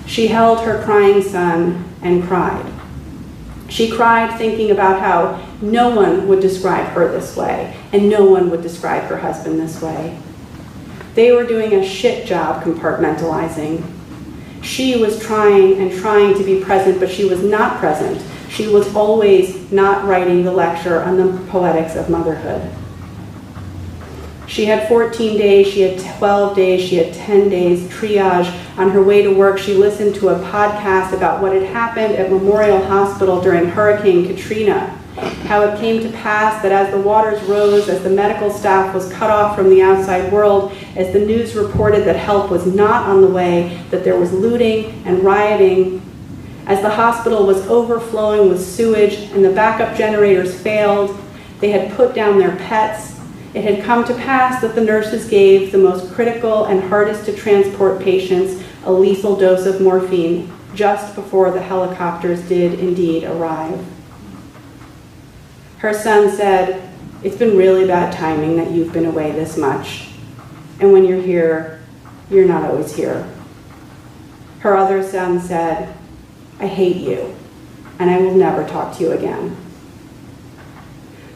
She 0.08 0.28
held 0.28 0.62
her 0.62 0.82
crying 0.84 1.22
son 1.22 1.84
and 2.02 2.24
cried. 2.24 2.66
She 3.70 3.92
cried 3.92 4.38
thinking 4.38 4.72
about 4.72 5.02
how 5.02 5.46
no 5.62 5.94
one 5.94 6.28
would 6.28 6.40
describe 6.40 6.88
her 6.94 7.12
this 7.12 7.36
way, 7.36 7.76
and 7.92 8.10
no 8.10 8.26
one 8.26 8.50
would 8.50 8.62
describe 8.62 9.04
her 9.04 9.18
husband 9.18 9.60
this 9.60 9.82
way. 9.82 10.18
They 11.16 11.32
were 11.32 11.44
doing 11.44 11.74
a 11.74 11.86
shit 11.86 12.26
job 12.26 12.64
compartmentalizing. 12.64 13.84
She 14.64 14.98
was 14.98 15.20
trying 15.20 15.80
and 15.80 15.92
trying 15.92 16.38
to 16.38 16.44
be 16.44 16.64
present, 16.64 17.00
but 17.00 17.12
she 17.12 17.26
was 17.26 17.44
not 17.44 17.78
present. 17.78 18.24
She 18.50 18.68
was 18.68 18.96
always 18.96 19.72
not 19.72 20.06
writing 20.06 20.44
the 20.44 20.52
lecture 20.52 21.04
on 21.04 21.18
the 21.18 21.38
poetics 21.52 21.96
of 21.96 22.10
motherhood. 22.10 22.72
She 24.48 24.66
had 24.66 24.88
14 24.88 25.38
days, 25.38 25.68
she 25.68 25.82
had 25.82 26.18
12 26.18 26.56
days, 26.56 26.82
she 26.88 26.96
had 26.96 27.14
10 27.14 27.50
days 27.50 27.84
triage. 27.90 28.50
On 28.78 28.90
her 28.90 29.04
way 29.04 29.22
to 29.22 29.30
work, 29.30 29.60
she 29.60 29.74
listened 29.74 30.16
to 30.16 30.30
a 30.30 30.40
podcast 30.40 31.12
about 31.12 31.42
what 31.42 31.52
had 31.52 31.64
happened 31.64 32.16
at 32.16 32.32
Memorial 32.32 32.84
Hospital 32.86 33.42
during 33.42 33.68
Hurricane 33.68 34.26
Katrina. 34.26 34.98
How 35.48 35.62
it 35.64 35.80
came 35.80 36.02
to 36.02 36.10
pass 36.18 36.62
that 36.62 36.72
as 36.72 36.92
the 36.94 37.00
waters 37.00 37.42
rose, 37.44 37.90
as 37.90 38.04
the 38.04 38.10
medical 38.10 38.50
staff 38.50 38.96
was 38.96 39.12
cut 39.12 39.30
off 39.30 39.58
from 39.58 39.70
the 39.70 39.82
outside 39.82 40.32
world, 40.32 40.72
as 40.96 41.12
the 41.12 41.20
news 41.20 41.56
reported 41.56 42.06
that 42.06 42.16
help 42.16 42.50
was 42.50 42.66
not 42.66 43.08
on 43.08 43.22
the 43.22 43.28
way, 43.28 43.84
that 43.90 44.04
there 44.04 44.18
was 44.18 44.32
looting 44.32 45.04
and 45.06 45.24
rioting, 45.24 46.02
as 46.68 46.82
the 46.82 46.90
hospital 46.90 47.46
was 47.46 47.66
overflowing 47.68 48.50
with 48.50 48.64
sewage 48.64 49.14
and 49.32 49.44
the 49.44 49.50
backup 49.50 49.98
generators 49.98 50.58
failed, 50.60 51.18
they 51.60 51.72
had 51.72 51.92
put 51.96 52.14
down 52.14 52.38
their 52.38 52.56
pets, 52.58 53.17
it 53.58 53.64
had 53.64 53.84
come 53.84 54.06
to 54.06 54.14
pass 54.14 54.62
that 54.62 54.76
the 54.76 54.84
nurses 54.84 55.28
gave 55.28 55.72
the 55.72 55.80
most 55.80 56.14
critical 56.14 56.66
and 56.66 56.80
hardest 56.84 57.26
to 57.26 57.36
transport 57.36 58.00
patients 58.00 58.64
a 58.84 58.92
lethal 58.92 59.36
dose 59.36 59.66
of 59.66 59.82
morphine 59.82 60.54
just 60.76 61.16
before 61.16 61.50
the 61.50 61.60
helicopters 61.60 62.40
did 62.48 62.80
indeed 62.80 63.24
arrive. 63.24 63.84
Her 65.80 65.92
son 65.92 66.30
said, 66.30 66.88
It's 67.24 67.36
been 67.36 67.58
really 67.58 67.88
bad 67.88 68.14
timing 68.14 68.58
that 68.58 68.70
you've 68.70 68.94
been 68.94 69.08
away 69.08 69.32
this 69.32 69.58
much. 69.58 70.10
And 70.80 70.94
when 70.94 71.04
you're 71.04 71.20
here, 71.20 71.82
you're 72.30 72.48
not 72.48 72.64
always 72.64 72.96
here. 72.96 73.28
Her 74.60 74.78
other 74.78 75.02
son 75.02 75.42
said, 75.42 75.98
I 76.60 76.68
hate 76.68 76.98
you, 76.98 77.36
and 77.98 78.12
I 78.12 78.20
will 78.20 78.36
never 78.36 78.64
talk 78.68 78.96
to 78.98 79.04
you 79.04 79.14
again. 79.14 79.58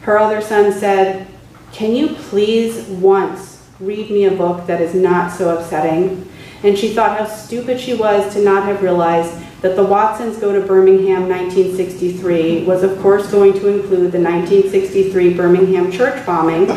Her 0.01 0.19
other 0.19 0.39
son 0.39 0.72
said, 0.72 1.31
can 1.74 1.95
you 1.95 2.09
please 2.09 2.88
once 2.88 3.65
read 3.80 4.11
me 4.11 4.26
a 4.26 4.32
book 4.32 4.67
that 4.67 4.82
is 4.82 4.93
not 4.93 5.32
so 5.32 5.57
upsetting? 5.57 6.30
And 6.63 6.78
she 6.78 6.93
thought 6.93 7.17
how 7.17 7.26
stupid 7.26 7.80
she 7.80 7.93
was 7.93 8.34
to 8.34 8.43
not 8.43 8.65
have 8.65 8.84
realized 8.84 9.34
that 9.61 9.76
the 9.76 9.84
Watsons 9.84 10.38
Go 10.38 10.51
to 10.51 10.65
Birmingham 10.65 11.30
1963 11.30 12.65
was, 12.65 12.84
of 12.84 12.99
course, 12.99 13.32
going 13.32 13.53
to 13.53 13.67
include 13.67 14.11
the 14.11 14.19
1963 14.19 15.34
Birmingham 15.34 15.91
church 15.91 16.24
bombing 16.26 16.69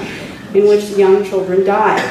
in 0.54 0.68
which 0.68 0.90
young 0.90 1.24
children 1.24 1.64
died. 1.64 2.02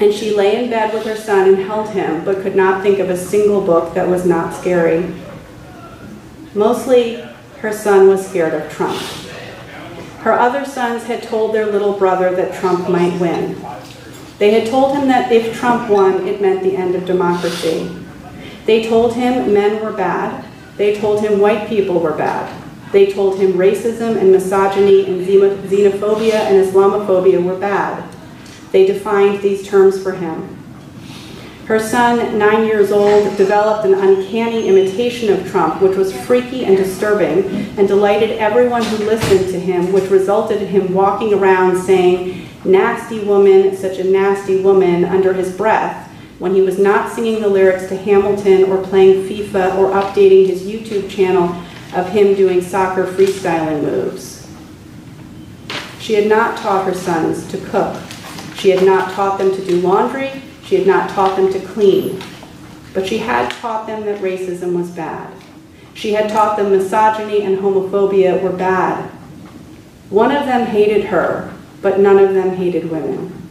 And 0.00 0.12
she 0.12 0.34
lay 0.34 0.64
in 0.64 0.70
bed 0.70 0.92
with 0.94 1.04
her 1.04 1.16
son 1.16 1.48
and 1.48 1.58
held 1.58 1.90
him, 1.90 2.24
but 2.24 2.42
could 2.42 2.56
not 2.56 2.82
think 2.82 2.98
of 2.98 3.10
a 3.10 3.16
single 3.16 3.60
book 3.60 3.94
that 3.94 4.08
was 4.08 4.24
not 4.24 4.54
scary. 4.54 5.14
Mostly, 6.54 7.20
her 7.60 7.72
son 7.72 8.08
was 8.08 8.26
scared 8.26 8.54
of 8.54 8.70
Trump. 8.72 9.00
Her 10.22 10.32
other 10.32 10.64
sons 10.64 11.02
had 11.04 11.24
told 11.24 11.52
their 11.52 11.66
little 11.66 11.98
brother 11.98 12.32
that 12.36 12.54
Trump 12.54 12.88
might 12.88 13.20
win. 13.20 13.60
They 14.38 14.52
had 14.52 14.68
told 14.68 14.96
him 14.96 15.08
that 15.08 15.32
if 15.32 15.58
Trump 15.58 15.90
won, 15.90 16.28
it 16.28 16.40
meant 16.40 16.62
the 16.62 16.76
end 16.76 16.94
of 16.94 17.04
democracy. 17.04 17.90
They 18.64 18.88
told 18.88 19.14
him 19.14 19.52
men 19.52 19.82
were 19.82 19.92
bad. 19.92 20.44
They 20.76 20.94
told 20.94 21.22
him 21.22 21.40
white 21.40 21.68
people 21.68 21.98
were 21.98 22.12
bad. 22.12 22.56
They 22.92 23.12
told 23.12 23.40
him 23.40 23.54
racism 23.54 24.16
and 24.16 24.30
misogyny 24.30 25.06
and 25.06 25.26
xenophobia 25.26 26.34
and 26.34 26.64
Islamophobia 26.64 27.42
were 27.42 27.58
bad. 27.58 28.08
They 28.70 28.86
defined 28.86 29.42
these 29.42 29.66
terms 29.66 30.00
for 30.00 30.12
him. 30.12 30.61
Her 31.66 31.78
son, 31.78 32.38
nine 32.38 32.66
years 32.66 32.90
old, 32.90 33.36
developed 33.36 33.86
an 33.86 33.94
uncanny 33.94 34.66
imitation 34.66 35.32
of 35.32 35.48
Trump, 35.48 35.80
which 35.80 35.96
was 35.96 36.12
freaky 36.26 36.64
and 36.64 36.76
disturbing, 36.76 37.44
and 37.78 37.86
delighted 37.86 38.32
everyone 38.32 38.82
who 38.82 39.04
listened 39.04 39.48
to 39.52 39.60
him, 39.60 39.92
which 39.92 40.10
resulted 40.10 40.60
in 40.60 40.68
him 40.68 40.92
walking 40.92 41.32
around 41.32 41.80
saying, 41.80 42.48
nasty 42.64 43.20
woman, 43.20 43.76
such 43.76 43.98
a 43.98 44.04
nasty 44.04 44.60
woman, 44.60 45.04
under 45.04 45.32
his 45.32 45.56
breath, 45.56 46.08
when 46.40 46.52
he 46.52 46.62
was 46.62 46.80
not 46.80 47.12
singing 47.12 47.40
the 47.40 47.48
lyrics 47.48 47.86
to 47.86 47.96
Hamilton 47.96 48.64
or 48.64 48.82
playing 48.82 49.28
FIFA 49.28 49.76
or 49.76 49.92
updating 49.92 50.48
his 50.48 50.62
YouTube 50.64 51.08
channel 51.08 51.44
of 51.94 52.08
him 52.08 52.34
doing 52.34 52.60
soccer 52.60 53.06
freestyling 53.06 53.82
moves. 53.82 54.48
She 56.00 56.14
had 56.14 56.26
not 56.26 56.58
taught 56.58 56.86
her 56.86 56.94
sons 56.94 57.46
to 57.52 57.58
cook. 57.58 57.96
She 58.56 58.70
had 58.70 58.84
not 58.84 59.12
taught 59.12 59.38
them 59.38 59.54
to 59.54 59.64
do 59.64 59.80
laundry 59.80 60.42
she 60.72 60.78
had 60.78 60.86
not 60.86 61.10
taught 61.10 61.36
them 61.36 61.52
to 61.52 61.60
clean, 61.60 62.18
but 62.94 63.06
she 63.06 63.18
had 63.18 63.50
taught 63.50 63.86
them 63.86 64.06
that 64.06 64.22
racism 64.22 64.72
was 64.72 64.90
bad. 64.90 65.30
She 65.92 66.14
had 66.14 66.30
taught 66.30 66.56
them 66.56 66.70
misogyny 66.70 67.42
and 67.42 67.58
homophobia 67.58 68.40
were 68.40 68.56
bad. 68.56 69.10
One 70.08 70.34
of 70.34 70.46
them 70.46 70.66
hated 70.66 71.04
her, 71.04 71.52
but 71.82 72.00
none 72.00 72.16
of 72.16 72.32
them 72.32 72.56
hated 72.56 72.90
women. 72.90 73.50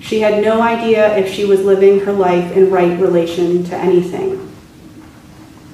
She 0.00 0.20
had 0.20 0.42
no 0.42 0.62
idea 0.62 1.14
if 1.18 1.30
she 1.30 1.44
was 1.44 1.60
living 1.60 2.00
her 2.06 2.12
life 2.14 2.56
in 2.56 2.70
right 2.70 2.98
relation 2.98 3.62
to 3.64 3.76
anything. 3.76 4.50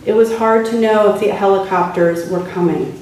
It 0.04 0.16
was 0.16 0.36
hard 0.36 0.66
to 0.66 0.80
know 0.80 1.14
if 1.14 1.20
the 1.20 1.28
helicopters 1.28 2.28
were 2.28 2.44
coming. 2.48 3.00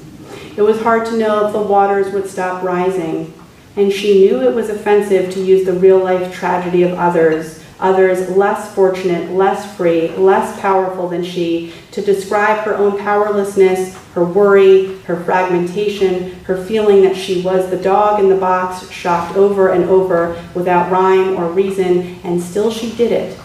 It 0.55 0.61
was 0.61 0.83
hard 0.83 1.07
to 1.07 1.17
know 1.17 1.47
if 1.47 1.53
the 1.53 1.63
waters 1.63 2.13
would 2.13 2.29
stop 2.29 2.61
rising 2.61 3.33
and 3.77 3.91
she 3.91 4.25
knew 4.25 4.41
it 4.41 4.55
was 4.55 4.69
offensive 4.69 5.33
to 5.33 5.43
use 5.43 5.65
the 5.65 5.73
real 5.73 5.99
life 5.99 6.33
tragedy 6.33 6.83
of 6.83 6.93
others, 6.93 7.63
others 7.79 8.29
less 8.29 8.73
fortunate, 8.73 9.31
less 9.31 9.75
free, 9.75 10.09
less 10.11 10.59
powerful 10.61 11.09
than 11.09 11.23
she, 11.23 11.73
to 11.91 12.01
describe 12.01 12.63
her 12.63 12.75
own 12.75 12.97
powerlessness, 12.99 13.95
her 14.13 14.23
worry, 14.23 14.97
her 15.01 15.21
fragmentation, 15.23 16.31
her 16.43 16.63
feeling 16.65 17.01
that 17.01 17.17
she 17.17 17.41
was 17.41 17.69
the 17.69 17.77
dog 17.77 18.19
in 18.19 18.29
the 18.29 18.37
box, 18.37 18.89
shocked 18.89 19.35
over 19.35 19.73
and 19.73 19.83
over 19.85 20.41
without 20.53 20.89
rhyme 20.89 21.35
or 21.35 21.51
reason, 21.51 22.17
and 22.23 22.41
still 22.41 22.71
she 22.71 22.95
did 22.95 23.11
it. 23.11 23.37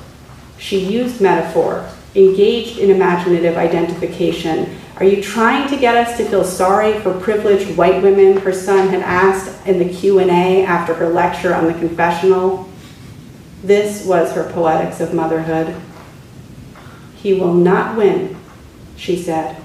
She 0.59 0.78
used 0.78 1.20
metaphor, 1.20 1.89
engaged 2.14 2.78
in 2.78 2.91
imaginative 2.91 3.57
identification, 3.57 4.76
Are 5.01 5.07
you 5.07 5.23
trying 5.23 5.67
to 5.71 5.79
get 5.79 5.97
us 5.97 6.19
to 6.19 6.27
feel 6.27 6.45
sorry 6.45 7.01
for 7.01 7.19
privileged 7.19 7.75
white 7.75 8.03
women? 8.03 8.37
Her 8.37 8.53
son 8.53 8.89
had 8.89 9.01
asked 9.01 9.67
in 9.67 9.79
the 9.79 9.89
Q&A 9.89 10.63
after 10.63 10.93
her 10.93 11.09
lecture 11.09 11.55
on 11.55 11.65
the 11.65 11.73
confessional. 11.73 12.69
This 13.63 14.05
was 14.05 14.33
her 14.33 14.53
poetics 14.53 15.01
of 15.01 15.15
motherhood. 15.15 15.75
He 17.17 17.33
will 17.33 17.55
not 17.55 17.97
win, 17.97 18.37
she 18.95 19.17
said. 19.17 19.57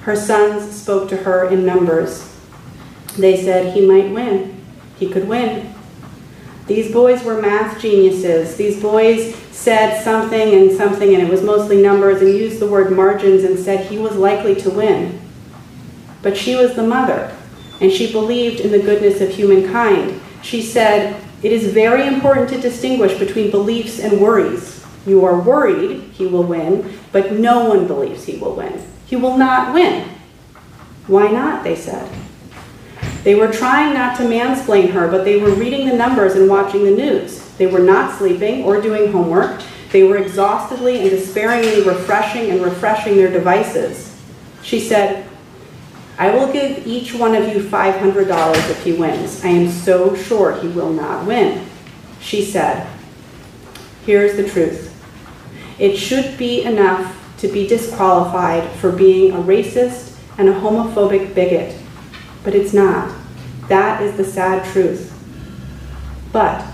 Her 0.00 0.16
sons 0.16 0.74
spoke 0.74 1.10
to 1.10 1.18
her 1.18 1.50
in 1.50 1.66
numbers. 1.66 2.34
They 3.18 3.42
said 3.44 3.74
he 3.74 3.86
might 3.86 4.10
win. 4.10 4.64
He 4.98 5.10
could 5.10 5.28
win. 5.28 5.73
These 6.66 6.92
boys 6.92 7.22
were 7.22 7.42
math 7.42 7.80
geniuses. 7.80 8.56
These 8.56 8.80
boys 8.80 9.34
said 9.50 10.02
something 10.02 10.54
and 10.54 10.72
something, 10.72 11.14
and 11.14 11.22
it 11.22 11.30
was 11.30 11.42
mostly 11.42 11.82
numbers, 11.82 12.22
and 12.22 12.30
used 12.30 12.58
the 12.58 12.66
word 12.66 12.90
margins 12.90 13.44
and 13.44 13.58
said 13.58 13.86
he 13.86 13.98
was 13.98 14.16
likely 14.16 14.54
to 14.56 14.70
win. 14.70 15.20
But 16.22 16.36
she 16.36 16.56
was 16.56 16.74
the 16.74 16.86
mother, 16.86 17.36
and 17.80 17.92
she 17.92 18.10
believed 18.10 18.60
in 18.60 18.72
the 18.72 18.78
goodness 18.78 19.20
of 19.20 19.28
humankind. 19.28 20.20
She 20.42 20.62
said, 20.62 21.20
It 21.42 21.52
is 21.52 21.72
very 21.72 22.06
important 22.06 22.48
to 22.50 22.60
distinguish 22.60 23.18
between 23.18 23.50
beliefs 23.50 24.00
and 24.00 24.20
worries. 24.20 24.82
You 25.06 25.24
are 25.26 25.38
worried 25.38 26.00
he 26.12 26.26
will 26.26 26.44
win, 26.44 26.98
but 27.12 27.32
no 27.32 27.68
one 27.68 27.86
believes 27.86 28.24
he 28.24 28.38
will 28.38 28.54
win. 28.54 28.82
He 29.04 29.16
will 29.16 29.36
not 29.36 29.74
win. 29.74 30.08
Why 31.06 31.30
not? 31.30 31.62
They 31.62 31.76
said. 31.76 32.10
They 33.24 33.34
were 33.34 33.50
trying 33.50 33.94
not 33.94 34.18
to 34.18 34.24
mansplain 34.24 34.90
her, 34.90 35.10
but 35.10 35.24
they 35.24 35.38
were 35.38 35.54
reading 35.54 35.88
the 35.88 35.96
numbers 35.96 36.34
and 36.34 36.48
watching 36.48 36.84
the 36.84 36.90
news. 36.90 37.42
They 37.56 37.66
were 37.66 37.80
not 37.80 38.18
sleeping 38.18 38.64
or 38.64 38.82
doing 38.82 39.10
homework. 39.10 39.62
They 39.92 40.04
were 40.04 40.18
exhaustedly 40.18 41.00
and 41.00 41.10
despairingly 41.10 41.82
refreshing 41.82 42.50
and 42.50 42.62
refreshing 42.62 43.16
their 43.16 43.32
devices. 43.32 44.14
She 44.62 44.78
said, 44.78 45.26
I 46.18 46.34
will 46.34 46.52
give 46.52 46.86
each 46.86 47.14
one 47.14 47.34
of 47.34 47.48
you 47.48 47.62
$500 47.62 48.70
if 48.70 48.84
he 48.84 48.92
wins. 48.92 49.42
I 49.42 49.48
am 49.48 49.70
so 49.70 50.14
sure 50.14 50.60
he 50.60 50.68
will 50.68 50.92
not 50.92 51.26
win. 51.26 51.66
She 52.20 52.44
said, 52.44 52.86
Here's 54.04 54.36
the 54.36 54.48
truth. 54.48 54.90
It 55.78 55.96
should 55.96 56.36
be 56.36 56.62
enough 56.62 57.36
to 57.38 57.48
be 57.48 57.66
disqualified 57.66 58.70
for 58.72 58.92
being 58.92 59.32
a 59.32 59.38
racist 59.38 60.18
and 60.36 60.50
a 60.50 60.60
homophobic 60.60 61.34
bigot 61.34 61.80
but 62.44 62.54
it's 62.54 62.72
not. 62.72 63.12
That 63.68 64.02
is 64.02 64.16
the 64.16 64.24
sad 64.24 64.64
truth. 64.72 65.10
But 66.32 66.64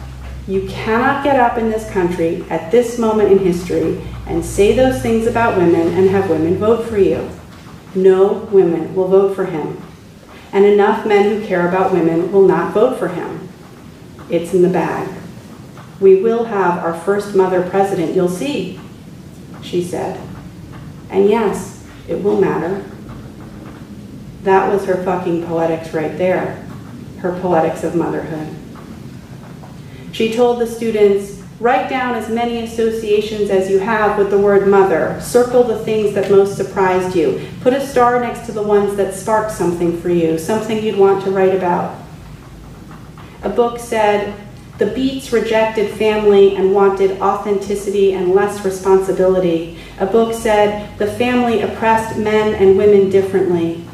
you 0.47 0.66
cannot 0.68 1.23
get 1.23 1.39
up 1.39 1.57
in 1.57 1.71
this 1.71 1.89
country 1.91 2.45
at 2.51 2.73
this 2.73 2.99
moment 2.99 3.31
in 3.31 3.39
history 3.39 4.03
and 4.27 4.45
say 4.45 4.75
those 4.75 5.01
things 5.01 5.27
about 5.27 5.57
women 5.57 5.89
and 5.95 6.11
have 6.11 6.29
women 6.29 6.57
vote 6.59 6.89
for 6.89 6.99
you. 6.99 7.31
No 7.95 8.49
women 8.53 8.95
will 8.95 9.09
vote 9.09 9.35
for 9.35 9.47
him. 9.47 9.81
And 10.53 10.64
enough 10.64 11.07
men 11.07 11.31
who 11.31 11.47
care 11.47 11.68
about 11.68 11.93
women 11.93 12.33
will 12.33 12.47
not 12.47 12.75
vote 12.75 12.99
for 12.99 13.09
him. 13.09 13.49
It's 14.29 14.53
in 14.53 14.62
the 14.62 14.68
bag. 14.68 15.09
We 16.01 16.23
will 16.23 16.45
have 16.45 16.79
our 16.79 16.95
first 16.95 17.35
mother 17.35 17.68
president, 17.68 18.14
you'll 18.14 18.29
see, 18.29 18.81
she 19.62 19.85
said. 19.85 20.21
And 21.11 21.29
yes, 21.29 21.87
it 22.09 22.23
will 22.23 22.41
matter. 22.41 22.85
That 24.43 24.72
was 24.72 24.84
her 24.86 25.03
fucking 25.05 25.47
poetics 25.47 25.93
right 25.93 26.16
there, 26.16 26.57
her 27.18 27.38
poetics 27.41 27.84
of 27.84 27.95
motherhood. 27.95 28.57
She 30.12 30.32
told 30.32 30.61
the 30.61 30.66
students, 30.66 31.43
write 31.61 31.91
down 31.91 32.14
as 32.14 32.30
many 32.30 32.64
associations 32.64 33.51
as 33.51 33.68
you 33.68 33.78
have 33.78 34.16
with 34.16 34.30
the 34.30 34.38
word 34.38 34.66
mother. 34.66 35.20
Circle 35.20 35.64
the 35.64 35.84
things 35.84 36.14
that 36.14 36.30
most 36.30 36.57
surprised 36.57 37.14
you. 37.14 37.47
Put 37.61 37.74
a 37.74 37.86
star 37.86 38.18
next 38.18 38.47
to 38.47 38.53
the 38.53 38.62
ones 38.62 38.97
that 38.97 39.14
sparked 39.14 39.53
something 39.53 40.01
for 40.01 40.09
you, 40.09 40.38
something 40.38 40.82
you'd 40.82 40.99
want 40.99 41.22
to 41.24 41.30
write 41.30 41.55
about. 41.55 42.01
A 43.43 43.51
book 43.51 43.78
said, 43.78 44.34
the 44.78 44.86
Beats 44.86 45.30
rejected 45.30 45.91
family 45.99 46.57
and 46.57 46.74
wanted 46.74 47.20
authenticity 47.20 48.14
and 48.14 48.34
less 48.34 48.64
responsibility. 48.64 49.78
A 49.99 50.07
book 50.07 50.32
said, 50.32 50.99
the 50.99 51.07
family 51.07 51.61
oppressed 51.61 52.16
men 52.18 52.55
and 52.55 52.78
women 52.78 53.11
differently. 53.11 53.84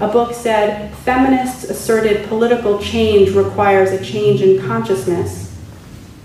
A 0.00 0.08
book 0.08 0.32
said, 0.32 0.94
feminists 1.04 1.64
asserted 1.64 2.26
political 2.26 2.78
change 2.78 3.32
requires 3.32 3.90
a 3.90 4.02
change 4.02 4.40
in 4.40 4.58
consciousness. 4.66 5.54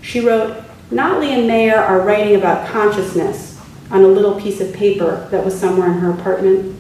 She 0.02 0.22
wrote, 0.22 0.64
Notley 0.92 1.32
and 1.32 1.46
Mayer 1.46 1.76
are 1.76 2.00
writing 2.00 2.38
about 2.38 2.70
consciousness 2.70 3.60
on 3.92 4.04
a 4.04 4.08
little 4.08 4.40
piece 4.40 4.62
of 4.62 4.74
paper 4.74 5.28
that 5.30 5.44
was 5.44 5.60
somewhere 5.60 5.92
in 5.92 5.98
her 5.98 6.12
apartment. 6.12 6.74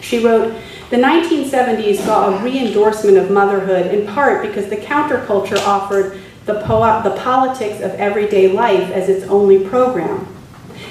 She 0.00 0.24
wrote, 0.24 0.54
the 0.90 0.98
1970s 0.98 1.96
saw 1.96 2.28
a 2.28 2.44
re-endorsement 2.44 3.16
of 3.16 3.32
motherhood 3.32 3.92
in 3.92 4.06
part 4.06 4.46
because 4.46 4.68
the 4.68 4.76
counterculture 4.76 5.58
offered 5.66 6.20
the, 6.46 6.60
po 6.60 7.02
the 7.02 7.16
politics 7.22 7.80
of 7.80 7.90
everyday 7.94 8.52
life 8.52 8.88
as 8.92 9.08
its 9.08 9.24
only 9.24 9.66
program. 9.68 10.28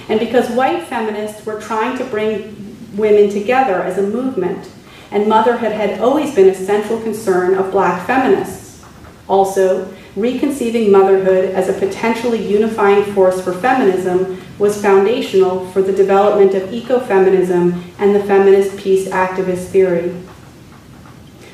And 0.10 0.20
because 0.20 0.50
white 0.50 0.84
feminists 0.84 1.46
were 1.46 1.62
trying 1.62 1.98
to 2.00 2.04
bring 2.04 2.78
women 2.98 3.30
together 3.30 3.82
as 3.84 3.98
a 3.98 4.04
movement 4.04 4.70
and 5.14 5.30
motherhood 5.30 5.72
had 5.72 6.02
always 6.02 6.34
been 6.34 6.50
a 6.50 6.56
central 6.56 7.00
concern 7.00 7.54
of 7.54 7.72
black 7.72 8.06
feminists. 8.08 8.84
Also, 9.30 9.94
reconceiving 10.16 10.92
motherhood 10.92 11.54
as 11.54 11.70
a 11.70 11.74
potentially 11.74 12.46
unifying 12.46 13.04
force 13.14 13.40
for 13.40 13.54
feminism 13.54 14.42
was 14.58 14.82
foundational 14.82 15.68
for 15.68 15.84
the 15.84 15.94
development 15.94 16.56
of 16.56 16.70
ecofeminism 16.70 17.82
and 18.00 18.16
the 18.16 18.24
feminist 18.24 18.76
peace 18.78 19.08
activist 19.10 19.68
theory. 19.68 20.16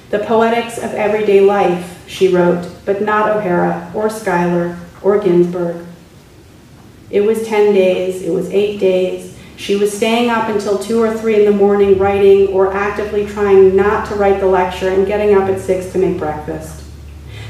The 0.10 0.20
poetics 0.20 0.78
of 0.78 0.94
everyday 0.94 1.42
life, 1.42 2.04
she 2.08 2.34
wrote, 2.34 2.68
but 2.86 3.02
not 3.02 3.30
O'Hara 3.30 3.92
or 3.94 4.10
Schuyler 4.10 4.78
or 5.04 5.20
Ginsberg. 5.20 5.86
It 7.10 7.22
was 7.22 7.46
10 7.46 7.74
days, 7.74 8.22
it 8.22 8.32
was 8.32 8.50
eight 8.52 8.80
days, 8.80 9.29
she 9.60 9.76
was 9.76 9.92
staying 9.92 10.30
up 10.30 10.48
until 10.48 10.80
2 10.80 11.04
or 11.04 11.14
3 11.14 11.36
in 11.36 11.46
the 11.46 11.52
morning 11.52 11.98
writing 11.98 12.48
or 12.48 12.72
actively 12.72 13.26
trying 13.26 13.76
not 13.76 14.08
to 14.08 14.16
write 14.16 14.40
the 14.40 14.48
lecture 14.48 14.88
and 14.88 15.06
getting 15.06 15.36
up 15.36 15.50
at 15.50 15.60
6 15.60 15.92
to 15.92 15.98
make 15.98 16.18
breakfast. 16.18 16.86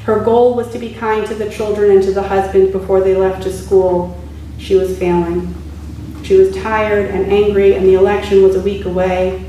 Her 0.05 0.19
goal 0.23 0.55
was 0.55 0.71
to 0.71 0.79
be 0.79 0.91
kind 0.91 1.27
to 1.27 1.35
the 1.35 1.51
children 1.51 1.91
and 1.91 2.01
to 2.01 2.11
the 2.11 2.23
husband 2.23 2.71
before 2.71 3.01
they 3.01 3.15
left 3.15 3.43
to 3.43 3.53
school. 3.53 4.19
She 4.57 4.73
was 4.73 4.97
failing. 4.97 5.53
She 6.23 6.35
was 6.35 6.55
tired 6.55 7.11
and 7.11 7.31
angry, 7.31 7.75
and 7.75 7.85
the 7.85 7.93
election 7.93 8.41
was 8.41 8.55
a 8.55 8.61
week 8.61 8.85
away. 8.85 9.45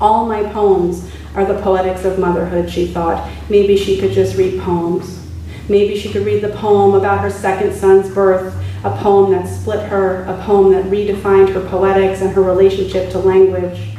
All 0.00 0.24
my 0.24 0.42
poems 0.54 1.10
are 1.34 1.44
the 1.44 1.60
poetics 1.60 2.06
of 2.06 2.18
motherhood, 2.18 2.70
she 2.70 2.86
thought. 2.86 3.30
Maybe 3.50 3.76
she 3.76 4.00
could 4.00 4.12
just 4.12 4.38
read 4.38 4.62
poems. 4.62 5.28
Maybe 5.68 5.94
she 5.94 6.10
could 6.10 6.24
read 6.24 6.42
the 6.42 6.56
poem 6.56 6.94
about 6.94 7.20
her 7.20 7.30
second 7.30 7.74
son's 7.74 8.08
birth 8.14 8.54
a 8.84 8.96
poem 8.98 9.32
that 9.32 9.46
split 9.46 9.86
her, 9.88 10.24
a 10.24 10.42
poem 10.44 10.72
that 10.72 10.86
redefined 10.86 11.52
her 11.52 11.60
poetics 11.68 12.22
and 12.22 12.30
her 12.30 12.42
relationship 12.42 13.10
to 13.10 13.18
language. 13.18 13.90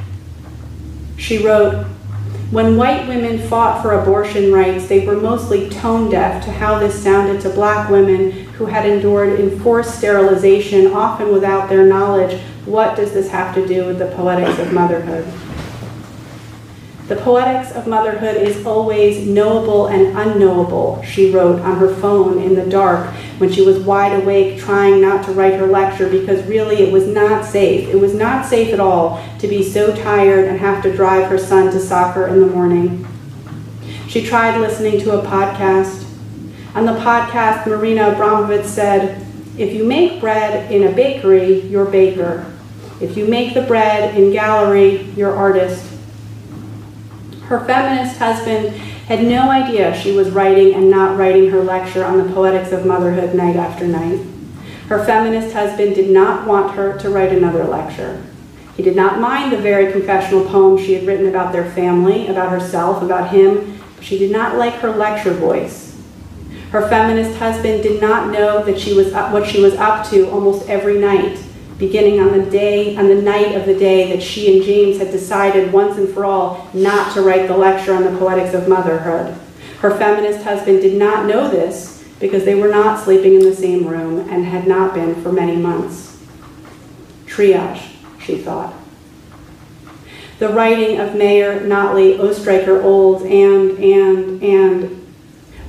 She 1.18 1.46
wrote, 1.46 1.86
when 2.52 2.76
white 2.76 3.08
women 3.08 3.40
fought 3.48 3.82
for 3.82 3.94
abortion 3.94 4.52
rights, 4.52 4.88
they 4.88 5.06
were 5.06 5.16
mostly 5.16 5.70
tone 5.70 6.10
deaf 6.10 6.44
to 6.44 6.52
how 6.52 6.80
this 6.80 7.02
sounded 7.02 7.40
to 7.42 7.50
black 7.50 7.90
women 7.90 8.32
who 8.32 8.66
had 8.66 8.86
endured 8.86 9.40
enforced 9.40 9.98
sterilization, 9.98 10.88
often 10.88 11.32
without 11.32 11.70
their 11.70 11.86
knowledge. 11.86 12.42
What 12.66 12.98
does 12.98 13.14
this 13.14 13.30
have 13.30 13.56
to 13.56 13.66
do 13.66 13.86
with 13.86 14.00
the 14.00 14.08
poetics 14.18 14.60
of 14.60 14.74
motherhood? 14.74 15.26
The 17.12 17.18
poetics 17.18 17.74
of 17.74 17.88
motherhood 17.88 18.38
is 18.38 18.66
always 18.66 19.28
knowable 19.28 19.88
and 19.88 20.18
unknowable, 20.18 21.04
she 21.04 21.30
wrote 21.30 21.60
on 21.60 21.78
her 21.78 21.94
phone 21.96 22.42
in 22.42 22.56
the 22.56 22.66
dark 22.66 23.06
when 23.38 23.52
she 23.52 23.66
was 23.66 23.80
wide 23.80 24.24
awake 24.24 24.58
trying 24.58 25.02
not 25.02 25.26
to 25.26 25.34
write 25.34 25.56
her 25.56 25.68
lecture 25.68 26.08
because 26.08 26.42
really 26.48 26.78
it 26.78 26.94
was 26.94 27.08
not 27.08 27.44
safe. 27.44 27.90
It 27.90 27.98
was 27.98 28.14
not 28.14 28.46
safe 28.46 28.74
at 28.74 28.80
all 28.80 29.22
to 29.40 29.48
be 29.50 29.62
so 29.62 29.94
tired 29.94 30.48
and 30.48 30.58
have 30.58 30.82
to 30.84 30.96
drive 30.96 31.30
her 31.30 31.38
son 31.38 31.70
to 31.74 31.82
soccer 31.82 32.28
in 32.28 32.40
the 32.40 32.48
morning. 32.48 33.06
She 34.08 34.26
tried 34.26 34.62
listening 34.62 34.98
to 35.02 35.20
a 35.20 35.28
podcast. 35.28 36.06
On 36.76 36.86
the 36.86 36.94
podcast, 36.94 37.68
Marina 37.68 38.16
Abramović 38.16 38.64
said, 38.64 39.28
if 39.58 39.74
you 39.74 39.84
make 39.84 40.22
bread 40.22 40.72
in 40.72 40.88
a 40.88 40.96
bakery, 40.96 41.60
you're 41.64 41.84
baker. 41.84 42.50
If 43.02 43.18
you 43.18 43.28
make 43.28 43.54
the 43.54 43.64
bread 43.64 44.16
in 44.16 44.32
gallery, 44.32 45.12
you're 45.18 45.36
artist. 45.36 45.91
Her 47.52 47.60
feminist 47.66 48.18
husband 48.18 48.70
had 49.10 49.26
no 49.26 49.52
idea 49.52 49.94
she 49.94 50.14
was 50.14 50.30
writing 50.30 50.74
and 50.74 50.90
not 50.90 51.18
writing 51.18 51.50
her 51.50 51.62
lecture 51.62 52.06
on 52.06 52.18
the 52.18 52.34
poetics 52.34 52.72
of 52.72 52.86
motherhood 52.86 53.36
night 53.36 53.58
after 53.58 53.86
night. 53.86 54.22
Her 54.88 55.04
feminist 55.04 55.54
husband 55.54 55.96
did 55.96 56.12
not 56.12 56.48
want 56.48 56.76
her 56.76 56.98
to 57.00 57.10
write 57.10 57.34
another 57.34 57.66
lecture. 57.66 58.24
He 58.78 58.84
did 58.84 58.96
not 58.96 59.20
mind 59.20 59.52
the 59.52 59.58
very 59.58 59.92
confessional 59.92 60.46
poems 60.46 60.80
she 60.80 60.94
had 60.94 61.06
written 61.06 61.28
about 61.28 61.52
their 61.52 61.70
family, 61.72 62.30
about 62.30 62.52
herself, 62.52 63.04
about 63.04 63.32
him, 63.32 63.78
but 63.98 64.06
she 64.06 64.18
did 64.18 64.32
not 64.32 64.56
like 64.56 64.76
her 64.76 64.96
lecture 64.96 65.34
voice. 65.34 66.02
Her 66.70 66.88
feminist 66.88 67.38
husband 67.38 67.84
did 67.84 68.00
not 68.00 68.32
know 68.32 68.64
that 68.64 68.80
she 68.80 68.94
was 68.94 69.12
up, 69.12 69.34
what 69.34 69.46
she 69.46 69.62
was 69.62 69.74
up 69.74 70.10
to 70.12 70.30
almost 70.30 70.70
every 70.70 71.00
night 71.00 71.38
beginning 71.82 72.20
on 72.20 72.32
the 72.32 72.46
day, 72.52 72.96
on 72.96 73.08
the 73.08 73.20
night 73.20 73.56
of 73.56 73.66
the 73.66 73.74
day 73.74 74.16
that 74.16 74.22
she 74.22 74.56
and 74.56 74.64
James 74.64 75.00
had 75.00 75.10
decided 75.10 75.74
once 75.74 75.98
and 75.98 76.08
for 76.08 76.24
all 76.24 76.70
not 76.76 77.12
to 77.16 77.24
write 77.24 77.48
the 77.48 77.58
lecture 77.58 77.96
on 77.96 78.04
the 78.04 78.18
poetics 78.20 78.54
of 78.54 78.68
motherhood. 78.68 79.36
Her 79.80 79.98
feminist 79.98 80.44
husband 80.44 80.82
did 80.82 80.98
not 80.98 81.26
know 81.26 81.50
this 81.50 82.08
because 82.20 82.46
they 82.46 82.54
were 82.54 82.68
not 82.68 83.04
sleeping 83.04 83.34
in 83.34 83.40
the 83.40 83.56
same 83.56 83.88
room 83.88 84.30
and 84.30 84.46
had 84.46 84.68
not 84.68 84.94
been 84.94 85.20
for 85.24 85.32
many 85.32 85.56
months. 85.56 86.24
Triage, 87.26 87.82
she 88.24 88.38
thought. 88.38 88.76
The 90.38 90.50
writing 90.50 91.00
of 91.00 91.16
Mayer, 91.16 91.62
Notley, 91.62 92.20
Ostriker, 92.20 92.80
Olds, 92.84 93.24
and, 93.24 93.72
and, 93.80 94.44
and 94.44 95.01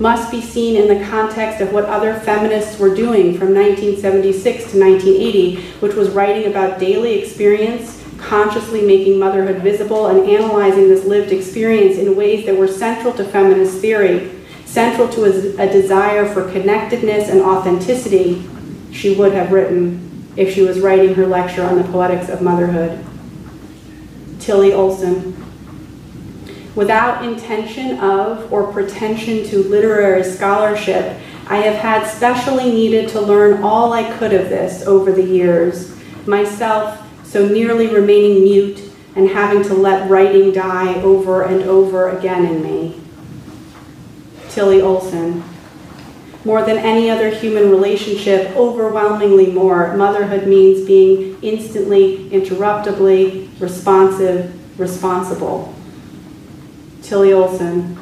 must 0.03 0.33
be 0.33 0.43
seen 0.43 0.75
in 0.75 0.89
the 0.89 1.07
context 1.07 1.61
of 1.61 1.73
what 1.73 1.85
other 1.85 2.19
feminists 2.21 2.77
were 2.77 2.93
doing 2.93 3.39
from 3.39 3.55
1976 3.55 4.73
to 4.73 4.81
1980, 4.81 5.63
which 5.79 5.95
was 5.95 6.11
writing 6.11 6.51
about 6.51 6.81
daily 6.81 7.21
experience, 7.21 8.03
consciously 8.19 8.83
making 8.83 9.17
motherhood 9.17 9.63
visible, 9.63 10.09
and 10.09 10.29
analyzing 10.29 10.89
this 10.89 11.05
lived 11.05 11.31
experience 11.31 11.99
in 11.99 12.17
ways 12.17 12.45
that 12.45 12.57
were 12.57 12.67
central 12.67 13.15
to 13.15 13.25
feminist 13.25 13.79
theory, 13.79 14.33
central 14.65 15.09
to 15.09 15.23
a, 15.25 15.69
a 15.69 15.73
desire 15.73 16.27
for 16.27 16.51
connectedness 16.51 17.29
and 17.29 17.41
authenticity, 17.41 18.45
she 18.91 19.15
would 19.15 19.33
have 19.33 19.53
written 19.53 20.27
if 20.37 20.53
she 20.53 20.63
was 20.63 20.81
writing 20.81 21.15
her 21.15 21.27
lecture 21.27 21.63
on 21.63 21.77
the 21.77 21.85
poetics 21.85 22.29
of 22.29 22.43
motherhood. 22.43 23.05
Tillie 24.41 24.73
Olsen, 24.73 25.52
Without 26.75 27.23
intention 27.23 27.99
of 28.01 28.51
or 28.51 28.73
pretension 28.73 29.45
to 29.45 29.63
literary 29.65 30.25
scholarship, 30.25 31.19
I 31.47 31.57
have 31.57 31.77
had 31.77 32.07
specially 32.07 32.73
needed 32.73 33.11
to 33.11 33.21
learn 33.21 33.63
all 33.63 33.93
I 33.93 34.11
could 34.17 34.33
of 34.33 34.49
this 34.49 34.87
over 34.87 35.13
the 35.13 35.23
years, 35.23 35.95
myself 36.27 36.99
so 37.25 37.47
nearly 37.47 37.89
remaining 37.89 38.43
mute 38.43 38.91
and 39.17 39.29
having 39.29 39.63
to 39.65 39.75
let 39.75 40.09
writing 40.09 40.53
die 40.53 40.95
over 41.03 41.43
and 41.43 41.63
over 41.65 42.09
again 42.17 42.47
in 42.47 42.63
me. 42.63 43.01
Tillie 44.49 44.81
Olsen. 44.81 45.45
More 46.45 46.65
than 46.65 46.79
any 46.79 47.11
other 47.11 47.29
human 47.29 47.71
relationship, 47.71 48.57
overwhelmingly 48.57 49.53
more, 49.53 49.95
motherhood 49.97 50.47
means 50.49 50.87
being 50.87 51.39
instantly, 51.43 52.31
interruptibly, 52.33 53.51
responsive, 53.61 54.53
responsible. 54.81 55.75
Tillie 57.13 57.35
Olsen. 57.35 57.95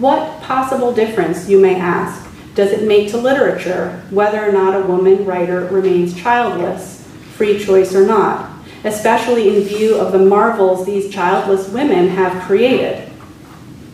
What 0.00 0.42
possible 0.42 0.92
difference, 0.92 1.48
you 1.48 1.60
may 1.60 1.76
ask, 1.76 2.28
does 2.56 2.72
it 2.72 2.88
make 2.88 3.08
to 3.12 3.16
literature 3.16 4.02
whether 4.10 4.44
or 4.44 4.50
not 4.50 4.74
a 4.74 4.84
woman 4.84 5.24
writer 5.24 5.66
remains 5.66 6.20
childless, 6.20 7.06
free 7.36 7.64
choice 7.64 7.94
or 7.94 8.04
not, 8.04 8.50
especially 8.82 9.56
in 9.56 9.62
view 9.62 9.94
of 9.94 10.10
the 10.10 10.18
marvels 10.18 10.84
these 10.84 11.08
childless 11.08 11.68
women 11.68 12.08
have 12.08 12.42
created? 12.42 13.08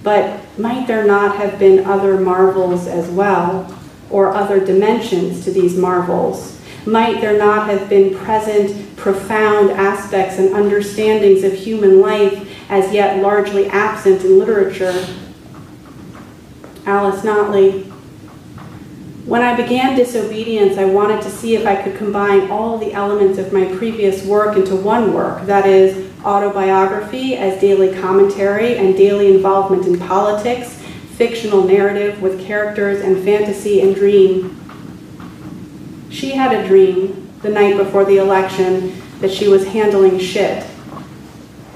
But 0.03 0.41
might 0.59 0.87
there 0.87 1.07
not 1.07 1.37
have 1.37 1.59
been 1.59 1.85
other 1.85 2.19
marvels 2.19 2.87
as 2.87 3.07
well, 3.11 3.79
or 4.09 4.35
other 4.35 4.65
dimensions 4.65 5.45
to 5.45 5.51
these 5.51 5.77
marvels? 5.77 6.59
Might 6.87 7.21
there 7.21 7.37
not 7.37 7.69
have 7.69 7.91
been 7.91 8.17
present, 8.17 8.97
profound 8.97 9.73
aspects 9.73 10.39
and 10.39 10.55
understandings 10.55 11.45
of 11.45 11.53
human 11.53 12.01
life 12.01 12.48
as 12.69 12.93
yet 12.93 13.23
largely 13.23 13.67
absent 13.69 14.23
in 14.23 14.39
literature. 14.39 15.07
Alice 16.85 17.23
Notley. 17.23 17.85
When 19.25 19.43
I 19.43 19.55
began 19.55 19.95
Disobedience, 19.95 20.79
I 20.79 20.87
wanted 20.87 21.21
to 21.23 21.31
see 21.31 21.55
if 21.55 21.67
I 21.67 21.77
could 21.77 21.97
combine 21.97 22.51
all 22.51 22.79
the 22.79 22.95
elements 22.95 23.39
of 23.39 23.53
my 23.53 23.67
previous 23.77 24.25
work 24.25 24.57
into 24.57 24.75
one 24.75 25.13
work, 25.13 25.45
that 25.45 25.67
is, 25.67 26.11
autobiography 26.25 27.37
as 27.37 27.61
daily 27.61 27.95
commentary 28.01 28.77
and 28.77 28.97
daily 28.97 29.35
involvement 29.35 29.87
in 29.87 29.99
politics, 29.99 30.83
fictional 31.17 31.65
narrative 31.65 32.23
with 32.23 32.41
characters 32.41 33.03
and 33.03 33.23
fantasy 33.23 33.83
and 33.83 33.95
dream. 33.95 34.55
She 36.11 36.31
had 36.31 36.55
a 36.55 36.67
dream 36.67 37.29
the 37.43 37.51
night 37.51 37.77
before 37.77 38.05
the 38.05 38.17
election 38.17 39.01
that 39.21 39.31
she 39.31 39.47
was 39.47 39.67
handling 39.67 40.19
shit 40.19 40.67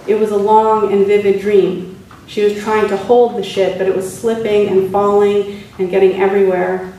it 0.06 0.18
was 0.18 0.30
a 0.30 0.36
long 0.36 0.92
and 0.92 1.06
vivid 1.06 1.40
dream. 1.40 1.98
She 2.26 2.42
was 2.42 2.58
trying 2.62 2.88
to 2.88 2.96
hold 2.96 3.36
the 3.36 3.42
ship, 3.42 3.78
but 3.78 3.86
it 3.86 3.94
was 3.94 4.18
slipping 4.18 4.68
and 4.68 4.90
falling 4.90 5.64
and 5.78 5.90
getting 5.90 6.20
everywhere. 6.20 6.92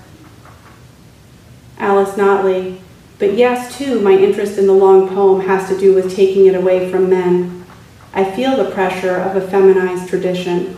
Alice 1.77 2.11
Notley. 2.11 2.79
But 3.19 3.33
yes, 3.33 3.77
too, 3.77 3.99
my 4.01 4.11
interest 4.11 4.57
in 4.57 4.67
the 4.67 4.73
long 4.73 5.09
poem 5.09 5.41
has 5.47 5.67
to 5.69 5.77
do 5.77 5.93
with 5.93 6.15
taking 6.15 6.45
it 6.45 6.55
away 6.55 6.91
from 6.91 7.09
men. 7.09 7.65
I 8.13 8.29
feel 8.29 8.55
the 8.55 8.71
pressure 8.71 9.15
of 9.15 9.35
a 9.35 9.47
feminized 9.47 10.07
tradition. 10.07 10.77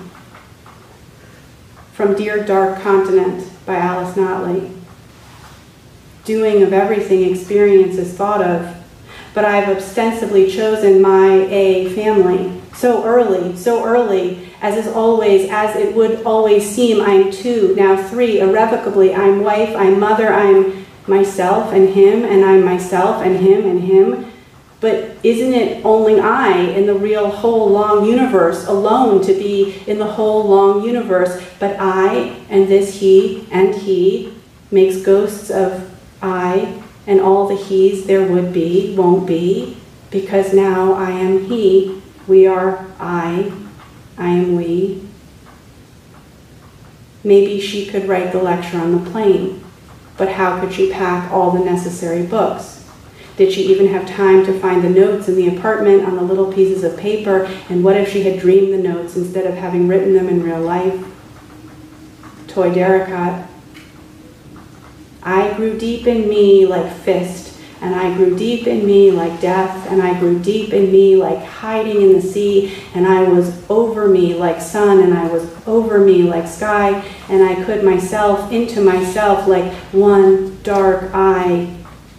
From 1.94 2.16
Dear 2.16 2.44
Dark 2.44 2.82
Continent 2.82 3.50
by 3.66 3.76
Alice 3.76 4.16
Notley. 4.16 4.72
Doing 6.24 6.64
of 6.64 6.74
everything 6.74 7.30
experience 7.30 7.98
is 7.98 8.14
thought 8.14 8.42
of 8.42 8.75
but 9.36 9.44
I've 9.44 9.68
ostensibly 9.68 10.50
chosen 10.50 11.02
my 11.02 11.46
A 11.52 11.94
family 11.94 12.62
so 12.74 13.06
early, 13.06 13.56
so 13.56 13.86
early, 13.86 14.50
as 14.62 14.78
is 14.78 14.92
always, 14.92 15.50
as 15.52 15.76
it 15.76 15.94
would 15.94 16.24
always 16.24 16.68
seem, 16.68 17.02
I'm 17.02 17.32
two, 17.32 17.76
now 17.76 17.96
three, 17.96 18.40
irrevocably. 18.40 19.14
I'm 19.14 19.44
wife, 19.44 19.76
I'm 19.76 20.00
mother, 20.00 20.34
I'm 20.34 20.86
myself 21.06 21.74
and 21.74 21.90
him, 21.90 22.24
and 22.24 22.44
I'm 22.44 22.64
myself 22.64 23.22
and 23.24 23.38
him 23.38 23.66
and 23.66 23.82
him. 23.82 24.32
But 24.80 25.18
isn't 25.24 25.54
it 25.54 25.86
only 25.86 26.20
I 26.20 26.58
in 26.58 26.86
the 26.86 26.96
real 26.96 27.30
whole 27.30 27.70
long 27.70 28.06
universe, 28.06 28.66
alone 28.68 29.22
to 29.26 29.34
be 29.34 29.82
in 29.86 30.00
the 30.00 30.06
whole 30.06 30.44
long 30.44 30.84
universe? 30.84 31.42
But 31.60 31.76
I 31.80 32.36
and 32.50 32.68
this 32.68 33.00
he 33.00 33.48
and 33.52 33.76
he 33.76 34.34
makes 34.72 34.98
ghosts 34.98 35.50
of 35.50 35.92
I 36.22 36.82
and 37.08 37.20
all 37.20 37.48
the 37.48 37.56
he's 37.56 38.06
there 38.06 38.24
would 38.24 38.54
be 38.54 38.96
won't 38.96 39.28
be, 39.28 39.78
because 40.12 40.54
now 40.54 40.94
I 40.94 41.12
am 41.12 41.46
he, 41.46 42.02
we 42.28 42.48
are 42.48 42.86
I, 43.00 43.52
I 44.18 44.30
am 44.30 44.56
we. 44.56 45.08
Maybe 47.24 47.60
she 47.60 47.86
could 47.86 48.08
write 48.08 48.32
the 48.32 48.42
lecture 48.42 48.78
on 48.78 48.92
the 48.92 49.12
plane, 49.12 49.64
but 50.18 50.30
how 50.30 50.60
could 50.60 50.74
she 50.74 50.92
pack 50.92 51.32
all 51.32 51.52
the 51.52 51.64
necessary 51.64 52.26
books? 52.26 52.88
Did 53.38 53.52
she 53.52 53.64
even 53.64 53.88
have 53.88 54.08
time 54.08 54.46
to 54.46 54.58
find 54.60 54.82
the 54.82 54.90
notes 54.90 55.28
in 55.28 55.36
the 55.36 55.58
apartment 55.58 56.06
on 56.06 56.16
the 56.16 56.22
little 56.22 56.54
pieces 56.54 56.84
of 56.84 56.98
paper? 56.98 57.44
And 57.70 57.84
what 57.84 57.98
if 57.98 58.10
she 58.10 58.24
had 58.24 58.40
dreamed 58.40 58.74
the 58.74 58.78
notes 58.78 59.18
instead 59.18 59.46
of 59.46 59.56
having 59.56 59.90
written 59.90 60.14
them 60.14 60.30
in 60.30 60.42
real 60.42 60.62
life? 60.62 61.04
Toi 62.48 62.74
Derricotte 62.74 63.46
I 65.26 65.56
grew 65.56 65.76
deep 65.76 66.06
in 66.06 66.30
me 66.30 66.68
like 66.68 66.94
fist, 66.98 67.60
and 67.82 67.96
I 67.96 68.16
grew 68.16 68.38
deep 68.38 68.68
in 68.68 68.86
me 68.86 69.10
like 69.10 69.42
death, 69.42 69.88
and 69.90 70.00
I 70.00 70.18
grew 70.20 70.38
deep 70.38 70.72
in 70.72 70.92
me 70.92 71.16
like 71.16 71.44
hiding 71.44 72.04
in 72.04 72.14
the 72.14 72.22
sea, 72.22 72.78
and 72.94 73.08
I 73.08 73.24
was 73.24 73.68
over 73.68 74.08
me 74.08 74.36
like 74.36 74.62
sun, 74.62 75.00
and 75.00 75.16
I 75.16 75.28
was 75.28 75.52
over 75.66 76.00
me 76.00 76.24
like 76.24 76.48
sky, 76.48 77.04
and 77.28 77.44
I 77.44 77.64
could 77.66 77.84
myself 77.84 78.52
into 78.52 78.82
myself 78.82 79.48
like 79.48 79.74
one 79.92 80.62
dark 80.62 81.10
eye. 81.12 81.76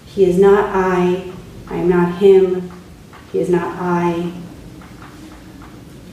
He 0.07 0.25
is 0.25 0.37
not 0.37 0.65
I, 0.75 1.31
I 1.69 1.77
am 1.77 1.89
not 1.89 2.19
him, 2.19 2.73
he 3.31 3.39
is 3.39 3.49
not 3.49 3.77
I. 3.81 4.33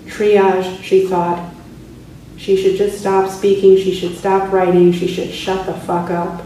Triage, 0.06 0.84
she 0.84 1.08
thought. 1.08 1.52
She 2.38 2.56
should 2.56 2.76
just 2.76 3.00
stop 3.00 3.32
speaking, 3.32 3.78
she 3.78 3.96
should 3.96 4.16
stop 4.16 4.52
writing, 4.52 4.92
she 4.92 5.08
should 5.08 5.32
shut 5.32 5.66
the 5.66 5.74
fuck 5.74 6.12
up. 6.12 6.43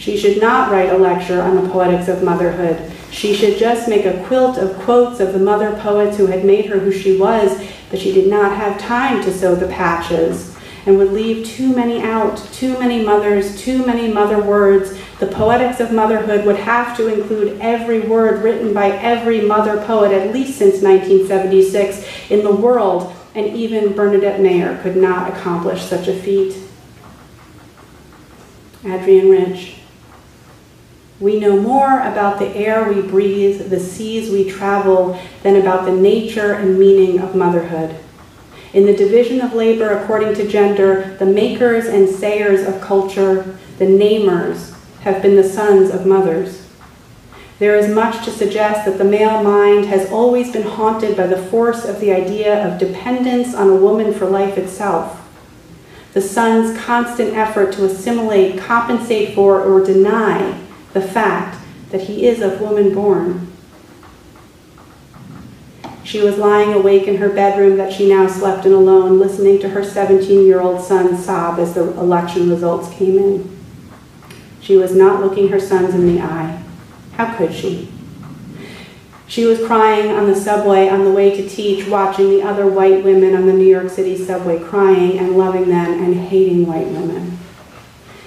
She 0.00 0.16
should 0.16 0.40
not 0.40 0.72
write 0.72 0.88
a 0.88 0.96
lecture 0.96 1.42
on 1.42 1.56
the 1.56 1.68
poetics 1.68 2.08
of 2.08 2.22
motherhood. 2.22 2.90
She 3.10 3.34
should 3.34 3.58
just 3.58 3.86
make 3.86 4.06
a 4.06 4.24
quilt 4.24 4.56
of 4.56 4.74
quotes 4.78 5.20
of 5.20 5.34
the 5.34 5.38
mother 5.38 5.78
poets 5.78 6.16
who 6.16 6.24
had 6.24 6.42
made 6.42 6.64
her 6.66 6.78
who 6.78 6.90
she 6.90 7.18
was, 7.18 7.62
but 7.90 7.98
she 7.98 8.10
did 8.10 8.26
not 8.26 8.56
have 8.56 8.80
time 8.80 9.22
to 9.22 9.30
sew 9.30 9.54
the 9.54 9.68
patches 9.68 10.56
and 10.86 10.96
would 10.96 11.12
leave 11.12 11.46
too 11.46 11.76
many 11.76 12.02
out, 12.02 12.38
too 12.50 12.78
many 12.78 13.04
mothers, 13.04 13.60
too 13.60 13.84
many 13.84 14.10
mother 14.10 14.42
words. 14.42 14.98
The 15.18 15.26
poetics 15.26 15.80
of 15.80 15.92
motherhood 15.92 16.46
would 16.46 16.56
have 16.56 16.96
to 16.96 17.12
include 17.12 17.60
every 17.60 18.00
word 18.00 18.42
written 18.42 18.72
by 18.72 18.92
every 18.92 19.42
mother 19.42 19.84
poet, 19.84 20.12
at 20.12 20.32
least 20.32 20.56
since 20.56 20.82
1976, 20.82 22.30
in 22.30 22.42
the 22.42 22.56
world, 22.56 23.14
and 23.34 23.54
even 23.54 23.92
Bernadette 23.92 24.40
Mayer 24.40 24.80
could 24.82 24.96
not 24.96 25.30
accomplish 25.30 25.82
such 25.82 26.08
a 26.08 26.18
feat. 26.18 26.56
Adrienne 28.82 29.28
Rich. 29.28 29.79
We 31.20 31.38
know 31.38 31.60
more 31.60 32.00
about 32.00 32.38
the 32.38 32.48
air 32.56 32.90
we 32.90 33.02
breathe, 33.02 33.68
the 33.68 33.78
seas 33.78 34.30
we 34.30 34.50
travel, 34.50 35.20
than 35.42 35.56
about 35.56 35.84
the 35.84 35.92
nature 35.92 36.54
and 36.54 36.78
meaning 36.78 37.20
of 37.20 37.36
motherhood. 37.36 37.94
In 38.72 38.86
the 38.86 38.96
division 38.96 39.42
of 39.42 39.52
labor 39.52 39.90
according 39.90 40.32
to 40.36 40.48
gender, 40.48 41.14
the 41.18 41.26
makers 41.26 41.84
and 41.84 42.08
sayers 42.08 42.66
of 42.66 42.80
culture, 42.80 43.58
the 43.76 43.84
namers, 43.84 44.74
have 45.00 45.20
been 45.20 45.36
the 45.36 45.44
sons 45.44 45.90
of 45.90 46.06
mothers. 46.06 46.66
There 47.58 47.76
is 47.76 47.94
much 47.94 48.24
to 48.24 48.30
suggest 48.30 48.86
that 48.86 48.96
the 48.96 49.04
male 49.04 49.42
mind 49.42 49.84
has 49.86 50.10
always 50.10 50.50
been 50.50 50.62
haunted 50.62 51.18
by 51.18 51.26
the 51.26 51.42
force 51.48 51.84
of 51.84 52.00
the 52.00 52.12
idea 52.12 52.66
of 52.66 52.80
dependence 52.80 53.54
on 53.54 53.68
a 53.68 53.76
woman 53.76 54.14
for 54.14 54.24
life 54.24 54.56
itself. 54.56 55.20
The 56.14 56.22
son's 56.22 56.78
constant 56.80 57.34
effort 57.34 57.74
to 57.74 57.84
assimilate, 57.84 58.58
compensate 58.58 59.34
for, 59.34 59.60
or 59.60 59.84
deny 59.84 60.58
the 60.92 61.02
fact 61.02 61.58
that 61.90 62.02
he 62.02 62.26
is 62.26 62.40
of 62.40 62.60
woman 62.60 62.94
born. 62.94 63.50
She 66.02 66.20
was 66.20 66.38
lying 66.38 66.72
awake 66.72 67.06
in 67.06 67.18
her 67.18 67.28
bedroom 67.28 67.76
that 67.76 67.92
she 67.92 68.08
now 68.08 68.26
slept 68.26 68.66
in 68.66 68.72
alone, 68.72 69.18
listening 69.18 69.60
to 69.60 69.68
her 69.68 69.84
17 69.84 70.44
year 70.44 70.60
old 70.60 70.84
son 70.84 71.16
sob 71.16 71.58
as 71.58 71.74
the 71.74 71.82
election 71.98 72.50
results 72.50 72.92
came 72.94 73.18
in. 73.18 73.56
She 74.60 74.76
was 74.76 74.94
not 74.94 75.20
looking 75.20 75.48
her 75.48 75.60
sons 75.60 75.94
in 75.94 76.06
the 76.06 76.20
eye. 76.20 76.62
How 77.12 77.36
could 77.36 77.54
she? 77.54 77.92
She 79.26 79.44
was 79.44 79.64
crying 79.64 80.10
on 80.10 80.26
the 80.26 80.34
subway 80.34 80.88
on 80.88 81.04
the 81.04 81.12
way 81.12 81.30
to 81.36 81.48
teach, 81.48 81.86
watching 81.86 82.30
the 82.30 82.42
other 82.42 82.66
white 82.66 83.04
women 83.04 83.36
on 83.36 83.46
the 83.46 83.52
New 83.52 83.66
York 83.66 83.88
City 83.88 84.16
subway 84.16 84.58
crying 84.58 85.18
and 85.18 85.38
loving 85.38 85.68
them 85.68 86.02
and 86.02 86.14
hating 86.14 86.66
white 86.66 86.88
women. 86.88 87.29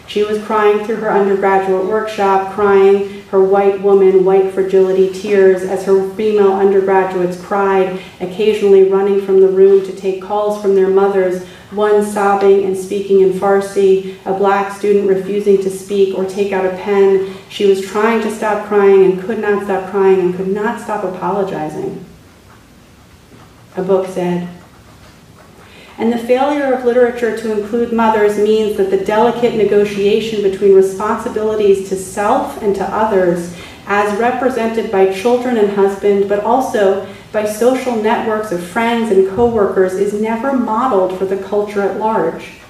She 0.07 0.23
was 0.23 0.43
crying 0.43 0.85
through 0.85 0.97
her 0.97 1.11
undergraduate 1.11 1.85
workshop, 1.85 2.53
crying 2.53 3.23
her 3.29 3.43
white 3.43 3.81
woman, 3.81 4.25
white 4.25 4.53
fragility 4.53 5.11
tears 5.11 5.63
as 5.63 5.85
her 5.85 6.09
female 6.11 6.53
undergraduates 6.53 7.41
cried, 7.41 7.99
occasionally 8.19 8.89
running 8.89 9.25
from 9.25 9.39
the 9.39 9.47
room 9.47 9.83
to 9.85 9.95
take 9.95 10.21
calls 10.21 10.61
from 10.61 10.75
their 10.75 10.89
mothers, 10.89 11.47
one 11.71 12.05
sobbing 12.05 12.65
and 12.65 12.77
speaking 12.77 13.21
in 13.21 13.31
Farsi, 13.31 14.17
a 14.25 14.33
black 14.33 14.77
student 14.77 15.07
refusing 15.07 15.57
to 15.63 15.69
speak 15.69 16.15
or 16.15 16.25
take 16.25 16.51
out 16.51 16.65
a 16.65 16.77
pen. 16.77 17.33
She 17.49 17.65
was 17.65 17.83
trying 17.83 18.21
to 18.21 18.29
stop 18.29 18.67
crying 18.67 19.03
and 19.05 19.19
could 19.19 19.39
not 19.39 19.63
stop 19.63 19.89
crying 19.89 20.19
and 20.19 20.35
could 20.35 20.49
not 20.49 20.79
stop 20.79 21.03
apologizing. 21.03 22.05
A 23.75 23.81
book 23.81 24.07
said, 24.07 24.47
and 25.97 26.11
the 26.11 26.17
failure 26.17 26.73
of 26.73 26.85
literature 26.85 27.37
to 27.37 27.59
include 27.59 27.93
mothers 27.93 28.37
means 28.37 28.77
that 28.77 28.89
the 28.89 29.05
delicate 29.05 29.55
negotiation 29.55 30.41
between 30.41 30.73
responsibilities 30.73 31.87
to 31.89 31.95
self 31.95 32.61
and 32.61 32.75
to 32.75 32.83
others, 32.83 33.55
as 33.85 34.17
represented 34.19 34.91
by 34.91 35.13
children 35.13 35.57
and 35.57 35.69
husband, 35.71 36.27
but 36.27 36.43
also 36.43 37.07
by 37.31 37.45
social 37.45 37.95
networks 37.95 38.51
of 38.51 38.63
friends 38.63 39.11
and 39.11 39.29
coworkers, 39.35 39.93
is 39.93 40.19
never 40.19 40.53
modeled 40.53 41.17
for 41.17 41.25
the 41.25 41.37
culture 41.37 41.81
at 41.81 41.99
large. 41.99 42.62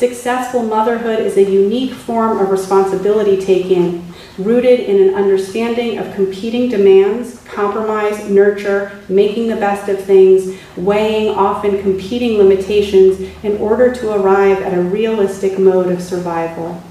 Successful 0.00 0.62
motherhood 0.62 1.18
is 1.18 1.36
a 1.36 1.42
unique 1.42 1.92
form 1.92 2.38
of 2.38 2.50
responsibility 2.50 3.38
taking 3.38 4.02
rooted 4.38 4.80
in 4.80 4.98
an 4.98 5.14
understanding 5.14 5.98
of 5.98 6.14
competing 6.14 6.70
demands, 6.70 7.42
compromise, 7.44 8.26
nurture, 8.30 8.98
making 9.10 9.48
the 9.48 9.56
best 9.56 9.90
of 9.90 10.02
things, 10.02 10.58
weighing 10.74 11.28
often 11.28 11.82
competing 11.82 12.38
limitations 12.38 13.20
in 13.42 13.58
order 13.58 13.94
to 13.94 14.14
arrive 14.14 14.62
at 14.62 14.72
a 14.72 14.80
realistic 14.80 15.58
mode 15.58 15.92
of 15.92 16.00
survival. 16.00 16.82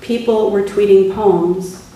People 0.00 0.50
were 0.50 0.64
tweeting 0.64 1.14
poems. 1.14 1.88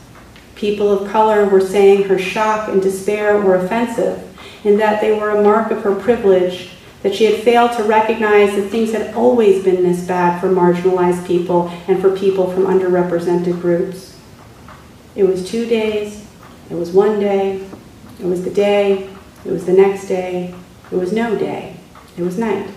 People 0.55 0.89
of 0.89 1.11
color 1.11 1.49
were 1.49 1.61
saying 1.61 2.05
her 2.05 2.17
shock 2.17 2.69
and 2.69 2.81
despair 2.81 3.41
were 3.41 3.57
offensive, 3.57 4.23
in 4.63 4.77
that 4.77 5.01
they 5.01 5.19
were 5.19 5.31
a 5.31 5.43
mark 5.43 5.73
of 5.73 5.83
her 5.83 5.97
privilege 5.97 6.71
that 7.03 7.15
she 7.15 7.25
had 7.25 7.43
failed 7.43 7.73
to 7.73 7.83
recognize 7.83 8.55
that 8.55 8.69
things 8.69 8.93
had 8.93 9.15
always 9.15 9.63
been 9.65 9.83
this 9.83 10.07
bad 10.07 10.41
for 10.41 10.49
marginalized 10.49 11.27
people 11.27 11.69
and 11.89 12.01
for 12.01 12.17
people 12.17 12.51
from 12.51 12.65
underrepresented 12.65 13.61
groups. 13.61 14.17
It 15.15 15.25
was 15.25 15.49
two 15.49 15.67
days, 15.67 16.25
it 16.71 16.75
was 16.75 16.93
one 16.93 17.21
day, 17.21 17.67
it 18.21 18.25
was 18.25 18.45
the 18.45 18.51
day, 18.51 19.11
it 19.45 19.51
was 19.51 19.67
the 19.67 19.73
next 19.73 20.07
day, 20.07 20.55
it 20.91 20.97
was 20.97 21.13
no 21.13 21.37
day, 21.37 21.77
it 22.17 22.23
was 22.23 22.39
night. 22.39 22.71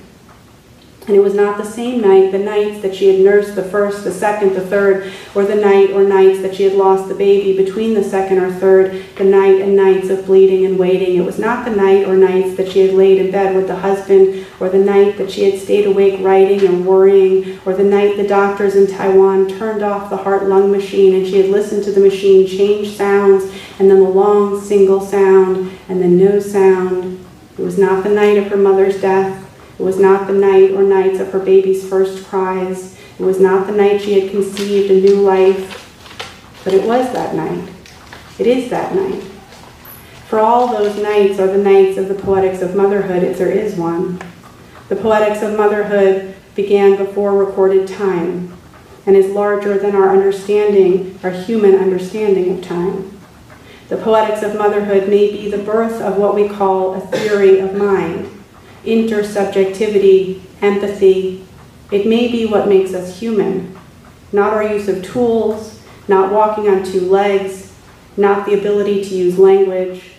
And 1.07 1.15
it 1.15 1.19
was 1.21 1.35
not 1.35 1.59
the 1.59 1.65
same 1.65 2.01
night, 2.01 2.31
the 2.31 2.39
nights 2.39 2.81
that 2.81 2.95
she 2.95 3.09
had 3.09 3.23
nursed 3.23 3.53
the 3.53 3.63
first, 3.63 4.03
the 4.03 4.11
second, 4.11 4.55
the 4.55 4.65
third, 4.65 5.13
or 5.35 5.45
the 5.45 5.53
night 5.53 5.91
or 5.91 6.03
nights 6.03 6.41
that 6.41 6.55
she 6.55 6.63
had 6.63 6.73
lost 6.73 7.07
the 7.07 7.13
baby 7.13 7.55
between 7.55 7.93
the 7.93 8.03
second 8.03 8.39
or 8.39 8.51
third, 8.51 9.05
the 9.15 9.23
night 9.23 9.61
and 9.61 9.75
nights 9.75 10.09
of 10.09 10.25
bleeding 10.25 10.65
and 10.65 10.79
waiting. 10.79 11.15
It 11.15 11.23
was 11.23 11.37
not 11.37 11.63
the 11.63 11.75
night 11.75 12.07
or 12.07 12.17
nights 12.17 12.57
that 12.57 12.71
she 12.71 12.79
had 12.79 12.95
laid 12.95 13.19
in 13.19 13.31
bed 13.31 13.55
with 13.55 13.67
the 13.67 13.75
husband, 13.75 14.47
or 14.59 14.67
the 14.67 14.79
night 14.79 15.17
that 15.19 15.29
she 15.29 15.51
had 15.51 15.61
stayed 15.61 15.85
awake 15.85 16.21
writing 16.21 16.65
and 16.65 16.87
worrying, 16.87 17.59
or 17.67 17.75
the 17.75 17.83
night 17.83 18.17
the 18.17 18.27
doctors 18.27 18.73
in 18.73 18.87
Taiwan 18.87 19.47
turned 19.47 19.83
off 19.83 20.09
the 20.09 20.17
heart 20.17 20.49
lung 20.49 20.71
machine 20.71 21.13
and 21.13 21.27
she 21.27 21.37
had 21.37 21.51
listened 21.51 21.83
to 21.83 21.91
the 21.91 21.99
machine 21.99 22.47
change 22.47 22.97
sounds, 22.97 23.43
and 23.77 23.91
then 23.91 23.99
the 23.99 24.09
long 24.09 24.59
single 24.59 25.01
sound, 25.01 25.71
and 25.87 26.01
then 26.01 26.17
no 26.17 26.39
sound. 26.39 27.23
It 27.59 27.61
was 27.61 27.77
not 27.77 28.03
the 28.03 28.09
night 28.09 28.39
of 28.39 28.47
her 28.47 28.57
mother's 28.57 28.99
death 28.99 29.44
it 29.77 29.83
was 29.83 29.99
not 29.99 30.27
the 30.27 30.33
night 30.33 30.71
or 30.71 30.83
nights 30.83 31.19
of 31.19 31.31
her 31.31 31.39
baby's 31.39 31.87
first 31.87 32.25
cries. 32.27 32.97
It 33.19 33.23
was 33.23 33.39
not 33.39 33.67
the 33.67 33.73
night 33.73 34.01
she 34.01 34.19
had 34.19 34.31
conceived 34.31 34.89
a 34.89 35.01
new 35.01 35.21
life. 35.21 35.81
But 36.63 36.73
it 36.73 36.87
was 36.87 37.11
that 37.11 37.35
night. 37.35 37.69
It 38.39 38.47
is 38.47 38.69
that 38.69 38.95
night. 38.95 39.21
For 40.27 40.39
all 40.39 40.67
those 40.67 41.01
nights 41.01 41.39
are 41.39 41.47
the 41.47 41.57
nights 41.57 41.97
of 41.97 42.07
the 42.07 42.15
poetics 42.15 42.61
of 42.61 42.75
motherhood, 42.75 43.23
if 43.23 43.37
there 43.37 43.51
is 43.51 43.75
one. 43.75 44.19
The 44.87 44.95
poetics 44.95 45.41
of 45.41 45.57
motherhood 45.57 46.35
began 46.55 46.95
before 46.95 47.37
recorded 47.37 47.87
time 47.87 48.57
and 49.05 49.15
is 49.15 49.33
larger 49.33 49.77
than 49.77 49.95
our 49.95 50.09
understanding, 50.09 51.19
our 51.21 51.31
human 51.31 51.75
understanding 51.75 52.57
of 52.57 52.63
time. 52.63 53.11
The 53.89 53.97
poetics 53.97 54.41
of 54.41 54.55
motherhood 54.55 55.09
may 55.09 55.31
be 55.31 55.51
the 55.51 55.59
birth 55.59 56.01
of 56.01 56.17
what 56.17 56.33
we 56.33 56.47
call 56.47 56.95
a 56.95 57.01
theory 57.01 57.59
of 57.59 57.75
mind 57.75 58.34
intersubjectivity, 58.85 60.41
empathy. 60.61 61.45
It 61.91 62.07
may 62.07 62.31
be 62.31 62.45
what 62.45 62.67
makes 62.67 62.93
us 62.93 63.19
human, 63.19 63.77
not 64.31 64.53
our 64.53 64.63
use 64.63 64.87
of 64.87 65.03
tools, 65.03 65.81
not 66.07 66.31
walking 66.31 66.67
on 66.67 66.83
two 66.83 67.01
legs, 67.01 67.73
not 68.17 68.45
the 68.45 68.53
ability 68.53 69.03
to 69.03 69.15
use 69.15 69.37
language, 69.37 70.11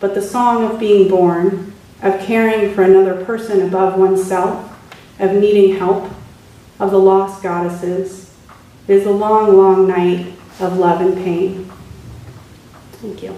but 0.00 0.14
the 0.14 0.22
song 0.22 0.64
of 0.64 0.78
being 0.78 1.08
born, 1.08 1.72
of 2.02 2.20
caring 2.20 2.74
for 2.74 2.82
another 2.82 3.24
person 3.24 3.62
above 3.62 3.98
oneself, 3.98 4.72
of 5.18 5.32
needing 5.32 5.76
help, 5.76 6.10
of 6.78 6.90
the 6.90 6.98
lost 6.98 7.42
goddesses. 7.42 8.34
It 8.88 8.96
is 8.96 9.06
a 9.06 9.10
long, 9.10 9.56
long 9.56 9.88
night 9.88 10.34
of 10.60 10.78
love 10.78 11.00
and 11.00 11.16
pain. 11.16 11.70
Thank 12.92 13.22
you. 13.22 13.36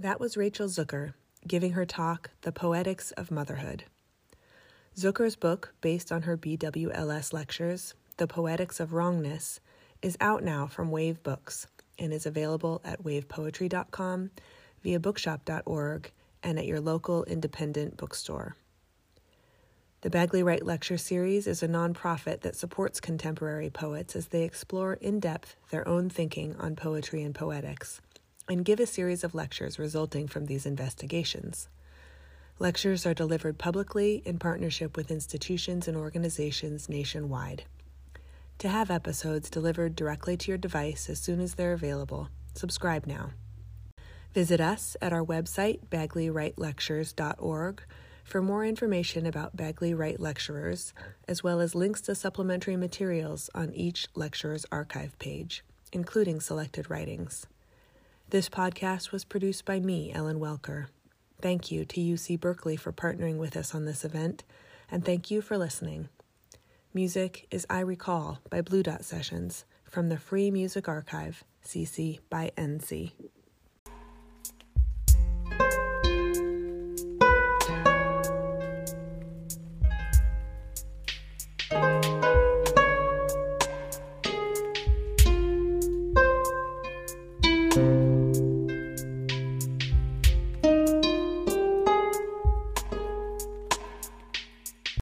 That 0.00 0.18
was 0.30 0.36
Rachel 0.36 0.68
Zucker 0.68 1.14
giving 1.44 1.72
her 1.72 1.84
talk, 1.84 2.30
The 2.42 2.52
Poetics 2.52 3.10
of 3.10 3.32
Motherhood. 3.32 3.82
Zucker's 4.96 5.34
book, 5.34 5.74
based 5.80 6.12
on 6.12 6.22
her 6.22 6.36
BWLS 6.36 7.32
lectures, 7.32 7.94
The 8.16 8.28
Poetics 8.28 8.78
of 8.78 8.92
Wrongness, 8.92 9.58
is 10.02 10.16
out 10.20 10.44
now 10.44 10.68
from 10.68 10.92
Wave 10.92 11.20
Books 11.24 11.66
and 11.98 12.12
is 12.12 12.26
available 12.26 12.80
at 12.84 13.02
wavepoetry.com, 13.02 14.30
via 14.84 15.00
bookshop.org, 15.00 16.12
and 16.44 16.58
at 16.60 16.66
your 16.66 16.80
local 16.80 17.24
independent 17.24 17.96
bookstore. 17.96 18.54
The 20.02 20.10
Bagley 20.10 20.44
Wright 20.44 20.64
Lecture 20.64 20.98
Series 20.98 21.48
is 21.48 21.64
a 21.64 21.68
nonprofit 21.68 22.42
that 22.42 22.54
supports 22.54 23.00
contemporary 23.00 23.68
poets 23.68 24.14
as 24.14 24.28
they 24.28 24.44
explore 24.44 24.94
in 24.94 25.18
depth 25.18 25.56
their 25.70 25.88
own 25.88 26.08
thinking 26.08 26.54
on 26.54 26.76
poetry 26.76 27.24
and 27.24 27.34
poetics 27.34 28.00
and 28.50 28.64
give 28.64 28.80
a 28.80 28.86
series 28.86 29.22
of 29.22 29.32
lectures 29.32 29.78
resulting 29.78 30.26
from 30.26 30.46
these 30.46 30.66
investigations. 30.66 31.68
Lectures 32.58 33.06
are 33.06 33.14
delivered 33.14 33.58
publicly 33.58 34.22
in 34.26 34.40
partnership 34.40 34.96
with 34.96 35.12
institutions 35.12 35.86
and 35.86 35.96
organizations 35.96 36.88
nationwide. 36.88 37.62
To 38.58 38.68
have 38.68 38.90
episodes 38.90 39.48
delivered 39.48 39.94
directly 39.94 40.36
to 40.36 40.50
your 40.50 40.58
device 40.58 41.08
as 41.08 41.20
soon 41.20 41.40
as 41.40 41.54
they're 41.54 41.72
available, 41.72 42.28
subscribe 42.52 43.06
now. 43.06 43.30
Visit 44.34 44.60
us 44.60 44.96
at 45.00 45.12
our 45.12 45.24
website, 45.24 45.86
BagleyWrightLectures.org, 45.88 47.82
for 48.24 48.42
more 48.42 48.66
information 48.66 49.26
about 49.26 49.56
Bagley 49.56 49.94
Wright 49.94 50.18
lecturers, 50.18 50.92
as 51.28 51.44
well 51.44 51.60
as 51.60 51.76
links 51.76 52.00
to 52.02 52.16
supplementary 52.16 52.76
materials 52.76 53.48
on 53.54 53.72
each 53.74 54.08
lecturer's 54.16 54.66
archive 54.72 55.16
page, 55.20 55.64
including 55.92 56.40
selected 56.40 56.90
writings. 56.90 57.46
This 58.30 58.48
podcast 58.48 59.10
was 59.10 59.24
produced 59.24 59.64
by 59.64 59.80
me, 59.80 60.12
Ellen 60.12 60.38
Welcker. 60.38 60.86
Thank 61.42 61.72
you 61.72 61.84
to 61.84 62.00
UC 62.00 62.38
Berkeley 62.38 62.76
for 62.76 62.92
partnering 62.92 63.38
with 63.38 63.56
us 63.56 63.74
on 63.74 63.86
this 63.86 64.04
event, 64.04 64.44
and 64.88 65.04
thank 65.04 65.32
you 65.32 65.42
for 65.42 65.58
listening. 65.58 66.10
Music 66.94 67.48
is 67.50 67.66
I 67.68 67.80
Recall 67.80 68.38
by 68.48 68.60
Blue 68.60 68.84
Dot 68.84 69.04
Sessions 69.04 69.64
from 69.82 70.10
the 70.10 70.16
Free 70.16 70.48
Music 70.52 70.88
Archive, 70.88 71.42
CC 71.66 72.20
by 72.30 72.52
NC. 72.56 73.10